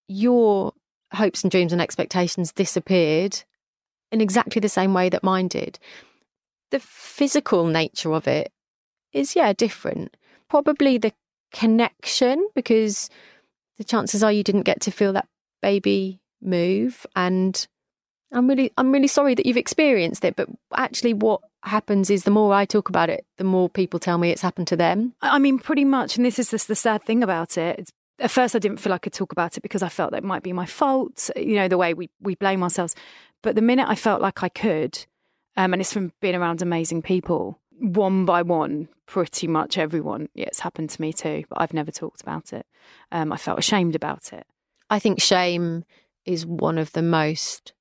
your 0.07 0.73
hopes 1.13 1.43
and 1.43 1.49
dreams 1.49 1.71
and 1.71 1.81
expectations 1.81 2.51
disappeared 2.51 3.43
in 4.11 4.21
exactly 4.21 4.59
the 4.59 4.69
same 4.69 4.93
way 4.93 5.09
that 5.09 5.23
mine 5.23 5.47
did. 5.47 5.79
The 6.71 6.79
physical 6.79 7.65
nature 7.65 8.13
of 8.13 8.27
it 8.27 8.51
is, 9.13 9.35
yeah, 9.35 9.53
different. 9.53 10.17
Probably 10.49 10.97
the 10.97 11.13
connection, 11.55 12.47
because 12.53 13.09
the 13.79 13.83
chances 13.83 14.23
are 14.23 14.31
you 14.31 14.43
didn't 14.43 14.63
get 14.63 14.81
to 14.81 14.91
feel 14.91 15.13
that 15.13 15.27
baby 15.61 16.19
move. 16.41 17.07
And 17.15 17.67
I'm 18.31 18.47
really, 18.47 18.71
I'm 18.77 18.91
really 18.91 19.07
sorry 19.07 19.33
that 19.33 19.45
you've 19.45 19.57
experienced 19.57 20.23
it. 20.23 20.35
But 20.35 20.49
actually, 20.75 21.13
what 21.13 21.41
happens 21.63 22.09
is 22.09 22.23
the 22.23 22.31
more 22.31 22.53
I 22.53 22.65
talk 22.65 22.89
about 22.89 23.09
it, 23.09 23.25
the 23.37 23.43
more 23.43 23.69
people 23.69 23.99
tell 23.99 24.17
me 24.17 24.29
it's 24.29 24.41
happened 24.41 24.67
to 24.67 24.75
them. 24.75 25.13
I 25.21 25.39
mean, 25.39 25.57
pretty 25.57 25.85
much. 25.85 26.17
And 26.17 26.25
this 26.25 26.37
is 26.37 26.51
just 26.51 26.67
the 26.67 26.75
sad 26.75 27.03
thing 27.03 27.23
about 27.23 27.57
it. 27.57 27.79
It's, 27.79 27.91
at 28.19 28.31
first, 28.31 28.55
I 28.55 28.59
didn't 28.59 28.77
feel 28.77 28.93
I 28.93 28.97
could 28.97 29.13
talk 29.13 29.31
about 29.31 29.57
it 29.57 29.61
because 29.61 29.81
I 29.81 29.89
felt 29.89 30.11
that 30.11 30.19
it 30.19 30.23
might 30.23 30.43
be 30.43 30.53
my 30.53 30.65
fault, 30.65 31.29
you 31.35 31.55
know, 31.55 31.67
the 31.67 31.77
way 31.77 31.93
we, 31.93 32.09
we 32.21 32.35
blame 32.35 32.63
ourselves. 32.63 32.95
But 33.41 33.55
the 33.55 33.61
minute 33.61 33.87
I 33.89 33.95
felt 33.95 34.21
like 34.21 34.43
I 34.43 34.49
could, 34.49 35.05
um, 35.57 35.73
and 35.73 35.81
it's 35.81 35.91
from 35.93 36.11
being 36.21 36.35
around 36.35 36.61
amazing 36.61 37.01
people, 37.01 37.59
one 37.79 38.25
by 38.25 38.41
one, 38.41 38.87
pretty 39.05 39.47
much 39.47 39.77
everyone, 39.77 40.29
yeah, 40.33 40.45
it's 40.45 40.59
happened 40.59 40.89
to 40.91 41.01
me 41.01 41.13
too, 41.13 41.43
but 41.49 41.61
I've 41.61 41.73
never 41.73 41.91
talked 41.91 42.21
about 42.21 42.53
it. 42.53 42.65
Um, 43.11 43.31
I 43.31 43.37
felt 43.37 43.59
ashamed 43.59 43.95
about 43.95 44.33
it. 44.33 44.45
I 44.89 44.99
think 44.99 45.21
shame 45.21 45.83
is 46.25 46.45
one 46.45 46.77
of 46.77 46.91
the 46.93 47.01
most 47.01 47.73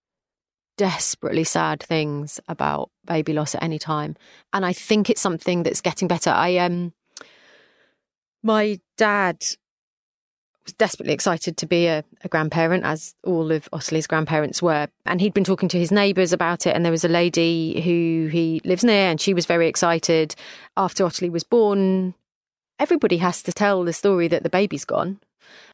desperately 0.77 1.45
sad 1.45 1.83
things 1.83 2.41
about 2.49 2.91
baby 3.05 3.33
loss 3.33 3.55
at 3.55 3.63
any 3.63 3.79
time. 3.79 4.17
And 4.53 4.67
I 4.67 4.73
think 4.73 5.09
it's 5.09 5.21
something 5.21 5.63
that's 5.63 5.81
getting 5.81 6.09
better. 6.09 6.31
I 6.31 6.57
um 6.59 6.93
my 8.43 8.81
dad 8.99 9.45
was 10.65 10.73
desperately 10.75 11.13
excited 11.13 11.57
to 11.59 11.67
be 11.67 11.87
a, 11.87 12.05
a 12.23 12.29
grandparent, 12.29 12.85
as 12.85 13.15
all 13.25 13.53
of 13.53 13.69
Ottilie's 13.73 14.07
grandparents 14.07 14.63
were. 14.63 14.89
And 15.07 15.21
he'd 15.21 15.35
been 15.35 15.45
talking 15.45 15.69
to 15.69 15.79
his 15.79 15.93
neighbours 15.93 16.33
about 16.33 16.67
it. 16.67 16.75
And 16.75 16.85
there 16.85 16.93
was 16.93 17.05
a 17.05 17.09
lady 17.09 17.81
who 17.83 18.29
he 18.29 18.61
lives 18.65 18.85
near, 18.85 19.11
and 19.11 19.21
she 19.21 19.35
was 19.35 19.47
very 19.47 19.69
excited. 19.69 20.35
After 20.77 21.05
Ottilie 21.05 21.31
was 21.31 21.45
born, 21.45 22.15
everybody 22.79 23.19
has 23.19 23.43
to 23.43 23.53
tell 23.53 23.85
the 23.85 23.93
story 23.93 24.29
that 24.29 24.43
the 24.43 24.51
baby's 24.51 24.85
gone. 24.85 25.21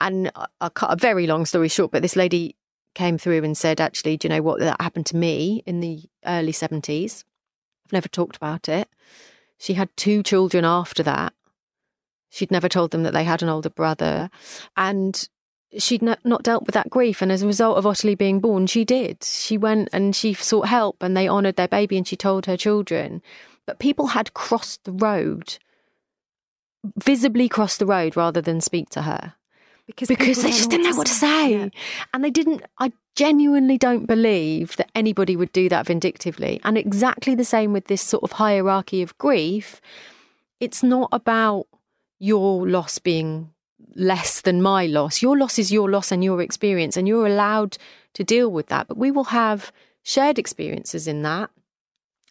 And 0.01 0.31
I'll 0.61 0.71
cut 0.71 0.93
a 0.93 0.97
very 0.97 1.27
long 1.27 1.47
story 1.47 1.69
short, 1.69 1.93
but 1.93 2.03
this 2.03 2.17
lady 2.17 2.57
came 2.95 3.19
through 3.19 3.45
and 3.45 3.57
said, 3.57 3.81
actually, 3.81 4.17
do 4.17 4.27
you 4.27 4.35
know 4.35 4.43
what? 4.43 4.59
That 4.59 4.81
happened 4.81 5.07
to 5.07 5.17
me 5.17 5.63
in 5.67 5.81
the 5.81 6.03
early 6.27 6.53
70s. 6.53 7.25
I've 7.87 7.93
never 7.93 8.09
talked 8.09 8.37
about 8.37 8.69
it. 8.69 8.89
She 9.59 9.75
had 9.75 9.95
two 9.97 10.23
children 10.23 10.65
after 10.65 11.03
that. 11.05 11.33
She'd 12.31 12.51
never 12.51 12.69
told 12.69 12.91
them 12.91 13.03
that 13.03 13.13
they 13.13 13.25
had 13.25 13.43
an 13.43 13.49
older 13.49 13.71
brother. 13.71 14.31
And 14.77 15.29
she'd 15.79 16.03
not 16.03 16.43
dealt 16.43 16.67
with 16.67 16.75
that 16.75 16.91
grief. 16.91 17.23
And 17.23 17.31
as 17.31 17.43
a 17.43 17.47
result 17.47 17.77
of 17.77 17.87
Ottilie 17.87 18.15
being 18.15 18.41
born, 18.41 18.67
she 18.67 18.85
did. 18.85 19.23
She 19.23 19.59
went 19.59 19.89
and 19.93 20.15
she 20.15 20.35
sought 20.35 20.69
help 20.69 21.03
and 21.03 21.17
they 21.17 21.29
honoured 21.29 21.57
their 21.57 21.69
baby 21.69 21.97
and 21.97 22.07
she 22.07 22.17
told 22.17 22.47
her 22.47 22.57
children. 22.57 23.23
But 23.67 23.79
people 23.79 24.09
had 24.09 24.35
crossed 24.35 24.85
the 24.85 24.93
road, 24.93 25.59
visibly 27.03 27.49
crossed 27.49 27.79
the 27.79 27.87
road 27.87 28.17
rather 28.17 28.41
than 28.41 28.61
speak 28.61 28.89
to 28.91 29.03
her 29.03 29.35
because 29.91 30.09
because 30.09 30.43
they 30.43 30.51
just 30.51 30.71
didn't 30.71 30.89
know 30.89 30.97
what 30.97 31.07
to 31.07 31.13
say, 31.13 31.53
yeah. 31.53 31.69
and 32.15 32.23
they 32.23 32.31
didn't. 32.31 32.63
I 32.79 32.93
genuinely 33.17 33.77
don't 33.77 34.07
believe 34.07 34.77
that 34.77 34.91
anybody 34.95 35.37
would 35.37 35.53
do 35.53 35.69
that 35.69 35.87
vindictively. 35.87 36.61
And 36.65 36.79
exactly 36.79 37.35
the 37.35 37.45
same 37.45 37.73
with 37.73 37.87
this 37.87 38.03
sort 38.03 38.23
of 38.23 38.33
hierarchy 38.33 39.03
of 39.03 39.17
grief. 39.19 39.81
It's 40.61 40.83
not 40.83 41.09
about 41.13 41.67
your 42.21 42.69
loss 42.69 42.99
being 43.01 43.51
less 43.97 44.43
than 44.43 44.63
my 44.63 44.87
loss. 44.87 45.23
Your 45.23 45.37
loss 45.37 45.59
is 45.59 45.73
your 45.73 45.91
loss 45.91 46.13
and 46.13 46.23
your 46.23 46.41
experience, 46.41 46.97
and 46.97 47.09
you're 47.09 47.27
allowed 47.27 47.77
to 48.15 48.23
deal 48.23 48.51
with 48.53 48.67
that. 48.69 48.87
But 48.87 48.99
we 48.99 49.11
will 49.11 49.25
have 49.25 49.73
shared 50.05 50.39
experiences 50.39 51.09
in 51.09 51.23
that. 51.23 51.51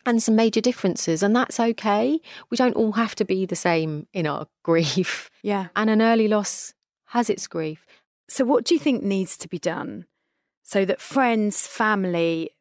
and 0.05 0.23
some 0.23 0.35
major 0.35 0.61
differences, 0.61 1.21
and 1.21 1.35
that's 1.35 1.59
okay. 1.59 2.21
We 2.49 2.55
don't 2.55 2.75
all 2.77 2.93
have 2.93 3.15
to 3.15 3.25
be 3.25 3.45
the 3.45 3.55
same 3.55 4.07
in 4.13 4.25
our 4.25 4.47
grief. 4.63 5.29
Yeah. 5.43 5.67
And 5.75 5.89
an 5.89 6.01
early 6.01 6.27
loss 6.29 6.73
has 7.07 7.29
its 7.29 7.47
grief. 7.47 7.85
So, 8.29 8.45
what 8.45 8.63
do 8.63 8.73
you 8.73 8.79
think 8.79 9.03
needs 9.03 9.37
to 9.37 9.49
be 9.49 9.59
done 9.59 10.05
so 10.63 10.85
that 10.85 11.01
friends, 11.01 11.67
family, 11.67 12.51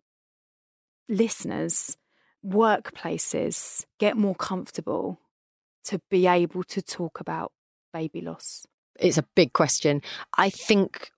listeners, 1.08 1.96
workplaces 2.44 3.84
get 3.98 4.16
more 4.16 4.34
comfortable 4.34 5.20
to 5.88 6.00
be 6.10 6.26
able 6.26 6.64
to 6.64 6.82
talk 6.82 7.20
about 7.20 7.52
baby 7.92 8.20
loss? 8.20 8.66
It's 8.98 9.18
a 9.18 9.24
big 9.34 9.52
question. 9.52 10.02
I 10.36 10.50
think 10.50 11.10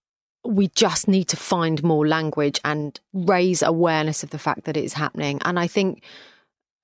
we 0.45 0.69
just 0.69 1.09
need 1.09 1.29
to 1.29 1.37
find 1.37 1.83
more 1.83 2.07
language 2.07 2.61
and 2.65 2.99
raise 3.13 3.63
awareness 3.63 4.23
of 4.23 4.31
the 4.31 4.39
fact 4.39 4.65
that 4.65 4.77
it's 4.77 4.95
happening. 4.95 5.39
And 5.45 5.59
I 5.59 5.67
think 5.67 6.03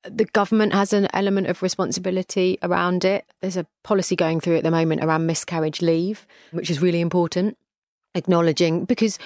the 0.02 0.24
government 0.24 0.72
has 0.72 0.92
an 0.92 1.08
element 1.14 1.46
of 1.48 1.62
responsibility 1.62 2.58
around 2.62 3.04
it. 3.04 3.24
There's 3.40 3.56
a 3.56 3.66
policy 3.82 4.16
going 4.16 4.40
through 4.40 4.56
at 4.56 4.62
the 4.62 4.70
moment 4.70 5.02
around 5.02 5.26
miscarriage 5.26 5.82
leave, 5.82 6.26
which 6.52 6.70
is 6.70 6.82
really 6.82 7.00
important, 7.00 7.56
acknowledging 8.14 8.84
because 8.84 9.18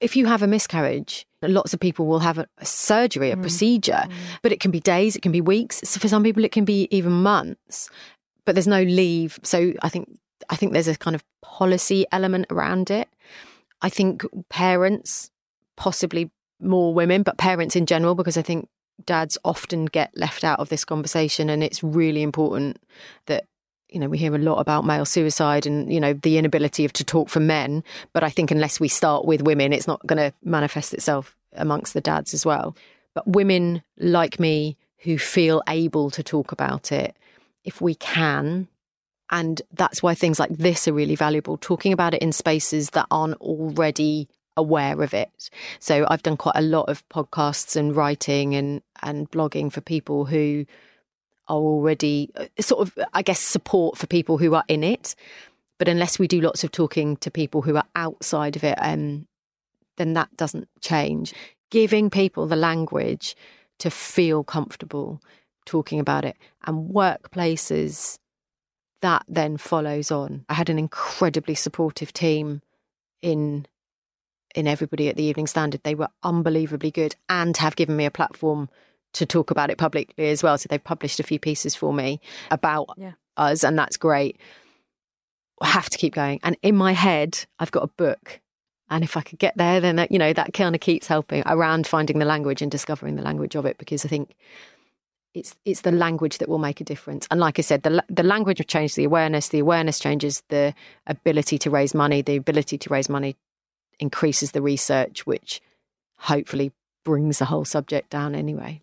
if 0.00 0.16
you 0.16 0.26
have 0.26 0.42
a 0.42 0.46
miscarriage, 0.46 1.26
lots 1.48 1.74
of 1.74 1.80
people 1.80 2.06
will 2.06 2.20
have 2.20 2.38
a, 2.38 2.46
a 2.58 2.66
surgery, 2.66 3.30
a 3.30 3.36
mm. 3.36 3.40
procedure, 3.40 4.04
mm. 4.04 4.12
but 4.42 4.52
it 4.52 4.60
can 4.60 4.70
be 4.70 4.80
days, 4.80 5.16
it 5.16 5.22
can 5.22 5.32
be 5.32 5.40
weeks. 5.40 5.80
So 5.84 6.00
for 6.00 6.08
some 6.08 6.22
people, 6.22 6.44
it 6.44 6.52
can 6.52 6.64
be 6.64 6.88
even 6.90 7.12
months, 7.12 7.90
but 8.44 8.54
there's 8.54 8.66
no 8.66 8.82
leave. 8.82 9.38
So 9.42 9.72
I 9.82 9.88
think 9.88 10.08
I 10.50 10.56
think 10.56 10.72
there's 10.72 10.88
a 10.88 10.96
kind 10.96 11.14
of 11.14 11.24
policy 11.42 12.06
element 12.12 12.46
around 12.50 12.90
it. 12.90 13.08
I 13.82 13.88
think 13.88 14.24
parents, 14.48 15.30
possibly 15.76 16.30
more 16.60 16.94
women, 16.94 17.22
but 17.22 17.38
parents 17.38 17.76
in 17.76 17.86
general, 17.86 18.14
because 18.14 18.36
I 18.36 18.42
think 18.42 18.68
dads 19.04 19.36
often 19.44 19.86
get 19.86 20.16
left 20.16 20.44
out 20.44 20.60
of 20.60 20.68
this 20.68 20.84
conversation. 20.84 21.50
And 21.50 21.62
it's 21.62 21.82
really 21.82 22.22
important 22.22 22.78
that, 23.26 23.44
you 23.94 24.00
know, 24.00 24.08
we 24.08 24.18
hear 24.18 24.34
a 24.34 24.38
lot 24.38 24.58
about 24.58 24.84
male 24.84 25.04
suicide 25.04 25.66
and, 25.66 25.92
you 25.92 26.00
know, 26.00 26.12
the 26.12 26.36
inability 26.36 26.84
of 26.84 26.92
to 26.94 27.04
talk 27.04 27.28
for 27.28 27.38
men. 27.38 27.84
But 28.12 28.24
I 28.24 28.28
think 28.28 28.50
unless 28.50 28.80
we 28.80 28.88
start 28.88 29.24
with 29.24 29.42
women, 29.42 29.72
it's 29.72 29.86
not 29.86 30.04
going 30.04 30.18
to 30.18 30.34
manifest 30.42 30.92
itself 30.92 31.36
amongst 31.52 31.94
the 31.94 32.00
dads 32.00 32.34
as 32.34 32.44
well. 32.44 32.76
But 33.14 33.28
women 33.28 33.82
like 33.96 34.40
me 34.40 34.76
who 34.98 35.16
feel 35.16 35.62
able 35.68 36.10
to 36.10 36.24
talk 36.24 36.50
about 36.50 36.90
it, 36.90 37.14
if 37.62 37.80
we 37.80 37.94
can, 37.94 38.66
and 39.30 39.62
that's 39.72 40.02
why 40.02 40.14
things 40.14 40.40
like 40.40 40.50
this 40.50 40.88
are 40.88 40.92
really 40.92 41.14
valuable, 41.14 41.56
talking 41.56 41.92
about 41.92 42.14
it 42.14 42.22
in 42.22 42.32
spaces 42.32 42.90
that 42.90 43.06
aren't 43.12 43.40
already 43.40 44.28
aware 44.56 45.00
of 45.02 45.14
it. 45.14 45.50
So 45.78 46.04
I've 46.08 46.22
done 46.22 46.36
quite 46.36 46.56
a 46.56 46.62
lot 46.62 46.88
of 46.88 47.08
podcasts 47.10 47.76
and 47.76 47.94
writing 47.94 48.56
and, 48.56 48.82
and 49.02 49.30
blogging 49.30 49.72
for 49.72 49.80
people 49.80 50.24
who 50.24 50.66
are 51.48 51.56
already 51.56 52.30
uh, 52.36 52.46
sort 52.60 52.88
of, 52.88 52.98
I 53.12 53.22
guess, 53.22 53.40
support 53.40 53.98
for 53.98 54.06
people 54.06 54.38
who 54.38 54.54
are 54.54 54.64
in 54.68 54.82
it. 54.82 55.14
But 55.78 55.88
unless 55.88 56.18
we 56.18 56.28
do 56.28 56.40
lots 56.40 56.64
of 56.64 56.70
talking 56.70 57.16
to 57.18 57.30
people 57.30 57.62
who 57.62 57.76
are 57.76 57.86
outside 57.96 58.56
of 58.56 58.64
it, 58.64 58.78
um, 58.80 59.26
then 59.96 60.14
that 60.14 60.36
doesn't 60.36 60.68
change. 60.80 61.34
Giving 61.70 62.10
people 62.10 62.46
the 62.46 62.56
language 62.56 63.34
to 63.80 63.90
feel 63.90 64.44
comfortable 64.44 65.20
talking 65.66 65.98
about 65.98 66.24
it 66.24 66.36
and 66.66 66.90
workplaces 66.90 68.18
that 69.02 69.24
then 69.28 69.56
follows 69.56 70.10
on. 70.10 70.44
I 70.48 70.54
had 70.54 70.70
an 70.70 70.78
incredibly 70.78 71.54
supportive 71.54 72.12
team 72.12 72.62
in 73.20 73.66
in 74.54 74.68
everybody 74.68 75.08
at 75.08 75.16
the 75.16 75.24
Evening 75.24 75.48
Standard. 75.48 75.82
They 75.82 75.96
were 75.96 76.08
unbelievably 76.22 76.92
good 76.92 77.16
and 77.28 77.56
have 77.56 77.76
given 77.76 77.96
me 77.96 78.04
a 78.04 78.10
platform 78.10 78.68
to 79.14 79.26
talk 79.26 79.50
about 79.50 79.70
it 79.70 79.78
publicly 79.78 80.28
as 80.28 80.42
well. 80.42 80.58
So 80.58 80.66
they've 80.68 80.82
published 80.82 81.20
a 81.20 81.24
few 81.24 81.38
pieces 81.38 81.74
for 81.74 81.92
me 81.92 82.20
about 82.50 82.90
yeah. 82.96 83.12
us, 83.36 83.64
and 83.64 83.78
that's 83.78 83.96
great. 83.96 84.38
I 85.60 85.68
have 85.68 85.88
to 85.90 85.98
keep 85.98 86.14
going. 86.14 86.40
And 86.42 86.56
in 86.62 86.76
my 86.76 86.92
head, 86.92 87.44
I've 87.58 87.70
got 87.70 87.84
a 87.84 87.88
book. 87.88 88.40
And 88.90 89.02
if 89.02 89.16
I 89.16 89.22
could 89.22 89.38
get 89.38 89.56
there, 89.56 89.80
then 89.80 89.96
that, 89.96 90.12
you 90.12 90.18
know 90.18 90.32
that 90.32 90.52
kind 90.52 90.74
of 90.74 90.80
keeps 90.80 91.06
helping 91.06 91.42
around 91.46 91.86
finding 91.86 92.18
the 92.18 92.26
language 92.26 92.60
and 92.60 92.70
discovering 92.70 93.16
the 93.16 93.22
language 93.22 93.54
of 93.54 93.64
it. 93.64 93.78
Because 93.78 94.04
I 94.04 94.08
think 94.08 94.34
it's 95.32 95.56
it's 95.64 95.80
the 95.80 95.92
language 95.92 96.38
that 96.38 96.48
will 96.48 96.58
make 96.58 96.80
a 96.80 96.84
difference. 96.84 97.26
And 97.30 97.40
like 97.40 97.58
I 97.58 97.62
said, 97.62 97.82
the 97.82 98.04
the 98.08 98.22
language 98.22 98.58
will 98.60 98.66
change 98.66 98.94
the 98.94 99.04
awareness. 99.04 99.48
The 99.48 99.58
awareness 99.60 99.98
changes 99.98 100.42
the 100.48 100.74
ability 101.06 101.58
to 101.58 101.70
raise 101.70 101.94
money. 101.94 102.20
The 102.20 102.36
ability 102.36 102.78
to 102.78 102.90
raise 102.90 103.08
money 103.08 103.36
increases 103.98 104.52
the 104.52 104.62
research, 104.62 105.26
which 105.26 105.62
hopefully 106.18 106.72
brings 107.04 107.38
the 107.38 107.46
whole 107.46 107.64
subject 107.64 108.10
down 108.10 108.34
anyway. 108.34 108.82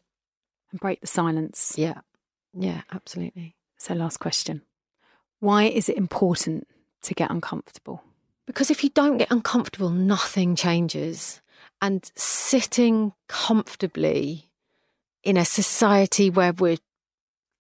And 0.72 0.80
break 0.80 1.02
the 1.02 1.08
silence. 1.08 1.74
Yeah, 1.78 2.02
yeah, 2.54 2.82
absolutely. 2.92 3.56
So, 3.78 3.94
last 3.94 4.18
question: 4.18 4.62
Why 5.40 5.64
is 5.64 5.90
it 5.90 5.98
important 5.98 6.68
to 7.04 7.14
get 7.14 7.32
uncomfortable? 7.32 8.04
Because 8.48 8.72
if 8.72 8.84
you 8.84 8.90
don't 8.90 9.18
get 9.18 9.32
uncomfortable, 9.32 9.90
nothing 9.90 10.56
changes. 10.56 11.42
And 11.82 12.12
sitting 12.16 13.14
comfortably 13.28 14.52
in 15.24 15.38
a 15.38 15.46
society 15.46 16.30
where 16.30 16.54
we're 16.54 16.78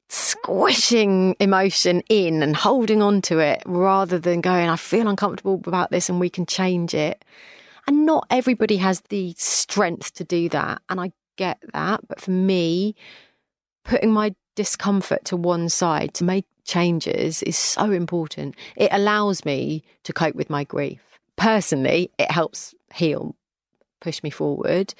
squishing 0.09 1.35
emotion 1.39 2.03
in 2.09 2.43
and 2.43 2.55
holding 2.55 3.01
on 3.01 3.21
to 3.21 3.39
it 3.39 3.63
rather 3.65 4.19
than 4.19 4.41
going, 4.41 4.69
I 4.69 4.75
feel 4.75 5.07
uncomfortable 5.07 5.61
about 5.65 5.91
this 5.91 6.09
and 6.09 6.19
we 6.19 6.29
can 6.29 6.45
change 6.45 6.93
it. 6.93 7.23
And 7.87 8.05
not 8.05 8.27
everybody 8.29 8.77
has 8.77 9.01
the 9.09 9.33
strength 9.37 10.13
to 10.15 10.23
do 10.23 10.49
that. 10.49 10.81
And 10.89 10.99
I 10.99 11.13
get 11.41 11.59
that. 11.73 12.07
But 12.07 12.21
for 12.21 12.31
me, 12.31 12.95
putting 13.83 14.11
my 14.11 14.35
discomfort 14.55 15.25
to 15.25 15.35
one 15.35 15.69
side 15.69 16.13
to 16.15 16.23
make 16.23 16.45
changes 16.65 17.41
is 17.43 17.57
so 17.57 17.91
important. 17.91 18.55
It 18.75 18.89
allows 18.91 19.43
me 19.43 19.83
to 20.03 20.13
cope 20.13 20.35
with 20.35 20.51
my 20.51 20.63
grief. 20.63 21.01
Personally, 21.37 22.11
it 22.19 22.29
helps 22.29 22.75
heal, 22.93 23.35
push 24.01 24.21
me 24.21 24.29
forward. 24.29 24.93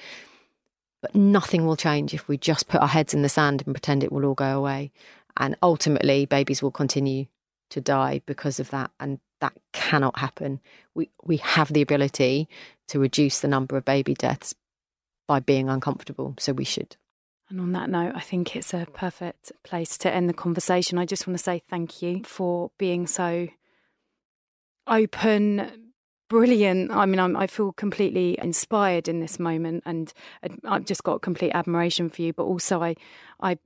But 1.00 1.14
nothing 1.14 1.64
will 1.64 1.76
change 1.76 2.12
if 2.12 2.26
we 2.26 2.36
just 2.38 2.68
put 2.68 2.80
our 2.80 2.88
heads 2.88 3.14
in 3.14 3.22
the 3.22 3.28
sand 3.28 3.62
and 3.64 3.74
pretend 3.74 4.02
it 4.02 4.12
will 4.12 4.24
all 4.24 4.34
go 4.34 4.58
away. 4.58 4.90
And 5.36 5.56
ultimately, 5.62 6.26
babies 6.26 6.60
will 6.60 6.72
continue 6.72 7.26
to 7.70 7.80
die 7.80 8.20
because 8.26 8.58
of 8.58 8.70
that. 8.70 8.90
And 8.98 9.20
that 9.40 9.52
cannot 9.72 10.18
happen. 10.18 10.60
We, 10.94 11.10
we 11.24 11.36
have 11.38 11.72
the 11.72 11.82
ability 11.82 12.48
to 12.88 12.98
reduce 12.98 13.40
the 13.40 13.48
number 13.48 13.76
of 13.76 13.84
baby 13.84 14.14
deaths 14.14 14.54
by 15.32 15.40
being 15.40 15.70
uncomfortable. 15.70 16.34
So 16.38 16.52
we 16.52 16.64
should. 16.64 16.94
And 17.48 17.58
on 17.58 17.72
that 17.72 17.88
note, 17.88 18.12
I 18.14 18.20
think 18.20 18.54
it's 18.54 18.74
a 18.74 18.86
perfect 18.92 19.50
place 19.62 19.96
to 19.98 20.12
end 20.12 20.28
the 20.28 20.34
conversation. 20.34 20.98
I 20.98 21.06
just 21.06 21.26
want 21.26 21.38
to 21.38 21.42
say 21.42 21.62
thank 21.70 22.02
you 22.02 22.22
for 22.22 22.70
being 22.76 23.06
so 23.06 23.48
open, 24.86 25.94
brilliant. 26.28 26.90
I 26.90 27.06
mean, 27.06 27.18
I'm, 27.18 27.34
i 27.34 27.46
feel 27.46 27.72
completely 27.72 28.38
inspired 28.42 29.08
in 29.08 29.20
this 29.20 29.38
moment, 29.38 29.84
and 29.86 30.12
I've 30.66 30.84
just 30.84 31.02
got 31.02 31.22
complete 31.22 31.52
admiration 31.52 32.10
for 32.10 32.20
you. 32.20 32.34
But 32.34 32.44
also, 32.44 32.82
I, 32.82 32.94
I 33.40 33.56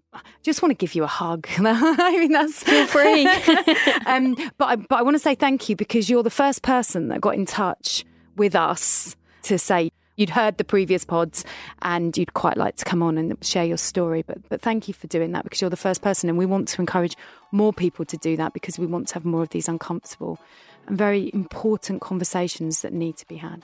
just 0.44 0.62
want 0.62 0.70
to 0.70 0.76
give 0.76 0.94
you 0.94 1.02
a 1.02 1.08
hug. 1.08 1.48
I 1.58 2.16
mean, 2.16 2.30
that's 2.30 2.62
feel 2.62 2.86
free. 2.86 3.26
um, 4.06 4.36
but 4.56 4.66
I, 4.66 4.76
but 4.76 5.00
I 5.00 5.02
want 5.02 5.16
to 5.16 5.20
say 5.20 5.34
thank 5.34 5.68
you 5.68 5.74
because 5.74 6.08
you're 6.08 6.22
the 6.22 6.30
first 6.30 6.62
person 6.62 7.08
that 7.08 7.20
got 7.20 7.34
in 7.34 7.44
touch 7.44 8.04
with 8.36 8.54
us 8.54 9.16
to 9.42 9.58
say 9.58 9.90
you'd 10.16 10.30
heard 10.30 10.58
the 10.58 10.64
previous 10.64 11.04
pods 11.04 11.44
and 11.82 12.16
you'd 12.16 12.34
quite 12.34 12.56
like 12.56 12.76
to 12.76 12.84
come 12.84 13.02
on 13.02 13.18
and 13.18 13.36
share 13.44 13.64
your 13.64 13.76
story. 13.76 14.22
But 14.22 14.48
but 14.48 14.60
thank 14.60 14.88
you 14.88 14.94
for 14.94 15.06
doing 15.06 15.32
that 15.32 15.44
because 15.44 15.60
you're 15.60 15.70
the 15.70 15.76
first 15.76 16.02
person, 16.02 16.28
and 16.28 16.38
we 16.38 16.46
want 16.46 16.68
to 16.68 16.82
encourage 16.82 17.16
more 17.52 17.72
people 17.72 18.04
to 18.06 18.16
do 18.16 18.36
that 18.36 18.52
because 18.52 18.78
we 18.78 18.86
want 18.86 19.08
to 19.08 19.14
have 19.14 19.24
more 19.24 19.42
of 19.42 19.50
these 19.50 19.68
uncomfortable 19.68 20.38
and 20.86 20.98
very 20.98 21.30
important 21.32 22.00
conversations 22.00 22.82
that 22.82 22.92
need 22.92 23.16
to 23.18 23.26
be 23.26 23.36
had. 23.36 23.62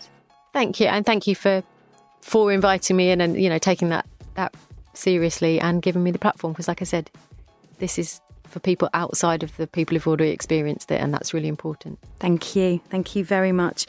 Thank 0.53 0.81
you, 0.81 0.87
and 0.87 1.05
thank 1.05 1.27
you 1.27 1.35
for 1.35 1.63
for 2.21 2.53
inviting 2.53 2.97
me 2.97 3.11
in 3.11 3.21
and 3.21 3.41
you 3.41 3.49
know 3.49 3.59
taking 3.59 3.89
that 3.89 4.07
that 4.35 4.55
seriously 4.95 5.61
and 5.61 5.83
giving 5.83 6.03
me 6.03 6.11
the 6.11 6.19
platform 6.19 6.53
because, 6.53 6.69
like 6.69 6.83
I 6.83 6.85
said, 6.85 7.11
this 7.79 7.99
is 7.99 8.21
for 8.45 8.61
people 8.61 8.89
outside 8.93 9.43
of 9.43 9.57
the 9.57 9.67
people 9.67 9.97
who've 9.97 10.07
already 10.07 10.31
experienced 10.31 10.91
it, 10.91 11.01
and 11.01 11.13
that's 11.13 11.33
really 11.33 11.49
important. 11.49 11.99
Thank 12.21 12.55
you, 12.55 12.81
thank 12.91 13.17
you 13.17 13.25
very 13.25 13.53
much. 13.53 13.87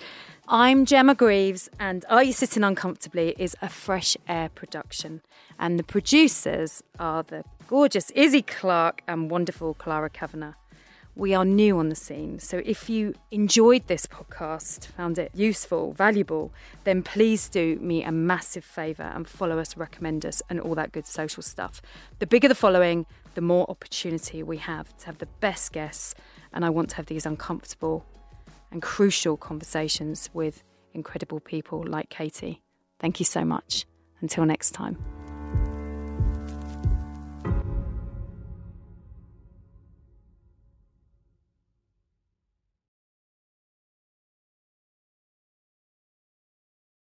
I'm 0.47 0.85
Gemma 0.85 1.15
Greaves, 1.15 1.69
and 1.79 2.03
Are 2.09 2.21
You 2.21 2.33
Sitting 2.33 2.65
Uncomfortably 2.65 3.33
is 3.39 3.55
a 3.61 3.69
fresh 3.69 4.17
air 4.27 4.49
production. 4.49 5.21
And 5.57 5.79
the 5.79 5.83
producers 5.83 6.83
are 6.99 7.23
the 7.23 7.45
gorgeous 7.67 8.09
Izzie 8.11 8.41
Clarke 8.41 9.03
and 9.07 9.31
wonderful 9.31 9.73
Clara 9.73 10.09
Kavanagh 10.09 10.55
we 11.15 11.35
are 11.35 11.45
new 11.45 11.77
on 11.77 11.89
the 11.89 11.95
scene. 11.95 12.39
So 12.39 12.61
if 12.65 12.89
you 12.89 13.13
enjoyed 13.29 13.87
this 13.87 14.07
podcast, 14.07 14.87
found 14.87 15.19
it 15.19 15.31
useful, 15.35 15.93
valuable, 15.93 16.51
then 16.85 17.03
please 17.03 17.49
do 17.49 17.77
me 17.79 18.03
a 18.03 18.11
massive 18.11 18.65
favour 18.65 19.03
and 19.03 19.27
follow 19.27 19.59
us, 19.59 19.77
recommend 19.77 20.25
us, 20.25 20.41
and 20.49 20.59
all 20.59 20.73
that 20.75 20.91
good 20.91 21.05
social 21.05 21.43
stuff. 21.43 21.81
The 22.17 22.25
bigger 22.25 22.47
the 22.47 22.55
following, 22.55 23.05
the 23.35 23.41
more 23.41 23.69
opportunity 23.69 24.41
we 24.41 24.57
have 24.57 24.95
to 24.97 25.05
have 25.05 25.19
the 25.19 25.27
best 25.39 25.71
guests. 25.71 26.15
And 26.51 26.65
I 26.65 26.71
want 26.71 26.89
to 26.91 26.95
have 26.95 27.05
these 27.05 27.25
uncomfortable 27.27 28.05
and 28.73 28.81
crucial 28.81 29.37
conversations 29.37 30.29
with 30.33 30.63
incredible 30.93 31.39
people 31.39 31.85
like 31.87 32.09
Katie. 32.09 32.61
Thank 32.99 33.19
you 33.19 33.25
so 33.25 33.45
much. 33.45 33.85
Until 34.19 34.45
next 34.45 34.71
time. 34.71 34.97